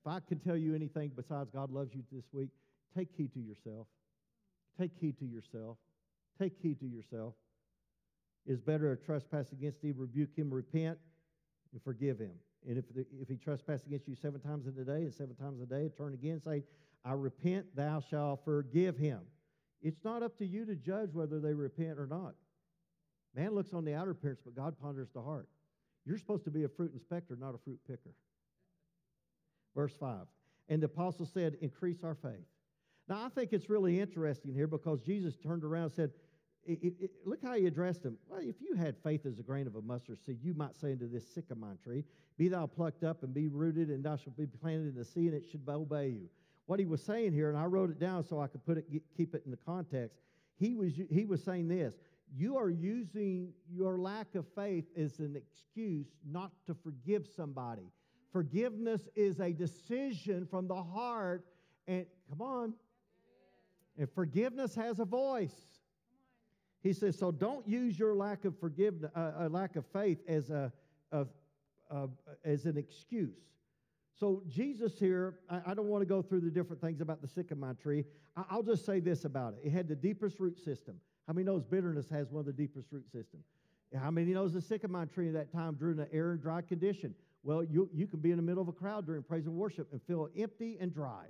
If 0.00 0.06
I 0.06 0.20
can 0.26 0.38
tell 0.38 0.56
you 0.56 0.74
anything 0.74 1.12
besides 1.14 1.50
God 1.52 1.70
loves 1.70 1.94
you 1.94 2.02
this 2.10 2.24
week, 2.32 2.48
take 2.96 3.08
heed 3.16 3.34
to 3.34 3.40
yourself. 3.40 3.86
Take 4.78 4.92
heed 4.98 5.18
to 5.18 5.26
yourself. 5.26 5.76
Take 6.38 6.54
heed 6.62 6.80
to 6.80 6.86
yourself. 6.86 7.34
It 8.46 8.52
is 8.52 8.60
better 8.60 8.96
to 8.96 9.04
trespass 9.04 9.52
against 9.52 9.82
thee, 9.82 9.92
rebuke 9.94 10.34
him, 10.34 10.50
repent, 10.50 10.98
and 11.72 11.82
forgive 11.82 12.18
him. 12.18 12.32
And 12.68 12.76
if, 12.76 12.92
the, 12.94 13.06
if 13.20 13.28
he 13.28 13.36
trespasses 13.36 13.86
against 13.86 14.06
you 14.06 14.14
seven 14.14 14.40
times 14.40 14.66
in 14.66 14.80
a 14.80 14.84
day, 14.84 15.04
and 15.04 15.14
seven 15.14 15.34
times 15.34 15.60
a 15.60 15.66
day, 15.66 15.90
turn 15.96 16.14
again, 16.14 16.32
and 16.32 16.42
say, 16.42 16.62
I 17.04 17.12
repent, 17.12 17.74
thou 17.74 18.00
shalt 18.00 18.44
forgive 18.44 18.96
him. 18.96 19.20
It's 19.82 20.04
not 20.04 20.22
up 20.22 20.36
to 20.38 20.46
you 20.46 20.66
to 20.66 20.74
judge 20.74 21.14
whether 21.14 21.40
they 21.40 21.54
repent 21.54 21.98
or 21.98 22.06
not. 22.06 22.34
Man 23.34 23.54
looks 23.54 23.72
on 23.72 23.84
the 23.84 23.94
outer 23.94 24.10
appearance, 24.10 24.40
but 24.44 24.54
God 24.54 24.76
ponders 24.80 25.08
the 25.14 25.22
heart. 25.22 25.48
You're 26.04 26.18
supposed 26.18 26.44
to 26.44 26.50
be 26.50 26.64
a 26.64 26.68
fruit 26.68 26.92
inspector, 26.92 27.36
not 27.40 27.54
a 27.54 27.58
fruit 27.58 27.78
picker. 27.86 28.14
Verse 29.74 29.94
5. 29.98 30.26
And 30.68 30.82
the 30.82 30.86
apostle 30.86 31.26
said, 31.26 31.56
Increase 31.60 32.02
our 32.04 32.14
faith. 32.14 32.46
Now, 33.08 33.24
I 33.24 33.28
think 33.28 33.52
it's 33.52 33.70
really 33.70 34.00
interesting 34.00 34.52
here 34.54 34.66
because 34.66 35.00
Jesus 35.00 35.36
turned 35.36 35.64
around 35.64 35.84
and 35.84 35.92
said, 35.92 36.10
it, 36.82 36.94
it, 37.00 37.10
look 37.24 37.42
how 37.42 37.54
he 37.54 37.66
addressed 37.66 38.04
him. 38.04 38.16
Well, 38.28 38.40
if 38.42 38.56
you 38.60 38.76
had 38.76 38.96
faith 39.02 39.26
as 39.26 39.38
a 39.38 39.42
grain 39.42 39.66
of 39.66 39.76
a 39.76 39.82
mustard 39.82 40.18
seed, 40.24 40.38
you 40.42 40.54
might 40.54 40.76
say 40.76 40.92
unto 40.92 41.10
this 41.10 41.26
sycamore 41.34 41.76
tree, 41.82 42.04
Be 42.36 42.48
thou 42.48 42.66
plucked 42.66 43.04
up 43.04 43.22
and 43.22 43.32
be 43.32 43.48
rooted, 43.48 43.88
and 43.88 44.04
thou 44.04 44.16
shalt 44.16 44.36
be 44.36 44.46
planted 44.46 44.88
in 44.88 44.94
the 44.94 45.04
sea, 45.04 45.26
and 45.26 45.34
it 45.34 45.44
should 45.50 45.68
obey 45.68 46.08
you. 46.08 46.28
What 46.66 46.78
he 46.78 46.86
was 46.86 47.02
saying 47.02 47.32
here, 47.32 47.48
and 47.48 47.58
I 47.58 47.64
wrote 47.64 47.90
it 47.90 47.98
down 47.98 48.24
so 48.24 48.40
I 48.40 48.46
could 48.46 48.64
put 48.64 48.78
it, 48.78 48.86
keep 49.16 49.34
it 49.34 49.42
in 49.44 49.50
the 49.50 49.56
context. 49.56 50.18
He 50.56 50.74
was, 50.74 50.92
he 51.10 51.24
was 51.24 51.42
saying 51.42 51.68
this 51.68 51.94
You 52.36 52.56
are 52.56 52.70
using 52.70 53.52
your 53.72 53.98
lack 53.98 54.34
of 54.34 54.46
faith 54.54 54.84
as 54.96 55.18
an 55.18 55.36
excuse 55.36 56.06
not 56.24 56.52
to 56.66 56.74
forgive 56.74 57.26
somebody. 57.26 57.90
Forgiveness 58.32 59.08
is 59.16 59.40
a 59.40 59.52
decision 59.52 60.46
from 60.46 60.68
the 60.68 60.80
heart, 60.80 61.44
and 61.88 62.06
come 62.28 62.40
on. 62.40 62.74
And 63.98 64.08
forgiveness 64.14 64.74
has 64.76 65.00
a 65.00 65.04
voice. 65.04 65.69
He 66.82 66.92
says, 66.92 67.18
so 67.18 67.30
don't 67.30 67.66
use 67.68 67.98
your 67.98 68.14
lack 68.14 68.44
of 68.44 68.58
forgiveness, 68.58 69.10
uh, 69.14 69.32
a 69.40 69.48
lack 69.48 69.76
of 69.76 69.84
faith 69.86 70.18
as, 70.26 70.50
a, 70.50 70.72
a, 71.12 71.26
a, 71.90 72.08
as 72.44 72.64
an 72.64 72.78
excuse. 72.78 73.36
So 74.18 74.42
Jesus 74.48 74.98
here, 74.98 75.40
I, 75.50 75.60
I 75.66 75.74
don't 75.74 75.88
want 75.88 76.02
to 76.02 76.06
go 76.06 76.22
through 76.22 76.40
the 76.40 76.50
different 76.50 76.80
things 76.80 77.00
about 77.00 77.20
the 77.20 77.28
sycamore 77.28 77.74
tree. 77.74 78.04
I, 78.34 78.56
will 78.56 78.62
just 78.62 78.86
say 78.86 78.98
this 79.00 79.24
about 79.24 79.54
it. 79.54 79.66
It 79.66 79.72
had 79.72 79.88
the 79.88 79.94
deepest 79.94 80.40
root 80.40 80.58
system. 80.58 80.96
How 81.26 81.34
many 81.34 81.44
knows 81.44 81.64
bitterness 81.64 82.08
has 82.10 82.30
one 82.30 82.40
of 82.40 82.46
the 82.46 82.52
deepest 82.52 82.88
root 82.90 83.04
systems? 83.12 83.44
How 83.94 84.10
many 84.10 84.32
knows 84.32 84.52
the 84.52 84.60
sycamore 84.60 85.06
tree 85.06 85.28
at 85.28 85.34
that 85.34 85.52
time 85.52 85.74
drew 85.74 85.92
in 85.92 85.98
an 85.98 86.08
arid, 86.12 86.34
and 86.34 86.42
dry 86.42 86.62
condition? 86.62 87.14
Well, 87.42 87.62
you, 87.64 87.90
you 87.92 88.06
can 88.06 88.20
be 88.20 88.30
in 88.30 88.36
the 88.36 88.42
middle 88.42 88.62
of 88.62 88.68
a 88.68 88.72
crowd 88.72 89.04
during 89.04 89.22
praise 89.22 89.46
and 89.46 89.54
worship 89.54 89.88
and 89.92 90.00
feel 90.02 90.28
empty 90.38 90.78
and 90.80 90.94
dry. 90.94 91.24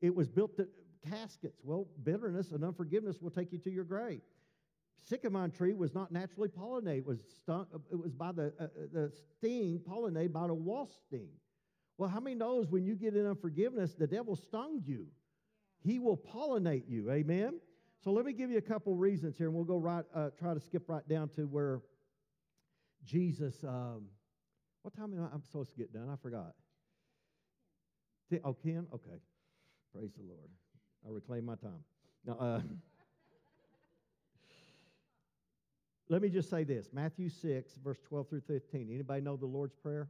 It 0.00 0.14
was 0.14 0.28
built 0.28 0.56
to 0.56 0.68
caskets. 1.08 1.60
Well, 1.62 1.86
bitterness 2.02 2.50
and 2.50 2.64
unforgiveness 2.64 3.20
will 3.20 3.30
take 3.30 3.52
you 3.52 3.58
to 3.58 3.70
your 3.70 3.84
grave 3.84 4.20
sycamore 5.02 5.48
tree 5.48 5.74
was 5.74 5.94
not 5.94 6.12
naturally 6.12 6.48
pollinated. 6.48 6.98
It 6.98 7.06
was, 7.06 7.18
stung, 7.42 7.66
it 7.90 7.98
was 7.98 8.12
by 8.12 8.32
the, 8.32 8.52
uh, 8.58 8.64
uh, 8.64 8.68
the 8.92 9.12
sting, 9.36 9.80
pollinated 9.88 10.32
by 10.32 10.46
the 10.46 10.54
wasp 10.54 10.98
sting. 11.06 11.28
Well, 11.98 12.08
how 12.08 12.20
many 12.20 12.36
knows 12.36 12.70
when 12.70 12.84
you 12.84 12.94
get 12.94 13.14
in 13.14 13.26
unforgiveness, 13.26 13.94
the 13.94 14.06
devil 14.06 14.36
stung 14.36 14.82
you? 14.84 15.06
He 15.80 15.98
will 15.98 16.16
pollinate 16.16 16.88
you. 16.88 17.10
Amen? 17.10 17.60
So 18.02 18.10
let 18.10 18.24
me 18.24 18.32
give 18.32 18.50
you 18.50 18.58
a 18.58 18.62
couple 18.62 18.94
reasons 18.94 19.38
here, 19.38 19.46
and 19.46 19.54
we'll 19.54 19.64
go 19.64 19.76
right, 19.78 20.04
uh, 20.14 20.30
try 20.38 20.54
to 20.54 20.60
skip 20.60 20.88
right 20.88 21.06
down 21.08 21.28
to 21.36 21.42
where 21.42 21.80
Jesus. 23.04 23.62
Um, 23.64 24.06
what 24.82 24.94
time 24.94 25.14
am 25.14 25.24
I 25.24 25.34
I'm 25.34 25.42
supposed 25.42 25.70
to 25.70 25.76
get 25.76 25.92
done? 25.92 26.08
I 26.10 26.16
forgot. 26.16 26.54
Oh, 28.42 28.54
Ken? 28.54 28.86
Okay. 28.92 29.20
Praise 29.94 30.10
the 30.16 30.22
Lord. 30.22 30.50
I 31.06 31.10
reclaim 31.10 31.44
my 31.44 31.54
time. 31.54 31.84
Now, 32.26 32.34
uh, 32.34 32.60
let 36.08 36.20
me 36.20 36.28
just 36.28 36.50
say 36.50 36.64
this 36.64 36.88
Matthew 36.92 37.28
6, 37.28 37.78
verse 37.82 37.98
12 38.08 38.28
through 38.28 38.42
15. 38.42 38.88
Anybody 38.92 39.20
know 39.20 39.36
the 39.36 39.46
Lord's 39.46 39.74
Prayer? 39.74 40.08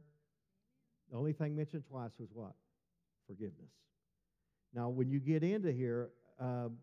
The 1.11 1.17
only 1.17 1.33
thing 1.33 1.55
mentioned 1.55 1.83
twice 1.87 2.11
was 2.19 2.29
what? 2.33 2.53
Forgiveness. 3.27 3.71
Now, 4.73 4.89
when 4.89 5.09
you 5.09 5.19
get 5.19 5.43
into 5.43 5.71
here, 5.71 6.09
um, 6.39 6.77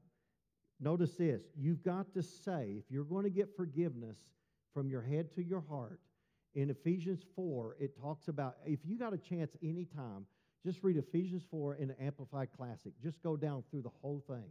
notice 0.81 1.14
this. 1.14 1.42
You've 1.57 1.83
got 1.83 2.14
to 2.14 2.22
say, 2.22 2.77
if 2.79 2.85
you're 2.90 3.05
going 3.05 3.25
to 3.25 3.31
get 3.31 3.55
forgiveness 3.55 4.16
from 4.72 4.88
your 4.88 5.03
head 5.03 5.35
to 5.35 5.42
your 5.42 5.62
heart, 5.68 6.01
in 6.55 6.70
Ephesians 6.70 7.22
4, 7.35 7.77
it 7.81 7.98
talks 8.01 8.29
about 8.29 8.57
if 8.66 8.81
you 8.85 8.98
got 8.98 9.14
a 9.14 9.18
chance 9.18 9.57
anytime, 9.62 10.27
just 10.64 10.83
read 10.83 10.96
Ephesians 10.96 11.42
4 11.51 11.77
in 11.77 11.88
the 11.88 12.03
Amplified 12.03 12.48
Classic. 12.57 12.92
Just 13.03 13.22
go 13.22 13.37
down 13.37 13.64
through 13.70 13.83
the 13.83 13.90
whole 14.01 14.22
thing 14.29 14.44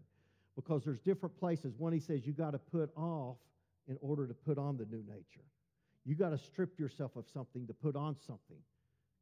because 0.56 0.84
there's 0.84 1.00
different 1.00 1.38
places. 1.40 1.74
One, 1.78 1.94
he 1.94 2.00
says 2.00 2.26
you 2.26 2.34
got 2.34 2.52
to 2.52 2.58
put 2.60 2.90
off 2.98 3.38
in 3.88 3.98
order 4.02 4.28
to 4.28 4.34
put 4.34 4.58
on 4.58 4.78
the 4.78 4.86
new 4.86 5.04
nature. 5.08 5.46
You 6.06 6.16
got 6.16 6.30
to 6.30 6.38
strip 6.38 6.80
yourself 6.80 7.16
of 7.16 7.26
something 7.32 7.68
to 7.68 7.74
put 7.74 7.96
on 7.96 8.16
something. 8.16 8.58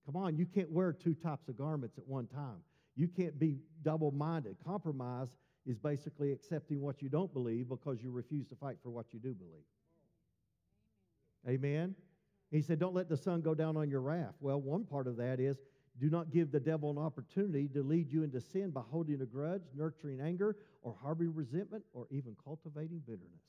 Come 0.05 0.15
on, 0.15 0.37
you 0.37 0.45
can't 0.45 0.71
wear 0.71 0.93
two 0.93 1.13
types 1.13 1.47
of 1.49 1.57
garments 1.57 1.97
at 1.97 2.07
one 2.07 2.27
time. 2.27 2.61
You 2.95 3.07
can't 3.07 3.37
be 3.37 3.57
double 3.83 4.11
minded. 4.11 4.57
Compromise 4.65 5.29
is 5.65 5.77
basically 5.77 6.31
accepting 6.31 6.81
what 6.81 7.01
you 7.01 7.09
don't 7.09 7.31
believe 7.31 7.69
because 7.69 8.01
you 8.01 8.11
refuse 8.11 8.47
to 8.47 8.55
fight 8.55 8.77
for 8.81 8.89
what 8.89 9.13
you 9.13 9.19
do 9.19 9.33
believe. 9.33 9.65
Amen? 11.47 11.95
He 12.51 12.61
said, 12.61 12.79
Don't 12.79 12.95
let 12.95 13.09
the 13.09 13.17
sun 13.17 13.41
go 13.41 13.53
down 13.53 13.77
on 13.77 13.89
your 13.89 14.01
wrath. 14.01 14.33
Well, 14.39 14.59
one 14.59 14.83
part 14.83 15.07
of 15.07 15.17
that 15.17 15.39
is 15.39 15.57
do 15.99 16.09
not 16.09 16.31
give 16.31 16.51
the 16.51 16.59
devil 16.59 16.89
an 16.89 16.97
opportunity 16.97 17.67
to 17.69 17.83
lead 17.83 18.11
you 18.11 18.23
into 18.23 18.39
sin 18.39 18.71
by 18.71 18.81
holding 18.89 19.21
a 19.21 19.25
grudge, 19.25 19.63
nurturing 19.75 20.21
anger, 20.21 20.55
or 20.81 20.95
harboring 21.01 21.35
resentment, 21.35 21.83
or 21.93 22.07
even 22.09 22.35
cultivating 22.43 23.01
bitterness. 23.05 23.43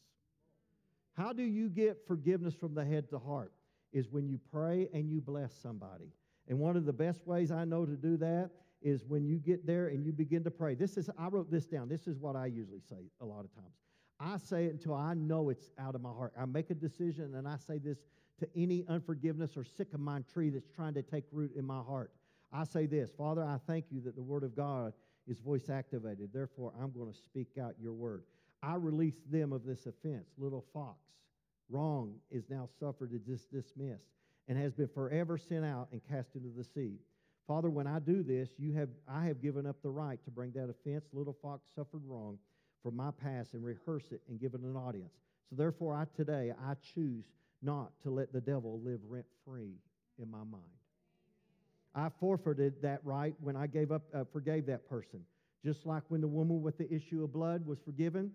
How 1.17 1.33
do 1.33 1.43
you 1.43 1.69
get 1.69 2.07
forgiveness 2.07 2.55
from 2.55 2.75
the 2.75 2.85
head 2.85 3.11
to 3.11 3.19
heart? 3.19 3.53
Is 3.93 4.09
when 4.09 4.29
you 4.29 4.39
pray 4.53 4.89
and 4.95 5.11
you 5.11 5.21
bless 5.21 5.53
somebody. 5.53 6.13
And 6.49 6.59
one 6.59 6.77
of 6.77 6.85
the 6.85 6.93
best 6.93 7.27
ways 7.27 7.51
I 7.51 7.65
know 7.65 7.85
to 7.85 7.97
do 7.97 8.17
that 8.19 8.51
is 8.83 9.05
when 9.05 9.27
you 9.27 9.39
get 9.39 9.67
there 9.67 9.89
and 9.89 10.05
you 10.05 10.13
begin 10.13 10.45
to 10.45 10.51
pray. 10.51 10.75
This 10.75 10.97
is 10.97 11.11
I 11.19 11.29
wrote 11.29 11.51
this 11.51 11.67
down. 11.67 11.89
This 11.89 12.07
is 12.07 12.19
what 12.19 12.37
I 12.37 12.47
usually 12.47 12.81
say 12.89 13.11
a 13.21 13.25
lot 13.25 13.45
of 13.45 13.55
times. 13.55 13.75
I 14.21 14.37
say 14.37 14.67
it 14.67 14.73
until 14.73 14.95
I 14.95 15.15
know 15.15 15.49
it's 15.49 15.71
out 15.79 15.95
of 15.95 16.03
my 16.03 16.11
heart. 16.11 16.33
I 16.39 16.45
make 16.45 16.71
a 16.71 16.75
decision 16.75 17.35
and 17.35 17.49
I 17.49 17.57
say 17.57 17.79
this 17.79 17.99
to 18.39 18.49
any 18.57 18.85
unforgiveness 18.89 19.57
or 19.57 19.65
sick 19.65 19.89
of 19.93 20.01
sycamore 20.01 20.23
tree 20.33 20.51
that's 20.51 20.69
trying 20.69 20.95
to 20.95 21.03
take 21.03 21.25
root 21.33 21.53
in 21.57 21.65
my 21.65 21.81
heart. 21.81 22.13
I 22.53 22.65
say 22.65 22.87
this 22.87 23.11
Father, 23.11 23.43
I 23.43 23.59
thank 23.67 23.87
you 23.91 24.01
that 24.03 24.17
the 24.17 24.23
Word 24.23 24.45
of 24.45 24.55
God 24.55 24.93
is 25.27 25.39
voice 25.39 25.69
activated. 25.69 26.31
Therefore, 26.33 26.73
I'm 26.81 26.91
going 26.91 27.11
to 27.11 27.17
speak 27.17 27.59
out 27.63 27.75
your 27.81 27.93
word. 27.93 28.25
I 28.63 28.75
release 28.75 29.17
them 29.31 29.53
of 29.53 29.65
this 29.65 29.87
offense. 29.87 30.27
Little 30.39 30.65
fox, 30.73 30.99
wrong 31.69 32.15
is 32.31 32.45
now 32.51 32.69
suffered 32.79 33.11
and 33.11 33.25
dis- 33.27 33.47
dismissed 33.47 34.05
and 34.49 34.59
has 34.59 34.73
been 34.73 34.89
forever 34.89 35.39
sent 35.39 35.65
out 35.65 35.89
and 35.93 36.01
cast 36.09 36.35
into 36.35 36.49
the 36.57 36.65
sea. 36.65 36.99
Father, 37.47 37.71
when 37.71 37.87
I 37.87 37.99
do 37.99 38.23
this, 38.23 38.49
you 38.59 38.73
have, 38.75 38.89
I 39.09 39.25
have 39.25 39.41
given 39.41 39.67
up 39.67 39.77
the 39.83 39.91
right 39.91 40.23
to 40.25 40.31
bring 40.31 40.53
that 40.53 40.69
offense, 40.69 41.05
little 41.13 41.37
fox 41.41 41.63
suffered 41.75 42.03
wrong, 42.07 42.39
from 42.83 42.97
my 42.97 43.11
past 43.11 43.55
and 43.55 43.65
rehearse 43.65 44.05
it 44.11 44.21
and 44.29 44.41
give 44.41 44.55
it 44.55 44.61
an 44.61 44.77
audience. 44.77 45.13
So 45.49 45.57
therefore, 45.57 45.95
I 45.95 46.05
today, 46.17 46.53
I 46.65 46.75
choose 46.95 47.25
not 47.63 47.91
to 48.03 48.11
let 48.11 48.33
the 48.33 48.41
devil 48.41 48.81
live 48.85 49.01
rent 49.09 49.27
free 49.45 49.75
in 50.21 50.31
my 50.31 50.45
mind. 50.51 50.63
I 51.95 52.09
forfeited 52.21 52.83
that 52.83 53.01
right 53.05 53.35
when 53.41 53.57
I 53.57 53.67
gave 53.67 53.91
up, 53.91 54.03
uh, 54.15 54.25
forgave 54.33 54.67
that 54.67 54.89
person. 54.89 55.21
Just 55.65 55.85
like 55.85 56.03
when 56.09 56.21
the 56.21 56.29
woman 56.29 56.63
with 56.63 56.79
the 56.79 56.91
issue 56.93 57.23
of 57.25 57.33
blood 57.33 57.67
was 57.67 57.79
forgiven, 57.85 58.31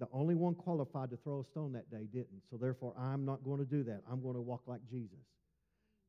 the 0.00 0.08
only 0.12 0.34
one 0.34 0.54
qualified 0.54 1.10
to 1.10 1.16
throw 1.16 1.40
a 1.40 1.44
stone 1.44 1.72
that 1.72 1.90
day 1.90 2.06
didn't. 2.12 2.42
So 2.50 2.56
therefore, 2.56 2.94
I'm 2.98 3.24
not 3.24 3.44
going 3.44 3.58
to 3.58 3.64
do 3.64 3.84
that. 3.84 4.02
I'm 4.10 4.22
going 4.22 4.34
to 4.34 4.40
walk 4.40 4.62
like 4.66 4.80
Jesus. 4.90 5.18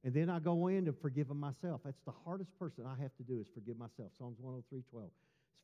And 0.04 0.14
then 0.14 0.30
I 0.30 0.40
go 0.40 0.68
in 0.68 0.88
and 0.88 0.98
forgive 1.00 1.30
myself. 1.30 1.82
That's 1.84 2.02
the 2.06 2.14
hardest 2.24 2.58
person 2.60 2.86
I 2.86 3.02
have 3.02 3.16
to 3.18 3.24
do 3.24 3.40
is 3.40 3.48
forgive 3.54 3.78
myself. 3.78 4.12
Psalms 4.18 4.38
103, 4.40 4.84
12. 4.90 5.06
As 5.08 5.12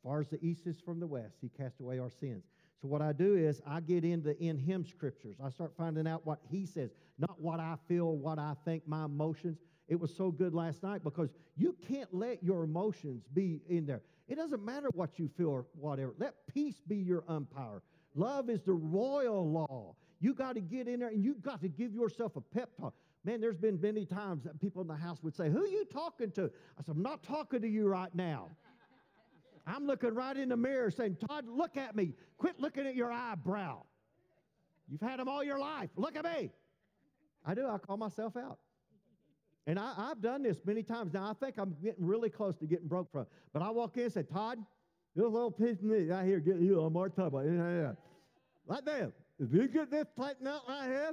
far 0.02 0.20
as 0.20 0.28
the 0.28 0.44
east 0.44 0.66
is 0.66 0.80
from 0.80 0.98
the 0.98 1.06
west, 1.06 1.36
he 1.40 1.48
cast 1.48 1.80
away 1.80 2.00
our 2.00 2.10
sins. 2.10 2.44
So 2.80 2.88
what 2.88 3.02
I 3.02 3.12
do 3.12 3.36
is 3.36 3.62
I 3.64 3.80
get 3.80 4.04
into 4.04 4.36
in 4.42 4.58
him 4.58 4.84
scriptures. 4.84 5.36
I 5.42 5.50
start 5.50 5.72
finding 5.78 6.08
out 6.08 6.26
what 6.26 6.40
he 6.50 6.66
says, 6.66 6.90
not 7.18 7.40
what 7.40 7.60
I 7.60 7.76
feel, 7.86 8.16
what 8.16 8.40
I 8.40 8.54
think, 8.64 8.86
my 8.88 9.04
emotions. 9.04 9.58
It 9.86 10.00
was 10.00 10.12
so 10.12 10.32
good 10.32 10.54
last 10.54 10.82
night 10.82 11.04
because 11.04 11.30
you 11.56 11.76
can't 11.86 12.12
let 12.12 12.42
your 12.42 12.64
emotions 12.64 13.22
be 13.32 13.60
in 13.68 13.86
there. 13.86 14.02
It 14.26 14.36
doesn't 14.36 14.64
matter 14.64 14.88
what 14.94 15.18
you 15.20 15.28
feel 15.36 15.50
or 15.50 15.66
whatever. 15.74 16.14
Let 16.18 16.34
peace 16.52 16.80
be 16.88 16.96
your 16.96 17.22
umpire. 17.28 17.82
Love 18.14 18.50
is 18.50 18.60
the 18.62 18.72
royal 18.72 19.50
law. 19.50 19.94
You 20.20 20.34
got 20.34 20.54
to 20.54 20.60
get 20.60 20.86
in 20.86 21.00
there 21.00 21.08
and 21.08 21.24
you 21.24 21.34
got 21.34 21.60
to 21.62 21.68
give 21.68 21.94
yourself 21.94 22.36
a 22.36 22.40
pep 22.40 22.70
talk. 22.78 22.94
Man, 23.24 23.40
there's 23.40 23.56
been 23.56 23.80
many 23.80 24.04
times 24.04 24.44
that 24.44 24.60
people 24.60 24.82
in 24.82 24.88
the 24.88 24.96
house 24.96 25.22
would 25.22 25.34
say, 25.34 25.48
Who 25.48 25.64
you 25.66 25.84
talking 25.84 26.30
to? 26.32 26.50
I 26.78 26.82
said, 26.82 26.96
I'm 26.96 27.02
not 27.02 27.22
talking 27.22 27.60
to 27.62 27.68
you 27.68 27.86
right 27.88 28.14
now. 28.14 28.48
I'm 29.66 29.86
looking 29.86 30.14
right 30.14 30.36
in 30.36 30.48
the 30.48 30.56
mirror 30.56 30.90
saying, 30.90 31.18
Todd, 31.28 31.46
look 31.48 31.76
at 31.76 31.94
me. 31.94 32.14
Quit 32.38 32.58
looking 32.58 32.86
at 32.86 32.96
your 32.96 33.12
eyebrow. 33.12 33.84
You've 34.88 35.00
had 35.00 35.20
them 35.20 35.28
all 35.28 35.44
your 35.44 35.58
life. 35.58 35.90
Look 35.96 36.16
at 36.16 36.24
me. 36.24 36.50
I 37.44 37.54
do. 37.54 37.66
I 37.68 37.78
call 37.78 37.96
myself 37.96 38.36
out. 38.36 38.58
And 39.66 39.78
I, 39.78 39.94
have 40.08 40.20
done 40.20 40.42
this 40.42 40.58
many 40.64 40.82
times. 40.82 41.12
Now, 41.12 41.30
I 41.30 41.34
think 41.34 41.56
I'm 41.58 41.76
getting 41.82 42.04
really 42.04 42.30
close 42.30 42.56
to 42.56 42.66
getting 42.66 42.88
broke 42.88 43.12
from 43.12 43.26
But 43.52 43.62
I 43.62 43.70
walk 43.70 43.96
in 43.96 44.04
and 44.04 44.12
say, 44.12 44.24
Todd, 44.24 44.58
this 45.14 45.24
little 45.24 45.50
piece 45.50 45.78
of 45.78 45.82
meat 45.84 46.08
right 46.08 46.24
here, 46.24 46.40
get 46.40 46.56
you 46.56 46.82
on 46.82 46.92
more 46.92 47.08
trouble. 47.08 47.44
Yeah, 47.44 47.92
Right 48.66 48.84
there. 48.84 49.12
If 49.38 49.52
you 49.52 49.68
get 49.68 49.90
this 49.90 50.06
flattened 50.14 50.48
out 50.48 50.62
right 50.68 50.86
here, 50.86 51.12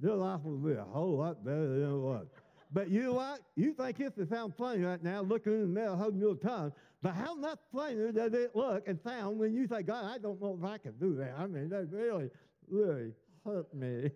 your 0.00 0.16
life 0.16 0.40
will 0.44 0.58
be 0.58 0.72
a 0.72 0.84
whole 0.84 1.18
lot 1.18 1.44
better 1.44 1.68
than 1.80 1.90
it 1.90 1.98
was. 1.98 2.26
But 2.72 2.88
you 2.88 3.04
know 3.04 3.12
what? 3.14 3.40
You 3.56 3.72
think 3.74 3.98
this 3.98 4.12
is 4.16 4.28
sound 4.28 4.54
funny 4.56 4.82
right 4.82 5.02
now, 5.02 5.22
looking 5.22 5.52
in 5.52 5.60
the 5.60 5.66
mirror, 5.66 5.94
holding 5.94 6.20
your 6.20 6.34
tongue. 6.34 6.72
But 7.02 7.14
how 7.14 7.34
much 7.34 7.58
funnier 7.72 8.10
does 8.12 8.32
it 8.32 8.56
look 8.56 8.88
and 8.88 8.98
sound 9.00 9.38
when 9.38 9.54
you 9.54 9.66
say, 9.66 9.82
God, 9.82 10.06
I 10.06 10.18
don't 10.18 10.40
know 10.40 10.58
if 10.58 10.64
I 10.64 10.78
can 10.78 10.92
do 10.98 11.14
that. 11.16 11.34
I 11.38 11.46
mean, 11.46 11.68
that 11.68 11.88
really, 11.92 12.30
really 12.68 13.12
hurt 13.44 13.72
me. 13.74 14.10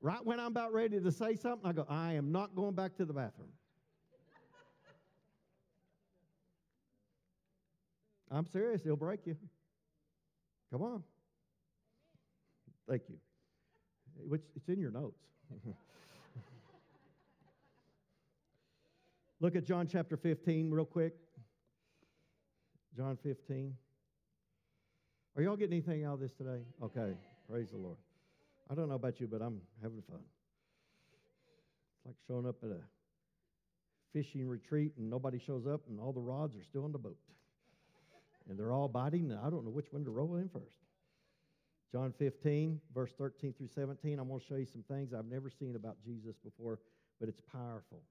right 0.00 0.24
when 0.24 0.40
I'm 0.40 0.48
about 0.48 0.72
ready 0.72 1.00
to 1.00 1.12
say 1.12 1.36
something, 1.36 1.68
I 1.68 1.72
go, 1.72 1.86
I 1.88 2.14
am 2.14 2.32
not 2.32 2.56
going 2.56 2.74
back 2.74 2.96
to 2.96 3.04
the 3.04 3.12
bathroom. 3.12 3.50
I'm 8.30 8.46
serious, 8.46 8.82
it'll 8.82 8.96
break 8.96 9.26
you. 9.26 9.36
Come 10.72 10.82
on. 10.82 11.02
Thank 12.88 13.02
you. 13.08 13.16
Which 14.16 14.42
it's 14.54 14.68
in 14.68 14.78
your 14.80 14.92
notes. 14.92 15.20
Look 19.40 19.56
at 19.56 19.64
John 19.64 19.88
chapter 19.88 20.16
15 20.16 20.70
real 20.70 20.84
quick. 20.84 21.14
John 22.96 23.16
15. 23.22 23.74
Are 25.36 25.42
y'all 25.42 25.56
getting 25.56 25.72
anything 25.74 26.04
out 26.04 26.14
of 26.14 26.20
this 26.20 26.32
today? 26.32 26.60
Okay. 26.82 27.14
Praise 27.48 27.70
the 27.70 27.78
Lord. 27.78 27.96
I 28.70 28.74
don't 28.74 28.88
know 28.88 28.94
about 28.96 29.20
you, 29.20 29.26
but 29.26 29.40
I'm 29.40 29.60
having 29.82 30.02
fun. 30.02 30.20
It's 31.96 32.06
like 32.06 32.16
showing 32.26 32.46
up 32.46 32.56
at 32.62 32.70
a 32.70 32.80
fishing 34.12 34.46
retreat 34.46 34.92
and 34.98 35.08
nobody 35.08 35.38
shows 35.38 35.66
up 35.66 35.82
and 35.88 35.98
all 35.98 36.12
the 36.12 36.20
rods 36.20 36.56
are 36.56 36.62
still 36.62 36.84
on 36.84 36.92
the 36.92 36.98
boat. 36.98 37.16
And 38.48 38.58
they're 38.58 38.72
all 38.72 38.88
biting, 38.88 39.30
and 39.30 39.40
I 39.40 39.50
don't 39.50 39.64
know 39.64 39.70
which 39.70 39.92
one 39.92 40.04
to 40.04 40.10
roll 40.10 40.36
in 40.36 40.48
first. 40.48 40.78
John 41.92 42.12
15, 42.18 42.80
verse 42.94 43.12
13 43.18 43.52
through 43.52 43.68
17. 43.68 44.18
I'm 44.18 44.28
going 44.28 44.40
to 44.40 44.46
show 44.46 44.54
you 44.56 44.66
some 44.66 44.84
things 44.88 45.12
I've 45.12 45.26
never 45.26 45.50
seen 45.50 45.74
about 45.74 45.96
Jesus 46.04 46.36
before, 46.42 46.78
but 47.18 47.28
it's 47.28 47.40
powerful. 47.40 48.02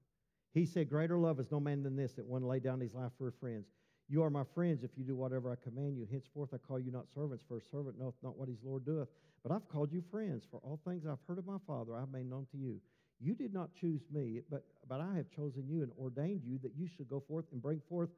He 0.52 0.66
said, 0.66 0.90
Greater 0.90 1.18
love 1.18 1.40
is 1.40 1.50
no 1.50 1.60
man 1.60 1.82
than 1.82 1.96
this, 1.96 2.12
that 2.14 2.26
one 2.26 2.42
lay 2.42 2.60
down 2.60 2.80
his 2.80 2.94
life 2.94 3.12
for 3.16 3.30
friends. 3.30 3.66
You 4.08 4.22
are 4.24 4.30
my 4.30 4.42
friends 4.54 4.82
if 4.82 4.90
you 4.96 5.04
do 5.04 5.14
whatever 5.14 5.52
I 5.52 5.54
command 5.62 5.96
you. 5.96 6.06
Henceforth 6.10 6.50
I 6.52 6.58
call 6.58 6.80
you 6.80 6.90
not 6.90 7.06
servants, 7.14 7.44
for 7.46 7.58
a 7.58 7.62
servant 7.62 7.98
knoweth 7.98 8.16
not 8.22 8.36
what 8.36 8.48
his 8.48 8.58
Lord 8.62 8.84
doeth. 8.84 9.08
But 9.42 9.52
I've 9.52 9.68
called 9.68 9.92
you 9.92 10.02
friends, 10.10 10.44
for 10.50 10.60
all 10.62 10.80
things 10.84 11.06
I've 11.06 11.22
heard 11.26 11.38
of 11.38 11.46
my 11.46 11.58
Father 11.66 11.94
I've 11.96 12.12
made 12.12 12.28
known 12.28 12.46
to 12.50 12.58
you. 12.58 12.80
You 13.20 13.34
did 13.34 13.54
not 13.54 13.74
choose 13.74 14.02
me, 14.12 14.40
but, 14.50 14.64
but 14.88 15.00
I 15.00 15.14
have 15.14 15.30
chosen 15.30 15.68
you 15.68 15.82
and 15.82 15.92
ordained 15.98 16.42
you 16.44 16.58
that 16.62 16.72
you 16.76 16.88
should 16.88 17.08
go 17.08 17.20
forth 17.20 17.44
and 17.52 17.62
bring 17.62 17.80
forth 17.88 18.10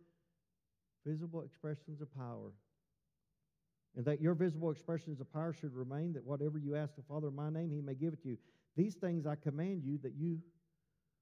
visible 1.06 1.42
expressions 1.42 2.00
of 2.00 2.14
power. 2.14 2.52
And 3.96 4.04
that 4.06 4.20
your 4.20 4.34
visible 4.34 4.70
expressions 4.70 5.20
of 5.20 5.30
power 5.32 5.52
should 5.52 5.74
remain, 5.74 6.14
that 6.14 6.24
whatever 6.24 6.58
you 6.58 6.76
ask 6.76 6.96
the 6.96 7.02
Father 7.02 7.28
in 7.28 7.36
my 7.36 7.50
name, 7.50 7.70
he 7.70 7.82
may 7.82 7.94
give 7.94 8.14
it 8.14 8.22
to 8.22 8.28
you. 8.30 8.38
These 8.74 8.94
things 8.94 9.26
I 9.26 9.34
command 9.34 9.82
you 9.84 9.98
that 10.02 10.14
you 10.16 10.40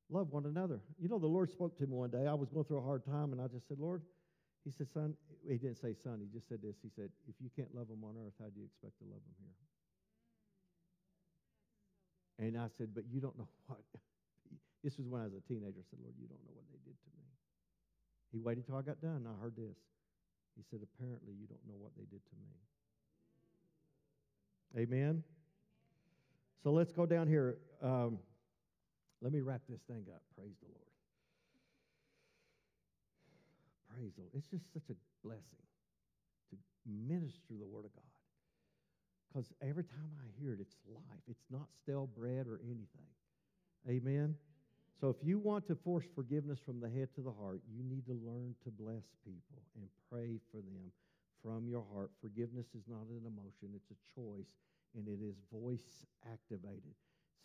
love 0.08 0.30
one 0.30 0.46
another. 0.46 0.80
You 0.98 1.08
know, 1.08 1.18
the 1.18 1.26
Lord 1.26 1.50
spoke 1.50 1.76
to 1.78 1.86
me 1.86 1.94
one 1.94 2.10
day. 2.10 2.26
I 2.26 2.34
was 2.34 2.48
going 2.48 2.64
through 2.64 2.78
a 2.78 2.82
hard 2.82 3.04
time, 3.04 3.32
and 3.32 3.40
I 3.40 3.48
just 3.48 3.66
said, 3.66 3.78
Lord, 3.80 4.02
He 4.64 4.70
said, 4.70 4.88
Son, 4.92 5.14
he 5.48 5.56
didn't 5.56 5.78
say 5.78 5.94
son, 5.94 6.20
he 6.20 6.28
just 6.28 6.48
said 6.48 6.60
this. 6.62 6.76
He 6.82 6.90
said, 6.94 7.10
If 7.26 7.34
you 7.40 7.50
can't 7.56 7.74
love 7.74 7.88
them 7.88 8.04
on 8.04 8.14
earth, 8.20 8.34
how 8.38 8.46
do 8.46 8.60
you 8.60 8.66
expect 8.66 8.98
to 8.98 9.04
love 9.04 9.22
them 9.24 9.34
here? 9.40 9.56
And 12.46 12.58
I 12.58 12.68
said, 12.76 12.94
But 12.94 13.04
you 13.10 13.20
don't 13.20 13.38
know 13.38 13.48
what. 13.66 13.80
This 14.84 14.96
was 14.96 15.08
when 15.08 15.20
I 15.20 15.24
was 15.24 15.34
a 15.34 15.40
teenager. 15.48 15.80
I 15.80 15.86
said, 15.88 15.98
Lord, 16.00 16.14
you 16.20 16.28
don't 16.28 16.40
know 16.44 16.54
what 16.54 16.64
they 16.70 16.78
did 16.84 16.96
to 16.96 17.10
me. 17.16 17.24
He 18.32 18.38
waited 18.38 18.66
till 18.66 18.76
I 18.76 18.82
got 18.82 19.00
done. 19.00 19.26
I 19.26 19.42
heard 19.42 19.56
this. 19.56 19.76
He 20.56 20.62
said, 20.70 20.80
Apparently, 20.82 21.32
you 21.32 21.46
don't 21.46 21.66
know 21.66 21.76
what 21.78 21.92
they 21.96 22.04
did 22.04 22.20
to 22.24 22.36
me. 24.76 24.82
Amen. 24.82 25.24
So 26.62 26.70
let's 26.70 26.92
go 26.92 27.06
down 27.06 27.26
here. 27.26 27.58
Um, 27.82 28.18
let 29.20 29.32
me 29.32 29.40
wrap 29.40 29.62
this 29.68 29.80
thing 29.82 30.04
up. 30.12 30.22
Praise 30.36 30.54
the 30.60 30.68
Lord. 30.68 30.90
Praise 33.94 34.12
the 34.14 34.22
Lord. 34.22 34.32
It's 34.34 34.46
just 34.48 34.72
such 34.72 34.88
a 34.90 35.26
blessing 35.26 35.64
to 36.50 36.56
minister 36.86 37.54
the 37.58 37.66
Word 37.66 37.84
of 37.84 37.92
God. 37.92 38.04
Because 39.28 39.52
every 39.62 39.84
time 39.84 40.10
I 40.18 40.26
hear 40.40 40.52
it, 40.52 40.60
it's 40.60 40.74
life. 40.88 41.22
It's 41.28 41.44
not 41.50 41.68
stale 41.82 42.06
bread 42.06 42.46
or 42.46 42.60
anything. 42.64 43.10
Amen. 43.88 44.34
So 45.00 45.08
if 45.08 45.16
you 45.24 45.38
want 45.38 45.66
to 45.68 45.74
force 45.74 46.04
forgiveness 46.14 46.58
from 46.60 46.78
the 46.78 46.90
head 46.90 47.08
to 47.14 47.22
the 47.22 47.32
heart, 47.32 47.62
you 47.72 47.82
need 47.82 48.04
to 48.04 48.12
learn 48.12 48.54
to 48.64 48.70
bless 48.70 49.08
people 49.24 49.64
and 49.74 49.88
pray 50.12 50.36
for 50.52 50.58
them 50.58 50.92
from 51.42 51.66
your 51.66 51.84
heart. 51.94 52.10
Forgiveness 52.20 52.66
is 52.76 52.84
not 52.86 53.08
an 53.08 53.24
emotion, 53.24 53.72
it's 53.74 53.90
a 53.90 54.00
choice, 54.14 54.52
and 54.94 55.08
it 55.08 55.24
is 55.24 55.36
voice 55.50 56.04
activated. 56.30 56.92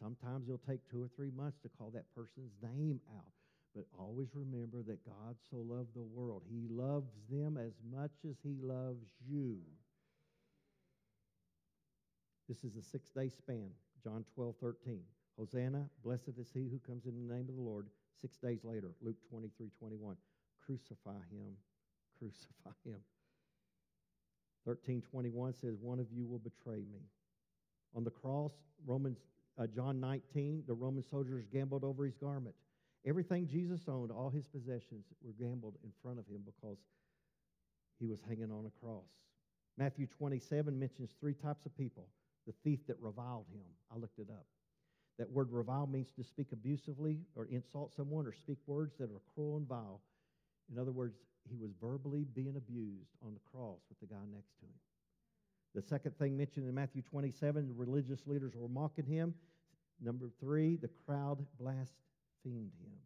Sometimes 0.02 0.50
it'll 0.50 0.68
take 0.68 0.84
two 0.92 1.02
or 1.02 1.08
three 1.16 1.32
months 1.32 1.58
to 1.64 1.70
call 1.70 1.92
that 1.92 2.12
person's 2.14 2.52
name 2.62 3.00
out. 3.16 3.32
But 3.74 3.86
always 3.98 4.28
remember 4.34 4.84
that 4.84 5.06
God 5.06 5.36
so 5.50 5.58
loved 5.58 5.96
the 5.96 6.04
world. 6.04 6.44
He 6.50 6.68
loves 6.70 7.12
them 7.30 7.58
as 7.58 7.74
much 7.90 8.12
as 8.30 8.36
He 8.44 8.58
loves 8.62 9.08
you. 9.26 9.60
This 12.50 12.66
is 12.66 12.76
a 12.76 12.82
six 12.82 13.10
day 13.10 13.30
span, 13.30 13.70
John 14.04 14.26
12, 14.36 14.56
13. 14.62 15.00
Hosanna, 15.38 15.86
blessed 16.04 16.38
is 16.40 16.48
he 16.54 16.70
who 16.70 16.80
comes 16.80 17.06
in 17.06 17.28
the 17.28 17.34
name 17.34 17.48
of 17.50 17.56
the 17.56 17.62
Lord. 17.62 17.88
Six 18.22 18.38
days 18.38 18.60
later, 18.64 18.92
Luke 19.02 19.18
23, 19.30 19.70
21. 19.78 20.16
Crucify 20.66 21.20
him, 21.30 21.58
crucify 22.18 22.72
him. 22.84 23.00
1321 24.64 25.54
says, 25.62 25.76
One 25.80 26.00
of 26.00 26.08
you 26.12 26.26
will 26.26 26.40
betray 26.40 26.84
me. 26.92 27.06
On 27.96 28.04
the 28.04 28.10
cross, 28.10 28.54
Romans, 28.86 29.20
uh, 29.60 29.68
John 29.68 30.00
19, 30.00 30.64
the 30.68 30.74
Roman 30.74 31.04
soldiers 31.04 31.46
gambled 31.52 31.84
over 31.84 32.06
his 32.06 32.16
garment. 32.16 32.56
Everything 33.06 33.48
Jesus 33.48 33.82
owned, 33.88 34.12
all 34.12 34.30
his 34.30 34.48
possessions, 34.48 35.06
were 35.22 35.34
gambled 35.40 35.76
in 35.84 35.92
front 36.02 36.18
of 36.18 36.26
him 36.28 36.42
because 36.46 36.78
he 38.00 38.08
was 38.08 38.20
hanging 38.28 38.52
on 38.52 38.66
a 38.66 38.86
cross. 38.86 39.06
Matthew 39.78 40.08
27 40.08 40.78
mentions 40.78 41.12
three 41.20 41.34
types 41.34 41.66
of 41.66 41.78
people 41.78 42.08
the 42.48 42.54
thief 42.64 42.80
that 42.88 42.98
reviled 43.00 43.46
him. 43.52 43.66
I 43.94 43.98
looked 43.98 44.20
it 44.20 44.30
up. 44.30 44.46
That 45.18 45.32
word 45.32 45.52
revile 45.52 45.88
means 45.88 46.12
to 46.18 46.24
speak 46.24 46.52
abusively 46.52 47.20
or 47.36 47.46
insult 47.46 47.94
someone 47.96 48.26
or 48.26 48.34
speak 48.34 48.58
words 48.68 48.96
that 49.00 49.10
are 49.10 49.22
cruel 49.34 49.58
and 49.58 49.68
vile. 49.68 50.02
In 50.72 50.78
other 50.78 50.92
words, 50.92 51.16
he 51.50 51.56
was 51.56 51.72
verbally 51.82 52.26
being 52.34 52.56
abused 52.58 53.16
on 53.26 53.34
the 53.34 53.40
cross 53.52 53.80
with 53.90 54.00
the 54.00 54.14
guy 54.14 54.22
next 54.34 54.58
to 54.60 54.66
him. 54.66 54.74
The 55.74 55.82
second 55.82 56.18
thing 56.18 56.38
mentioned 56.38 56.68
in 56.68 56.74
Matthew 56.74 57.02
27, 57.02 57.68
the 57.68 57.74
religious 57.74 58.22
leaders 58.26 58.54
were 58.56 58.68
mocking 58.68 59.06
him. 59.06 59.34
Number 60.02 60.30
three, 60.40 60.76
the 60.76 60.90
crowd 61.06 61.46
blasphemed 61.60 62.72
him. 62.82 62.98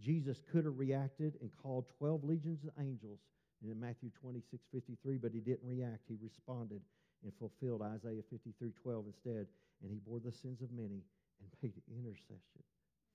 Jesus 0.00 0.40
could 0.50 0.64
have 0.64 0.78
reacted 0.78 1.36
and 1.40 1.50
called 1.62 1.86
12 1.98 2.24
legions 2.24 2.64
of 2.64 2.70
angels 2.80 3.20
in 3.62 3.78
Matthew 3.80 4.10
26, 4.20 4.64
53, 4.72 5.16
but 5.16 5.32
he 5.32 5.40
didn't 5.40 5.66
react. 5.66 6.02
He 6.08 6.16
responded 6.22 6.80
and 7.24 7.32
fulfilled 7.34 7.82
Isaiah 7.82 8.22
53, 8.30 8.72
12 8.82 9.06
instead, 9.06 9.46
and 9.82 9.90
he 9.90 9.98
bore 9.98 10.20
the 10.20 10.32
sins 10.32 10.62
of 10.62 10.70
many 10.70 11.02
and 11.40 11.48
made 11.62 11.74
intercession 11.90 12.62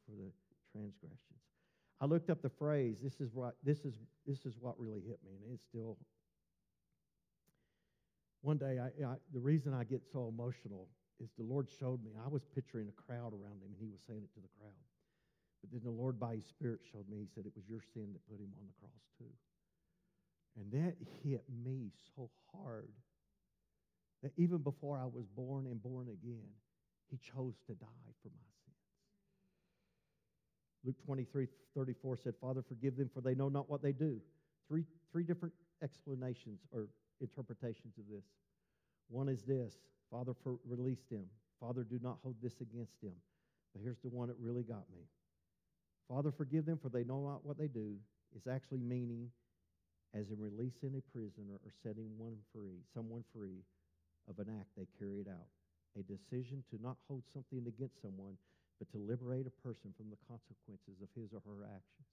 for 0.05 0.11
the 0.15 0.31
transgressions. 0.71 1.41
I 2.01 2.05
looked 2.05 2.29
up 2.29 2.41
the 2.41 2.49
phrase. 2.49 2.97
This 3.01 3.21
is 3.21 3.33
what 3.33 3.55
this 3.63 3.85
is 3.85 3.95
this 4.25 4.45
is 4.45 4.55
what 4.59 4.79
really 4.79 5.01
hit 5.01 5.19
me, 5.23 5.31
and 5.43 5.53
it's 5.53 5.63
still. 5.63 5.97
One 8.41 8.57
day, 8.57 8.77
I, 8.77 8.87
I, 9.07 9.15
the 9.31 9.39
reason 9.39 9.73
I 9.73 9.85
get 9.85 10.03
so 10.11 10.27
emotional 10.27 10.89
is 11.23 11.29
the 11.37 11.47
Lord 11.47 11.69
showed 11.79 12.03
me. 12.03 12.11
I 12.19 12.27
was 12.27 12.43
picturing 12.43 12.89
a 12.89 13.01
crowd 13.01 13.31
around 13.31 13.63
him, 13.63 13.71
and 13.71 13.79
he 13.79 13.87
was 13.87 14.01
saying 14.05 14.19
it 14.19 14.33
to 14.33 14.41
the 14.41 14.51
crowd. 14.59 14.83
But 15.63 15.71
then 15.71 15.81
the 15.85 15.95
Lord, 15.95 16.19
by 16.19 16.35
His 16.35 16.45
Spirit, 16.45 16.81
showed 16.91 17.07
me. 17.07 17.23
He 17.23 17.29
said 17.33 17.45
it 17.45 17.55
was 17.55 17.63
your 17.69 17.79
sin 17.93 18.11
that 18.11 18.27
put 18.27 18.43
him 18.43 18.51
on 18.59 18.67
the 18.67 18.75
cross 18.83 19.03
too. 19.17 19.31
And 20.59 20.83
that 20.83 20.95
hit 21.23 21.45
me 21.63 21.91
so 22.15 22.29
hard 22.51 22.91
that 24.21 24.33
even 24.37 24.57
before 24.59 24.97
I 24.97 25.05
was 25.05 25.25
born 25.35 25.67
and 25.67 25.81
born 25.81 26.09
again, 26.09 26.51
he 27.13 27.19
chose 27.19 27.53
to 27.67 27.73
die 27.75 28.01
for 28.23 28.29
my 28.29 28.41
sins. 28.63 28.73
Luke 30.83 30.95
23 31.05 31.47
34 31.75 32.17
said, 32.17 32.33
Father, 32.41 32.63
forgive 32.67 32.97
them, 32.97 33.09
for 33.13 33.21
they 33.21 33.35
know 33.35 33.49
not 33.49 33.69
what 33.69 33.83
they 33.83 33.91
do. 33.91 34.19
Three, 34.67 34.83
three 35.11 35.23
different 35.23 35.53
explanations 35.83 36.61
or 36.71 36.87
interpretations 37.21 37.97
of 37.99 38.05
this. 38.11 38.25
One 39.09 39.29
is 39.29 39.43
this 39.43 39.77
Father, 40.09 40.33
for, 40.43 40.57
release 40.67 41.03
them. 41.11 41.25
Father, 41.59 41.83
do 41.83 41.99
not 42.01 42.17
hold 42.23 42.35
this 42.41 42.61
against 42.61 42.99
them. 43.01 43.13
But 43.73 43.83
here's 43.83 43.99
the 43.99 44.09
one 44.09 44.27
that 44.27 44.37
really 44.39 44.63
got 44.63 44.83
me. 44.91 45.01
Father, 46.09 46.31
forgive 46.31 46.65
them, 46.65 46.79
for 46.81 46.89
they 46.89 47.03
know 47.03 47.27
not 47.27 47.45
what 47.45 47.57
they 47.57 47.67
do, 47.67 47.95
is 48.35 48.47
actually 48.47 48.79
meaning 48.79 49.29
as 50.13 50.29
in 50.29 50.39
releasing 50.39 50.95
a 50.95 51.01
prisoner 51.17 51.57
or 51.63 51.71
setting 51.81 52.09
one 52.17 52.37
free, 52.53 52.81
someone 52.93 53.23
free 53.35 53.63
of 54.29 54.37
an 54.39 54.47
act 54.59 54.69
they 54.77 54.87
carried 54.99 55.27
out 55.27 55.47
a 55.99 56.03
decision 56.03 56.63
to 56.71 56.81
not 56.81 56.97
hold 57.07 57.23
something 57.31 57.65
against 57.67 58.01
someone, 58.01 58.37
but 58.79 58.89
to 58.91 58.97
liberate 58.97 59.45
a 59.45 59.55
person 59.61 59.93
from 59.95 60.09
the 60.09 60.17
consequences 60.27 61.01
of 61.01 61.09
his 61.15 61.33
or 61.33 61.41
her 61.45 61.63
actions. 61.63 62.09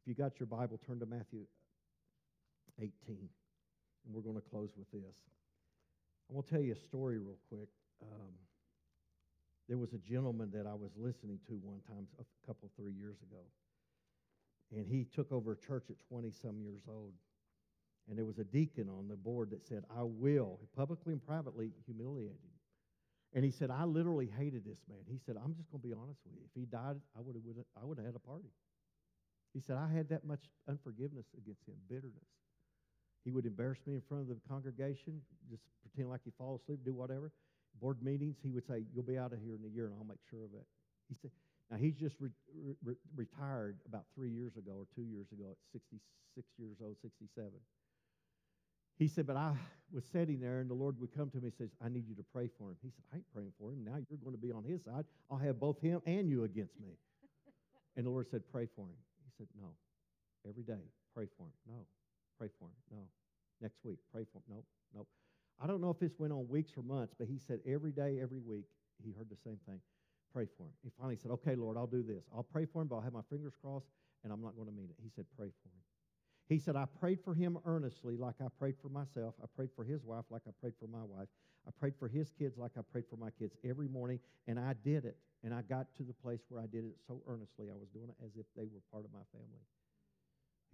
If 0.00 0.08
you 0.08 0.14
got 0.14 0.40
your 0.40 0.46
Bible, 0.46 0.80
turn 0.86 0.98
to 1.00 1.06
Matthew 1.06 1.44
18, 2.80 2.90
and 3.08 4.14
we're 4.14 4.22
going 4.22 4.40
to 4.40 4.48
close 4.50 4.70
with 4.76 4.90
this. 4.90 5.16
I 6.30 6.34
want 6.34 6.46
to 6.46 6.52
tell 6.54 6.62
you 6.62 6.72
a 6.72 6.76
story 6.76 7.18
real 7.18 7.38
quick. 7.48 7.68
Um, 8.02 8.32
there 9.68 9.76
was 9.76 9.92
a 9.92 9.98
gentleman 9.98 10.50
that 10.54 10.66
I 10.66 10.74
was 10.74 10.90
listening 10.96 11.38
to 11.48 11.54
one 11.62 11.80
time, 11.86 12.06
a 12.18 12.46
couple, 12.46 12.70
three 12.76 12.92
years 12.92 13.16
ago, 13.22 13.42
and 14.74 14.86
he 14.86 15.04
took 15.04 15.30
over 15.32 15.52
a 15.52 15.56
church 15.56 15.84
at 15.90 15.96
20 16.08 16.30
some 16.30 16.60
years 16.60 16.82
old. 16.88 17.12
And 18.08 18.18
there 18.18 18.24
was 18.24 18.38
a 18.38 18.44
deacon 18.44 18.88
on 18.88 19.08
the 19.08 19.16
board 19.16 19.50
that 19.50 19.66
said, 19.66 19.84
I 19.90 20.02
will, 20.02 20.58
publicly 20.76 21.12
and 21.12 21.24
privately, 21.24 21.72
humiliate 21.86 22.30
him. 22.30 22.54
And 23.32 23.44
he 23.44 23.52
said, 23.52 23.70
I 23.70 23.84
literally 23.84 24.26
hated 24.26 24.64
this 24.64 24.78
man. 24.88 24.98
He 25.06 25.18
said, 25.24 25.36
I'm 25.36 25.54
just 25.54 25.70
going 25.70 25.80
to 25.80 25.86
be 25.86 25.94
honest 25.94 26.18
with 26.26 26.34
you. 26.34 26.42
If 26.42 26.50
he 26.58 26.66
died, 26.66 26.98
I 27.16 27.20
would 27.22 27.36
have 27.36 28.02
I 28.02 28.04
had 28.04 28.16
a 28.16 28.18
party. 28.18 28.50
He 29.54 29.60
said, 29.60 29.76
I 29.76 29.86
had 29.92 30.08
that 30.10 30.24
much 30.24 30.42
unforgiveness 30.68 31.26
against 31.38 31.62
him, 31.66 31.74
bitterness. 31.88 32.26
He 33.24 33.30
would 33.30 33.46
embarrass 33.46 33.78
me 33.86 33.94
in 33.94 34.02
front 34.08 34.22
of 34.22 34.28
the 34.28 34.38
congregation, 34.48 35.20
just 35.50 35.62
pretend 35.82 36.10
like 36.10 36.22
he'd 36.24 36.34
fall 36.38 36.58
asleep, 36.62 36.80
do 36.84 36.94
whatever. 36.94 37.30
Board 37.80 38.02
meetings, 38.02 38.36
he 38.42 38.50
would 38.50 38.66
say, 38.66 38.84
You'll 38.94 39.04
be 39.04 39.18
out 39.18 39.32
of 39.32 39.38
here 39.38 39.54
in 39.54 39.64
a 39.64 39.68
year, 39.68 39.86
and 39.86 39.94
I'll 39.98 40.06
make 40.06 40.22
sure 40.28 40.44
of 40.44 40.54
it. 40.54 40.66
He 41.08 41.14
said, 41.20 41.30
Now 41.70 41.76
he's 41.76 41.94
just 41.94 42.16
re- 42.18 42.30
re- 42.82 43.02
retired 43.14 43.78
about 43.86 44.06
three 44.14 44.30
years 44.30 44.56
ago 44.56 44.72
or 44.74 44.86
two 44.94 45.06
years 45.06 45.26
ago 45.32 45.50
at 45.50 45.58
66 45.72 46.46
years 46.58 46.76
old, 46.82 46.96
67. 47.02 47.50
He 49.00 49.08
said, 49.08 49.26
But 49.26 49.36
I 49.36 49.56
was 49.90 50.04
sitting 50.04 50.38
there, 50.38 50.60
and 50.60 50.68
the 50.68 50.74
Lord 50.74 51.00
would 51.00 51.16
come 51.16 51.30
to 51.30 51.38
me 51.38 51.48
and 51.48 51.54
says, 51.56 51.70
I 51.82 51.88
need 51.88 52.06
you 52.06 52.14
to 52.16 52.22
pray 52.22 52.50
for 52.58 52.68
him. 52.68 52.76
He 52.82 52.90
said, 52.90 53.02
I 53.10 53.16
ain't 53.16 53.32
praying 53.32 53.52
for 53.58 53.72
him. 53.72 53.82
Now 53.82 53.96
you're 53.96 54.20
going 54.20 54.36
to 54.36 54.40
be 54.40 54.52
on 54.52 54.62
his 54.62 54.84
side. 54.84 55.06
I'll 55.30 55.38
have 55.38 55.58
both 55.58 55.80
him 55.80 56.02
and 56.04 56.28
you 56.28 56.44
against 56.44 56.78
me. 56.78 56.92
and 57.96 58.04
the 58.04 58.10
Lord 58.10 58.28
said, 58.30 58.42
Pray 58.52 58.68
for 58.76 58.82
him. 58.82 59.00
He 59.24 59.32
said, 59.38 59.48
No. 59.58 59.72
Every 60.46 60.62
day, 60.62 60.84
pray 61.16 61.26
for 61.36 61.44
him. 61.44 61.52
No. 61.66 61.86
Pray 62.38 62.48
for 62.58 62.66
him. 62.66 62.76
No. 62.92 63.02
Next 63.62 63.78
week, 63.82 63.96
pray 64.12 64.24
for 64.30 64.38
him. 64.38 64.60
No. 64.60 64.64
No. 64.94 65.06
I 65.62 65.66
don't 65.66 65.80
know 65.80 65.90
if 65.90 65.98
this 65.98 66.12
went 66.18 66.34
on 66.34 66.46
weeks 66.46 66.72
or 66.76 66.82
months, 66.82 67.14
but 67.18 67.26
he 67.26 67.38
said 67.38 67.60
every 67.66 67.92
day, 67.92 68.20
every 68.22 68.38
week, 68.38 68.64
he 69.02 69.12
heard 69.12 69.28
the 69.30 69.36
same 69.44 69.58
thing. 69.66 69.80
Pray 70.32 70.46
for 70.58 70.64
him. 70.64 70.72
He 70.84 70.90
finally 70.98 71.16
said, 71.16 71.30
Okay, 71.40 71.56
Lord, 71.56 71.78
I'll 71.78 71.86
do 71.86 72.02
this. 72.02 72.24
I'll 72.36 72.44
pray 72.44 72.66
for 72.66 72.82
him, 72.82 72.88
but 72.88 72.96
I'll 72.96 73.08
have 73.08 73.14
my 73.14 73.24
fingers 73.30 73.54
crossed, 73.60 73.88
and 74.24 74.32
I'm 74.32 74.42
not 74.42 74.56
going 74.56 74.68
to 74.68 74.74
mean 74.74 74.88
it. 74.90 74.96
He 75.02 75.08
said, 75.08 75.24
Pray 75.38 75.48
for 75.48 75.68
him. 75.72 75.80
He 76.50 76.58
said, 76.58 76.74
I 76.74 76.84
prayed 76.98 77.20
for 77.22 77.32
him 77.32 77.58
earnestly, 77.64 78.16
like 78.16 78.34
I 78.42 78.48
prayed 78.58 78.74
for 78.82 78.88
myself. 78.88 79.34
I 79.40 79.46
prayed 79.54 79.70
for 79.76 79.84
his 79.84 80.02
wife, 80.02 80.24
like 80.30 80.42
I 80.48 80.50
prayed 80.60 80.74
for 80.82 80.88
my 80.88 81.06
wife. 81.06 81.28
I 81.62 81.70
prayed 81.78 81.94
for 81.94 82.08
his 82.08 82.32
kids, 82.34 82.58
like 82.58 82.72
I 82.76 82.82
prayed 82.82 83.06
for 83.08 83.14
my 83.14 83.30
kids 83.38 83.54
every 83.62 83.86
morning, 83.86 84.18
and 84.48 84.58
I 84.58 84.74
did 84.82 85.04
it. 85.04 85.16
And 85.44 85.54
I 85.54 85.62
got 85.62 85.86
to 85.96 86.02
the 86.02 86.12
place 86.12 86.42
where 86.48 86.60
I 86.60 86.66
did 86.66 86.82
it 86.84 86.98
so 87.06 87.22
earnestly, 87.30 87.70
I 87.70 87.78
was 87.78 87.86
doing 87.94 88.10
it 88.10 88.18
as 88.18 88.34
if 88.34 88.46
they 88.58 88.66
were 88.66 88.82
part 88.90 89.06
of 89.06 89.12
my 89.14 89.22
family. 89.30 89.62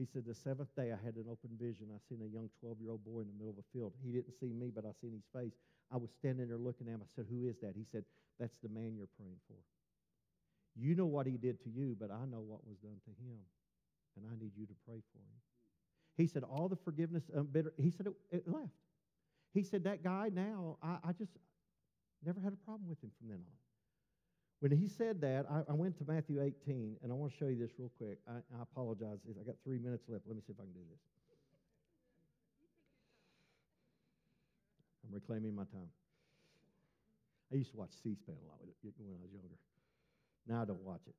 He 0.00 0.08
said, 0.08 0.24
The 0.24 0.34
seventh 0.34 0.72
day, 0.74 0.96
I 0.96 0.98
had 1.04 1.20
an 1.20 1.28
open 1.28 1.52
vision. 1.60 1.92
I 1.92 2.00
seen 2.08 2.24
a 2.24 2.32
young 2.32 2.48
12 2.64 2.80
year 2.80 2.90
old 2.90 3.04
boy 3.04 3.20
in 3.20 3.28
the 3.28 3.36
middle 3.36 3.52
of 3.52 3.60
a 3.60 3.68
field. 3.76 3.92
He 4.00 4.12
didn't 4.16 4.32
see 4.32 4.56
me, 4.56 4.72
but 4.72 4.88
I 4.88 4.96
seen 4.96 5.12
his 5.12 5.28
face. 5.28 5.60
I 5.92 6.00
was 6.00 6.08
standing 6.08 6.48
there 6.48 6.56
looking 6.56 6.88
at 6.88 6.96
him. 6.96 7.04
I 7.04 7.10
said, 7.12 7.28
Who 7.28 7.44
is 7.44 7.60
that? 7.60 7.76
He 7.76 7.84
said, 7.84 8.08
That's 8.40 8.56
the 8.64 8.72
man 8.72 8.96
you're 8.96 9.12
praying 9.20 9.44
for. 9.44 9.60
You 10.72 10.96
know 10.96 11.06
what 11.06 11.28
he 11.28 11.36
did 11.36 11.60
to 11.64 11.70
you, 11.70 11.96
but 12.00 12.08
I 12.08 12.24
know 12.24 12.40
what 12.40 12.64
was 12.64 12.80
done 12.80 12.96
to 13.04 13.12
him. 13.20 13.44
and 14.16 14.24
I 14.24 14.32
need 14.40 14.56
you 14.56 14.64
to 14.64 14.76
pray 14.88 15.04
for 15.12 15.20
him. 15.20 15.36
He 16.16 16.26
said, 16.26 16.42
All 16.42 16.68
the 16.68 16.76
forgiveness, 16.76 17.24
um, 17.36 17.48
bitter, 17.50 17.72
he 17.76 17.90
said, 17.90 18.06
it, 18.06 18.14
it 18.30 18.48
left. 18.48 18.72
He 19.52 19.62
said, 19.62 19.84
That 19.84 20.02
guy 20.02 20.30
now, 20.32 20.78
I, 20.82 20.96
I 21.08 21.12
just 21.12 21.32
never 22.24 22.40
had 22.40 22.52
a 22.52 22.56
problem 22.64 22.88
with 22.88 23.02
him 23.02 23.10
from 23.18 23.28
then 23.28 23.38
on. 23.38 23.56
When 24.60 24.72
he 24.72 24.88
said 24.88 25.20
that, 25.20 25.44
I, 25.50 25.70
I, 25.70 25.74
went 25.74 25.98
to 25.98 26.04
Matthew 26.08 26.42
18, 26.42 26.96
and 27.02 27.12
I 27.12 27.14
want 27.14 27.30
to 27.32 27.38
show 27.38 27.48
you 27.48 27.58
this 27.58 27.72
real 27.78 27.92
quick. 27.98 28.18
I, 28.26 28.40
I 28.56 28.62
apologize. 28.62 29.18
I 29.28 29.44
got 29.44 29.56
three 29.62 29.78
minutes 29.78 30.04
left. 30.08 30.24
Let 30.26 30.34
me 30.34 30.42
see 30.46 30.52
if 30.52 30.58
I 30.58 30.64
can 30.64 30.72
do 30.72 30.80
this. 30.88 31.00
I'm 35.06 35.14
reclaiming 35.14 35.54
my 35.54 35.64
time. 35.64 35.92
I 37.52 37.56
used 37.56 37.70
to 37.72 37.76
watch 37.76 37.90
C 38.02 38.14
SPAN 38.14 38.34
a 38.34 38.48
lot 38.48 38.58
when 38.82 39.14
I 39.14 39.22
was 39.22 39.30
younger. 39.30 39.54
Now 40.48 40.62
I 40.62 40.64
don't 40.64 40.82
watch 40.82 41.02
it. 41.06 41.14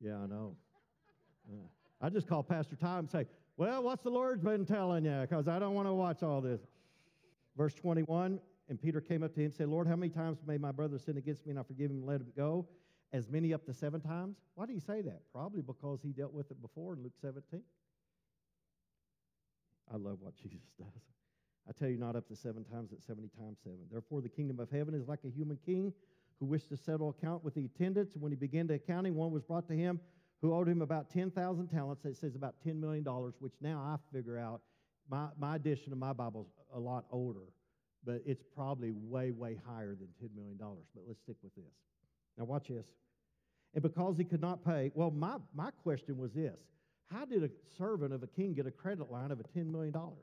Yeah, 0.00 0.18
I 0.22 0.26
know. 0.26 0.56
Uh, 1.48 1.68
I 2.00 2.08
just 2.08 2.26
call 2.28 2.42
Pastor 2.42 2.76
Tom 2.76 3.00
and 3.00 3.10
say, 3.10 3.26
Well, 3.56 3.82
what's 3.82 4.02
the 4.02 4.10
Lord's 4.10 4.42
been 4.42 4.64
telling 4.64 5.04
you? 5.04 5.18
Because 5.22 5.48
I 5.48 5.58
don't 5.58 5.74
want 5.74 5.88
to 5.88 5.94
watch 5.94 6.22
all 6.22 6.40
this. 6.40 6.60
Verse 7.56 7.74
21 7.74 8.38
And 8.68 8.80
Peter 8.80 9.00
came 9.00 9.22
up 9.22 9.34
to 9.34 9.40
him 9.40 9.46
and 9.46 9.54
said, 9.54 9.68
Lord, 9.68 9.86
how 9.86 9.96
many 9.96 10.10
times 10.10 10.38
may 10.46 10.58
my 10.58 10.72
brother 10.72 10.98
sin 10.98 11.16
against 11.16 11.46
me 11.46 11.50
and 11.50 11.58
I 11.58 11.62
forgive 11.62 11.90
him 11.90 11.98
and 11.98 12.06
let 12.06 12.20
him 12.20 12.32
go? 12.36 12.66
As 13.12 13.28
many 13.28 13.54
up 13.54 13.64
to 13.66 13.72
seven 13.72 14.00
times? 14.00 14.36
Why 14.54 14.66
do 14.66 14.72
you 14.72 14.80
say 14.80 15.00
that? 15.02 15.22
Probably 15.32 15.62
because 15.62 16.00
he 16.02 16.12
dealt 16.12 16.34
with 16.34 16.50
it 16.50 16.60
before 16.60 16.94
in 16.94 17.02
Luke 17.02 17.14
17. 17.20 17.62
I 19.92 19.96
love 19.96 20.18
what 20.20 20.36
Jesus 20.42 20.72
does. 20.78 21.02
I 21.68 21.72
tell 21.72 21.88
you, 21.88 21.98
not 21.98 22.14
up 22.14 22.28
to 22.28 22.36
seven 22.36 22.64
times, 22.64 22.90
but 22.90 23.02
70 23.02 23.28
times 23.38 23.58
seven. 23.62 23.80
Therefore, 23.90 24.20
the 24.20 24.28
kingdom 24.28 24.60
of 24.60 24.70
heaven 24.70 24.94
is 24.94 25.08
like 25.08 25.20
a 25.24 25.30
human 25.30 25.58
king 25.64 25.92
who 26.38 26.46
wished 26.46 26.68
to 26.68 26.76
settle 26.76 27.08
account 27.08 27.42
with 27.42 27.54
the 27.54 27.64
attendants. 27.64 28.14
And 28.14 28.22
when 28.22 28.30
he 28.30 28.36
began 28.36 28.68
to 28.68 28.74
accounting, 28.74 29.14
one 29.14 29.32
was 29.32 29.42
brought 29.42 29.66
to 29.68 29.74
him 29.74 30.00
who 30.46 30.54
owed 30.54 30.68
him 30.68 30.80
about 30.80 31.10
10,000 31.10 31.66
talents. 31.66 32.04
It 32.04 32.16
says 32.16 32.36
about 32.36 32.54
$10 32.64 32.78
million, 32.78 33.04
which 33.40 33.54
now 33.60 33.80
I 33.80 33.96
figure 34.14 34.38
out 34.38 34.60
my, 35.10 35.26
my 35.38 35.56
edition 35.56 35.92
of 35.92 35.98
my 35.98 36.12
Bible 36.12 36.42
is 36.42 36.52
a 36.72 36.78
lot 36.78 37.04
older, 37.10 37.48
but 38.04 38.22
it's 38.24 38.44
probably 38.54 38.92
way, 38.92 39.32
way 39.32 39.58
higher 39.66 39.96
than 39.96 40.06
$10 40.22 40.36
million. 40.36 40.56
But 40.56 41.02
let's 41.06 41.18
stick 41.20 41.36
with 41.42 41.52
this. 41.56 41.72
Now, 42.38 42.44
watch 42.44 42.68
this. 42.68 42.86
And 43.74 43.82
because 43.82 44.16
he 44.16 44.24
could 44.24 44.40
not 44.40 44.64
pay, 44.64 44.92
well, 44.94 45.10
my, 45.10 45.38
my 45.52 45.70
question 45.82 46.16
was 46.16 46.32
this 46.32 46.60
How 47.10 47.24
did 47.24 47.42
a 47.42 47.50
servant 47.76 48.12
of 48.12 48.22
a 48.22 48.28
king 48.28 48.54
get 48.54 48.66
a 48.66 48.70
credit 48.70 49.10
line 49.10 49.32
of 49.32 49.40
a 49.40 49.58
$10 49.58 49.66
million? 49.66 49.96
All 49.96 50.14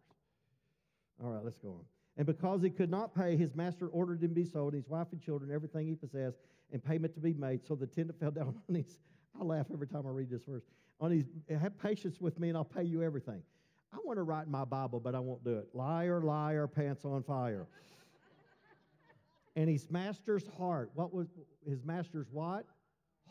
right, 1.20 1.44
let's 1.44 1.58
go 1.58 1.70
on. 1.70 1.86
And 2.16 2.26
because 2.26 2.62
he 2.62 2.70
could 2.70 2.90
not 2.90 3.14
pay, 3.14 3.36
his 3.36 3.56
master 3.56 3.88
ordered 3.88 4.24
him 4.24 4.30
to 4.30 4.36
be 4.36 4.46
sold, 4.46 4.74
and 4.74 4.82
his 4.82 4.90
wife 4.90 5.08
and 5.12 5.22
children, 5.22 5.52
everything 5.52 5.88
he 5.88 5.96
possessed, 5.96 6.38
and 6.72 6.82
payment 6.84 7.14
to 7.16 7.20
be 7.20 7.34
made. 7.34 7.66
So 7.68 7.76
the 7.76 7.88
tenant 7.88 8.20
fell 8.20 8.32
down 8.32 8.56
on 8.70 8.76
his, 8.76 8.98
I 9.40 9.44
laugh 9.44 9.68
every 9.74 9.88
time 9.88 10.06
I 10.06 10.10
read 10.10 10.30
this 10.30 10.44
verse, 10.48 10.64
on 11.00 11.26
have 11.50 11.78
patience 11.78 12.22
with 12.22 12.40
me 12.40 12.50
and 12.50 12.58
I'll 12.58 12.64
pay 12.64 12.84
you 12.84 13.04
everything. 13.04 13.42
I 13.92 13.98
want 14.04 14.18
to 14.18 14.24
write 14.24 14.46
in 14.46 14.52
my 14.52 14.66
Bible, 14.66 15.00
but 15.00 15.16
I 15.16 15.20
won't 15.20 15.44
do 15.44 15.58
it. 15.58 15.68
Liar, 15.74 16.22
liar, 16.22 16.68
pants 16.68 17.06
on 17.06 17.24
fire. 17.24 17.68
and 19.56 19.70
his 19.70 19.90
master's 19.92 20.48
heart, 20.58 20.92
what 20.96 21.14
was 21.14 21.28
his 21.68 21.84
master's 21.84 22.28
what? 22.32 22.66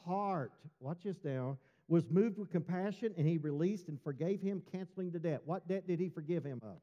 Heart, 0.05 0.53
watch 0.81 0.99
this 1.05 1.19
now, 1.25 1.59
was 1.89 2.09
moved 2.11 2.39
with 2.39 2.51
compassion 2.51 3.13
and 3.17 3.27
he 3.27 3.39
released 3.39 3.89
and 3.89 4.01
forgave 4.03 4.41
him, 4.41 4.63
canceling 4.71 5.11
the 5.11 5.19
debt. 5.19 5.43
What 5.45 5.67
debt 5.67 5.87
did 5.87 5.99
he 5.99 6.09
forgive 6.09 6.45
him 6.45 6.61
of? 6.63 6.79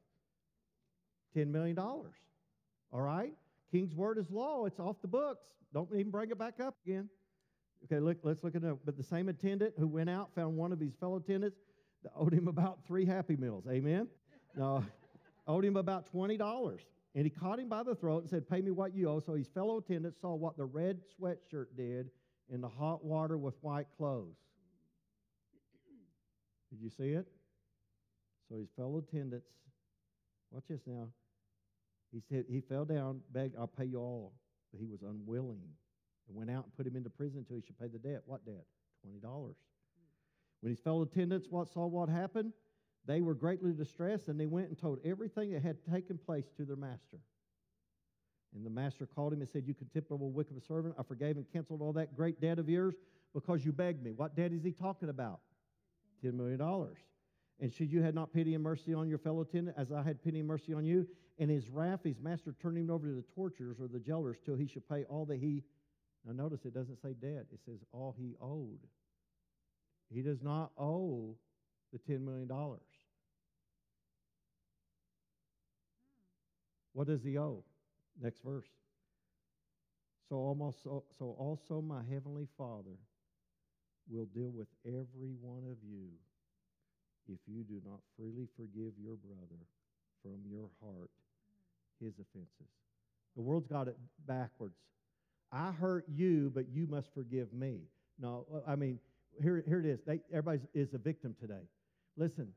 $10 1.36 1.48
million. 1.48 1.78
All 1.78 2.04
right? 2.92 3.32
King's 3.70 3.94
word 3.94 4.18
is 4.18 4.30
law. 4.30 4.66
It's 4.66 4.80
off 4.80 5.00
the 5.00 5.08
books. 5.08 5.46
Don't 5.72 5.88
even 5.94 6.10
bring 6.10 6.30
it 6.30 6.38
back 6.38 6.60
up 6.60 6.74
again. 6.84 7.08
Okay, 7.84 7.98
look, 7.98 8.18
let's 8.22 8.44
look 8.44 8.54
at 8.54 8.62
it. 8.62 8.76
But 8.84 8.96
the 8.96 9.02
same 9.02 9.28
attendant 9.28 9.74
who 9.78 9.86
went 9.86 10.10
out 10.10 10.30
found 10.34 10.56
one 10.56 10.72
of 10.72 10.80
his 10.80 10.94
fellow 10.94 11.16
attendants 11.16 11.58
that 12.02 12.12
owed 12.14 12.32
him 12.32 12.48
about 12.48 12.78
three 12.86 13.04
Happy 13.04 13.36
Meals. 13.36 13.64
Amen? 13.68 14.08
no, 14.56 14.84
owed 15.46 15.64
him 15.64 15.76
about 15.76 16.12
$20. 16.12 16.78
And 17.14 17.24
he 17.24 17.30
caught 17.30 17.58
him 17.58 17.68
by 17.68 17.82
the 17.82 17.94
throat 17.94 18.22
and 18.22 18.30
said, 18.30 18.48
Pay 18.48 18.60
me 18.60 18.70
what 18.70 18.94
you 18.94 19.08
owe. 19.08 19.20
So 19.20 19.34
his 19.34 19.48
fellow 19.48 19.78
attendant 19.78 20.14
saw 20.20 20.34
what 20.34 20.56
the 20.56 20.64
red 20.64 21.00
sweatshirt 21.20 21.66
did 21.76 22.10
in 22.52 22.60
the 22.60 22.68
hot 22.68 23.04
water 23.04 23.36
with 23.36 23.54
white 23.62 23.86
clothes. 23.96 24.36
Did 26.70 26.80
you 26.80 26.90
see 26.90 27.10
it? 27.10 27.26
So 28.48 28.58
his 28.58 28.68
fellow 28.76 28.98
attendants, 28.98 29.48
watch 30.50 30.64
this 30.68 30.80
now, 30.86 31.08
he 32.12 32.20
said 32.28 32.44
he 32.48 32.60
fell 32.60 32.84
down, 32.84 33.20
begged, 33.32 33.56
I'll 33.56 33.66
pay 33.66 33.84
you 33.84 33.98
all. 33.98 34.32
But 34.72 34.80
he 34.80 34.86
was 34.86 35.02
unwilling 35.02 35.62
and 36.30 36.38
went 36.38 36.50
out 36.50 36.64
and 36.64 36.74
put 36.76 36.86
him 36.86 36.96
into 36.96 37.10
prison 37.10 37.40
until 37.40 37.56
he 37.56 37.62
should 37.62 37.78
pay 37.78 37.88
the 37.88 37.98
debt. 37.98 38.22
What 38.24 38.44
debt? 38.46 38.64
$20. 39.06 39.54
When 40.60 40.70
his 40.70 40.80
fellow 40.80 41.02
attendants 41.02 41.48
what 41.50 41.68
saw 41.68 41.86
what 41.86 42.08
happened, 42.08 42.52
they 43.06 43.20
were 43.20 43.34
greatly 43.34 43.72
distressed 43.72 44.28
and 44.28 44.38
they 44.38 44.46
went 44.46 44.68
and 44.68 44.78
told 44.78 45.00
everything 45.04 45.52
that 45.52 45.62
had 45.62 45.78
taken 45.90 46.18
place 46.18 46.46
to 46.56 46.64
their 46.64 46.76
master. 46.76 47.18
And 48.54 48.64
the 48.64 48.70
master 48.70 49.06
called 49.06 49.32
him 49.32 49.40
and 49.40 49.48
said, 49.48 49.64
You 49.66 49.74
contemptible, 49.74 50.30
wicked 50.30 50.62
servant, 50.66 50.94
I 50.98 51.02
forgave 51.02 51.36
and 51.36 51.46
canceled 51.52 51.82
all 51.82 51.92
that 51.94 52.16
great 52.16 52.40
debt 52.40 52.58
of 52.58 52.68
yours 52.68 52.94
because 53.32 53.64
you 53.64 53.72
begged 53.72 54.02
me. 54.02 54.12
What 54.12 54.34
debt 54.36 54.52
is 54.52 54.62
he 54.62 54.72
talking 54.72 55.08
about? 55.08 55.40
$10 56.24 56.34
million. 56.34 56.60
And 57.60 57.72
should 57.72 57.92
you 57.92 58.02
had 58.02 58.14
not 58.14 58.32
pity 58.32 58.54
and 58.54 58.64
mercy 58.64 58.94
on 58.94 59.08
your 59.08 59.18
fellow 59.18 59.44
tenant, 59.44 59.76
as 59.78 59.92
I 59.92 60.02
had 60.02 60.22
pity 60.22 60.40
and 60.40 60.48
mercy 60.48 60.72
on 60.72 60.84
you, 60.84 61.06
and 61.38 61.50
his 61.50 61.68
wrath, 61.68 62.00
his 62.04 62.18
master 62.20 62.54
turned 62.60 62.78
him 62.78 62.90
over 62.90 63.06
to 63.06 63.14
the 63.14 63.24
torturers 63.34 63.78
or 63.80 63.86
the 63.86 63.98
jailers 63.98 64.38
till 64.44 64.56
he 64.56 64.66
should 64.66 64.88
pay 64.88 65.04
all 65.04 65.24
that 65.26 65.38
he. 65.38 65.62
Now 66.26 66.32
notice 66.32 66.64
it 66.64 66.74
doesn't 66.74 67.00
say 67.00 67.14
debt; 67.14 67.46
it 67.52 67.60
says 67.64 67.80
all 67.92 68.14
he 68.18 68.34
owed. 68.40 68.78
He 70.12 70.22
does 70.22 70.42
not 70.42 70.72
owe 70.76 71.36
the 71.92 71.98
ten 71.98 72.24
million 72.24 72.48
dollars. 72.48 72.80
What 76.92 77.06
does 77.06 77.22
he 77.22 77.38
owe? 77.38 77.64
Next 78.20 78.42
verse. 78.44 78.68
So 80.28 80.36
almost 80.36 80.82
so 80.84 81.04
also 81.18 81.80
my 81.80 82.02
heavenly 82.10 82.46
Father 82.58 82.98
will 84.08 84.26
deal 84.26 84.50
with 84.50 84.68
every 84.84 85.34
one 85.40 85.64
of 85.70 85.78
you 85.82 86.08
if 87.28 87.38
you 87.46 87.62
do 87.62 87.80
not 87.84 88.00
freely 88.16 88.48
forgive 88.56 88.92
your 88.98 89.16
brother 89.16 89.62
from 90.22 90.38
your 90.50 90.68
heart 90.82 91.10
his 92.00 92.14
offenses. 92.18 92.70
The 93.36 93.42
world's 93.42 93.66
got 93.66 93.88
it 93.88 93.96
backwards. 94.26 94.74
I 95.52 95.72
hurt 95.72 96.04
you, 96.08 96.50
but 96.54 96.68
you 96.68 96.86
must 96.86 97.12
forgive 97.12 97.52
me. 97.52 97.80
No, 98.18 98.46
I 98.66 98.76
mean, 98.76 98.98
here, 99.42 99.62
here 99.66 99.80
it 99.80 99.86
is. 99.86 100.00
They, 100.06 100.20
everybody 100.32 100.60
is 100.74 100.94
a 100.94 100.98
victim 100.98 101.34
today. 101.40 101.68
Listen, 102.16 102.48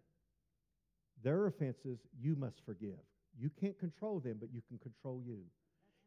their 1.23 1.47
offenses 1.47 1.99
you 2.19 2.35
must 2.35 2.61
forgive. 2.65 2.99
You 3.39 3.49
can't 3.59 3.77
control 3.79 4.19
them, 4.19 4.37
but 4.39 4.49
you 4.53 4.61
can 4.67 4.77
control 4.77 5.21
you. 5.25 5.39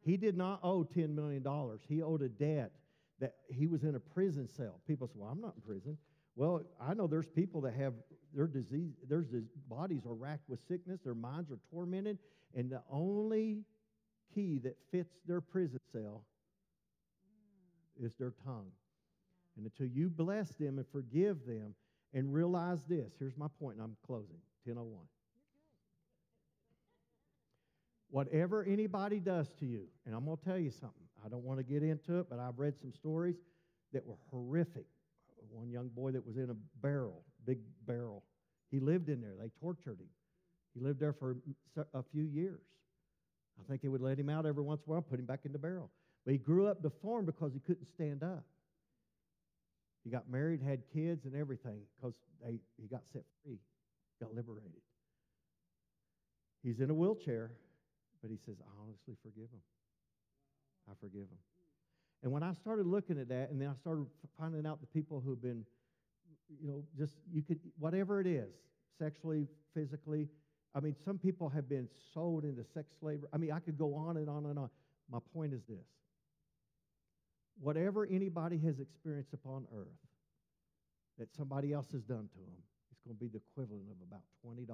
He 0.01 0.17
did 0.17 0.37
not 0.37 0.61
owe 0.63 0.85
$10 0.85 1.11
million. 1.11 1.45
He 1.89 2.03
owed 2.03 2.23
a 2.23 2.29
debt 2.29 2.73
that 3.19 3.35
he 3.49 3.67
was 3.67 3.83
in 3.83 3.95
a 3.95 4.01
prison 4.01 4.47
cell. 4.47 4.81
People 4.87 5.09
say, 5.09 5.15
Well, 5.17 5.31
I'm 5.31 5.41
not 5.41 5.55
in 5.57 5.63
prison. 5.63 5.99
Well, 6.37 6.63
I 6.81 6.93
know 6.93 7.07
there's 7.07 7.29
people 7.29 7.63
that 7.63 7.75
have 7.75 7.95
their 8.35 8.47
disease, 8.47 8.93
their 9.09 9.25
bodies 9.69 10.03
are 10.07 10.15
racked 10.15 10.49
with 10.49 10.61
sickness, 10.69 11.01
their 11.03 11.15
minds 11.15 11.51
are 11.51 11.59
tormented, 11.71 12.19
and 12.55 12.71
the 12.71 12.83
only 12.93 13.63
key 14.35 14.59
that 14.63 14.77
fits 14.93 15.15
their 15.27 15.41
prison 15.41 15.81
cell 15.93 16.25
is 18.03 18.15
their 18.15 18.33
tongue. 18.45 18.71
And 19.57 19.65
until 19.65 19.87
you 19.87 20.09
bless 20.09 20.51
them 20.51 20.79
and 20.79 20.87
forgive 20.93 21.47
them 21.47 21.75
and 22.13 22.33
realize 22.33 22.85
this, 22.89 23.15
here's 23.19 23.37
my 23.37 23.49
point, 23.59 23.77
and 23.77 23.85
I'm 23.85 23.97
closing 24.07 24.39
1001. 24.65 25.03
Whatever 28.11 28.65
anybody 28.65 29.19
does 29.19 29.51
to 29.61 29.67
you, 29.67 29.87
and 30.05 30.15
I'm 30.15 30.25
going 30.25 30.37
to 30.37 30.45
tell 30.45 30.59
you 30.59 30.71
something, 30.71 31.09
I 31.25 31.29
don't 31.29 31.43
want 31.43 31.59
to 31.59 31.65
get 31.65 31.83
into 31.83 32.21
it, 32.21 32.27
but 32.31 32.39
I've 32.39 32.59
read 32.59 32.79
some 32.79 32.93
stories 32.93 33.37
that 33.93 34.07
were 34.07 34.17
horrific 34.31 34.87
one 35.57 35.71
young 35.71 35.89
boy 35.89 36.13
that 36.13 36.25
was 36.25 36.37
in 36.37 36.51
a 36.51 36.57
barrel, 36.83 37.23
big 37.47 37.59
barrel. 37.87 38.23
He 38.71 38.79
lived 38.79 39.09
in 39.09 39.21
there. 39.21 39.35
They 39.41 39.51
tortured 39.61 39.99
him. 39.99 40.09
He 40.75 40.81
lived 40.81 41.01
there 41.01 41.15
for 41.15 41.37
a 41.95 42.03
few 42.03 42.25
years. 42.25 42.61
I 43.59 43.67
think 43.67 43.81
they 43.81 43.89
would 43.89 44.03
let 44.03 44.19
him 44.19 44.29
out 44.29 44.45
every 44.45 44.63
once 44.63 44.83
in 44.87 44.91
a 44.91 44.95
while, 44.95 45.03
put 45.03 45.19
him 45.19 45.25
back 45.25 45.41
in 45.45 45.53
the 45.53 45.59
barrel. 45.59 45.91
But 46.27 46.33
he 46.33 46.39
grew 46.39 46.67
up 46.67 46.83
deformed 46.83 47.27
because 47.27 47.55
he 47.55 47.61
couldn't 47.61 47.87
stand 47.87 48.23
up. 48.25 48.45
He 50.05 50.11
got 50.11 50.29
married, 50.29 50.61
had 50.61 50.83
kids, 50.93 51.25
and 51.25 51.35
everything 51.37 51.81
because 51.97 52.15
he 52.77 52.89
got 52.89 53.07
set 53.13 53.23
free, 53.45 53.61
got 54.21 54.35
liberated. 54.35 54.83
He's 56.63 56.81
in 56.81 56.91
a 56.91 56.95
wheelchair, 56.95 57.53
but 58.21 58.31
he 58.31 58.37
says, 58.45 58.57
I 58.61 58.83
honestly 58.83 59.15
forgive 59.23 59.51
him. 59.51 59.63
I 60.91 60.95
forgive 61.01 61.23
him. 61.23 61.39
And 62.23 62.33
when 62.33 62.43
I 62.43 62.53
started 62.55 62.87
looking 62.87 63.21
at 63.21 63.29
that, 63.29 63.51
and 63.51 63.61
then 63.61 63.69
I 63.69 63.75
started 63.81 64.07
finding 64.39 64.67
out 64.67 64.81
the 64.81 64.87
people 64.89 65.23
who've 65.25 65.41
been, 65.41 65.65
you 66.61 66.69
know, 66.69 66.83
just 66.99 67.15
you 67.33 67.43
could, 67.43 67.61
whatever 67.79 68.21
it 68.21 68.27
is, 68.27 68.53
sexually, 68.99 69.47
physically. 69.75 70.29
I 70.75 70.81
mean, 70.81 70.97
some 71.05 71.19
people 71.19 71.49
have 71.49 71.69
been 71.69 71.89
sold 72.13 72.45
into 72.45 72.65
sex 72.75 72.89
slavery. 72.99 73.29
I 73.33 73.37
mean, 73.37 73.53
I 73.53 73.61
could 73.61 73.79
go 73.79 73.95
on 73.95 74.17
and 74.17 74.29
on 74.29 74.47
and 74.47 74.59
on. 74.59 74.71
My 75.11 75.19
point 75.33 75.53
is 75.53 75.63
this 75.69 75.87
whatever 77.61 78.07
anybody 78.07 78.59
has 78.59 78.81
experienced 78.81 79.33
upon 79.33 79.67
earth, 79.75 80.01
that 81.19 81.33
somebody 81.35 81.73
else 81.73 81.91
has 81.93 82.03
done 82.03 82.29
to 82.29 82.41
them, 82.45 82.61
it's 82.91 83.01
going 83.01 83.17
to 83.17 83.21
be 83.21 83.29
the 83.29 83.41
equivalent 83.51 83.89
of 83.89 83.97
about 84.07 84.25
$20 84.45 84.67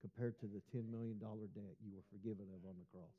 compared 0.00 0.38
to 0.40 0.46
the 0.46 0.62
$10 0.74 0.90
million 0.90 1.18
debt 1.18 1.76
you 1.84 1.92
were 1.94 2.04
forgiven 2.10 2.46
of 2.50 2.64
on 2.64 2.74
the 2.80 2.88
cross. 2.90 3.14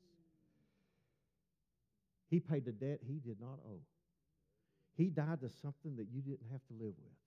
He 2.28 2.40
paid 2.40 2.64
the 2.64 2.72
debt 2.72 2.98
he 3.06 3.20
did 3.20 3.40
not 3.40 3.62
owe. 3.64 3.84
He 4.96 5.08
died 5.10 5.40
to 5.40 5.50
something 5.62 5.96
that 5.96 6.08
you 6.10 6.20
didn't 6.20 6.50
have 6.50 6.62
to 6.66 6.74
live 6.74 6.94
with, 6.98 7.20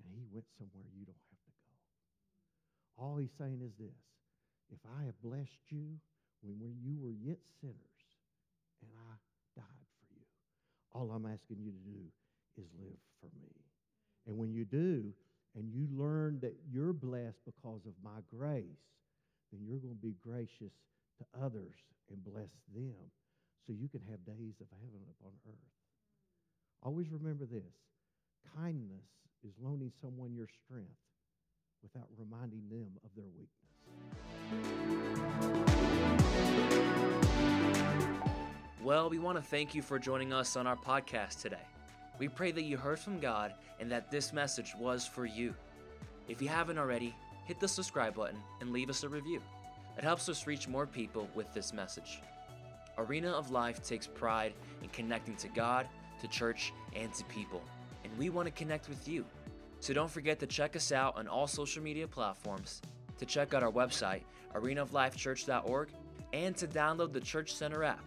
and 0.00 0.12
he 0.12 0.24
went 0.32 0.46
somewhere 0.56 0.84
you 0.92 1.04
don't 1.04 1.24
have 1.32 1.42
to 1.44 1.52
go. 1.56 1.74
All 2.96 3.16
he's 3.16 3.32
saying 3.36 3.60
is 3.64 3.72
this 3.78 4.00
if 4.72 4.80
I 4.84 5.04
have 5.04 5.16
blessed 5.22 5.68
you 5.68 5.96
when 6.42 6.76
you 6.80 6.96
were 7.00 7.12
yet 7.12 7.38
sinners, 7.60 8.00
and 8.82 8.90
I 9.10 9.14
all 10.96 11.10
I'm 11.12 11.26
asking 11.26 11.58
you 11.60 11.70
to 11.70 11.82
do 11.84 12.00
is 12.56 12.64
live 12.80 12.96
for 13.20 13.28
me. 13.38 13.52
And 14.26 14.38
when 14.38 14.52
you 14.52 14.64
do, 14.64 15.12
and 15.54 15.70
you 15.70 15.86
learn 15.92 16.38
that 16.40 16.56
you're 16.70 16.92
blessed 16.92 17.44
because 17.44 17.84
of 17.86 17.92
my 18.02 18.20
grace, 18.34 18.80
then 19.52 19.60
you're 19.64 19.78
going 19.78 19.94
to 19.94 20.00
be 20.00 20.16
gracious 20.22 20.72
to 21.18 21.24
others 21.42 21.76
and 22.10 22.24
bless 22.24 22.50
them 22.74 22.94
so 23.66 23.72
you 23.72 23.88
can 23.88 24.00
have 24.10 24.24
days 24.24 24.54
of 24.60 24.66
heaven 24.80 25.00
upon 25.18 25.32
earth. 25.48 25.72
Always 26.82 27.10
remember 27.10 27.44
this 27.46 27.74
kindness 28.56 29.06
is 29.44 29.52
loaning 29.60 29.92
someone 30.00 30.34
your 30.34 30.48
strength 30.64 31.00
without 31.82 32.08
reminding 32.16 32.68
them 32.68 32.90
of 33.04 33.10
their 33.16 33.28
weakness. 33.36 33.52
Well, 38.86 39.10
we 39.10 39.18
want 39.18 39.36
to 39.36 39.42
thank 39.42 39.74
you 39.74 39.82
for 39.82 39.98
joining 39.98 40.32
us 40.32 40.56
on 40.56 40.68
our 40.68 40.76
podcast 40.76 41.42
today. 41.42 41.66
We 42.20 42.28
pray 42.28 42.52
that 42.52 42.62
you 42.62 42.76
heard 42.76 43.00
from 43.00 43.18
God 43.18 43.52
and 43.80 43.90
that 43.90 44.12
this 44.12 44.32
message 44.32 44.74
was 44.78 45.04
for 45.04 45.26
you. 45.26 45.56
If 46.28 46.40
you 46.40 46.46
haven't 46.46 46.78
already, 46.78 47.12
hit 47.46 47.58
the 47.58 47.66
subscribe 47.66 48.14
button 48.14 48.38
and 48.60 48.70
leave 48.70 48.88
us 48.88 49.02
a 49.02 49.08
review. 49.08 49.42
It 49.98 50.04
helps 50.04 50.28
us 50.28 50.46
reach 50.46 50.68
more 50.68 50.86
people 50.86 51.28
with 51.34 51.52
this 51.52 51.72
message. 51.72 52.20
Arena 52.96 53.32
of 53.32 53.50
Life 53.50 53.82
takes 53.82 54.06
pride 54.06 54.52
in 54.84 54.88
connecting 54.90 55.34
to 55.34 55.48
God, 55.48 55.88
to 56.20 56.28
church, 56.28 56.72
and 56.94 57.12
to 57.14 57.24
people, 57.24 57.64
and 58.04 58.16
we 58.16 58.30
want 58.30 58.46
to 58.46 58.52
connect 58.52 58.88
with 58.88 59.08
you. 59.08 59.24
So 59.80 59.94
don't 59.94 60.08
forget 60.08 60.38
to 60.38 60.46
check 60.46 60.76
us 60.76 60.92
out 60.92 61.16
on 61.16 61.26
all 61.26 61.48
social 61.48 61.82
media 61.82 62.06
platforms, 62.06 62.82
to 63.18 63.26
check 63.26 63.52
out 63.52 63.64
our 63.64 63.72
website, 63.72 64.22
arenaoflifechurch.org, 64.54 65.88
and 66.32 66.56
to 66.56 66.68
download 66.68 67.12
the 67.12 67.20
Church 67.20 67.52
Center 67.52 67.82
app 67.82 68.06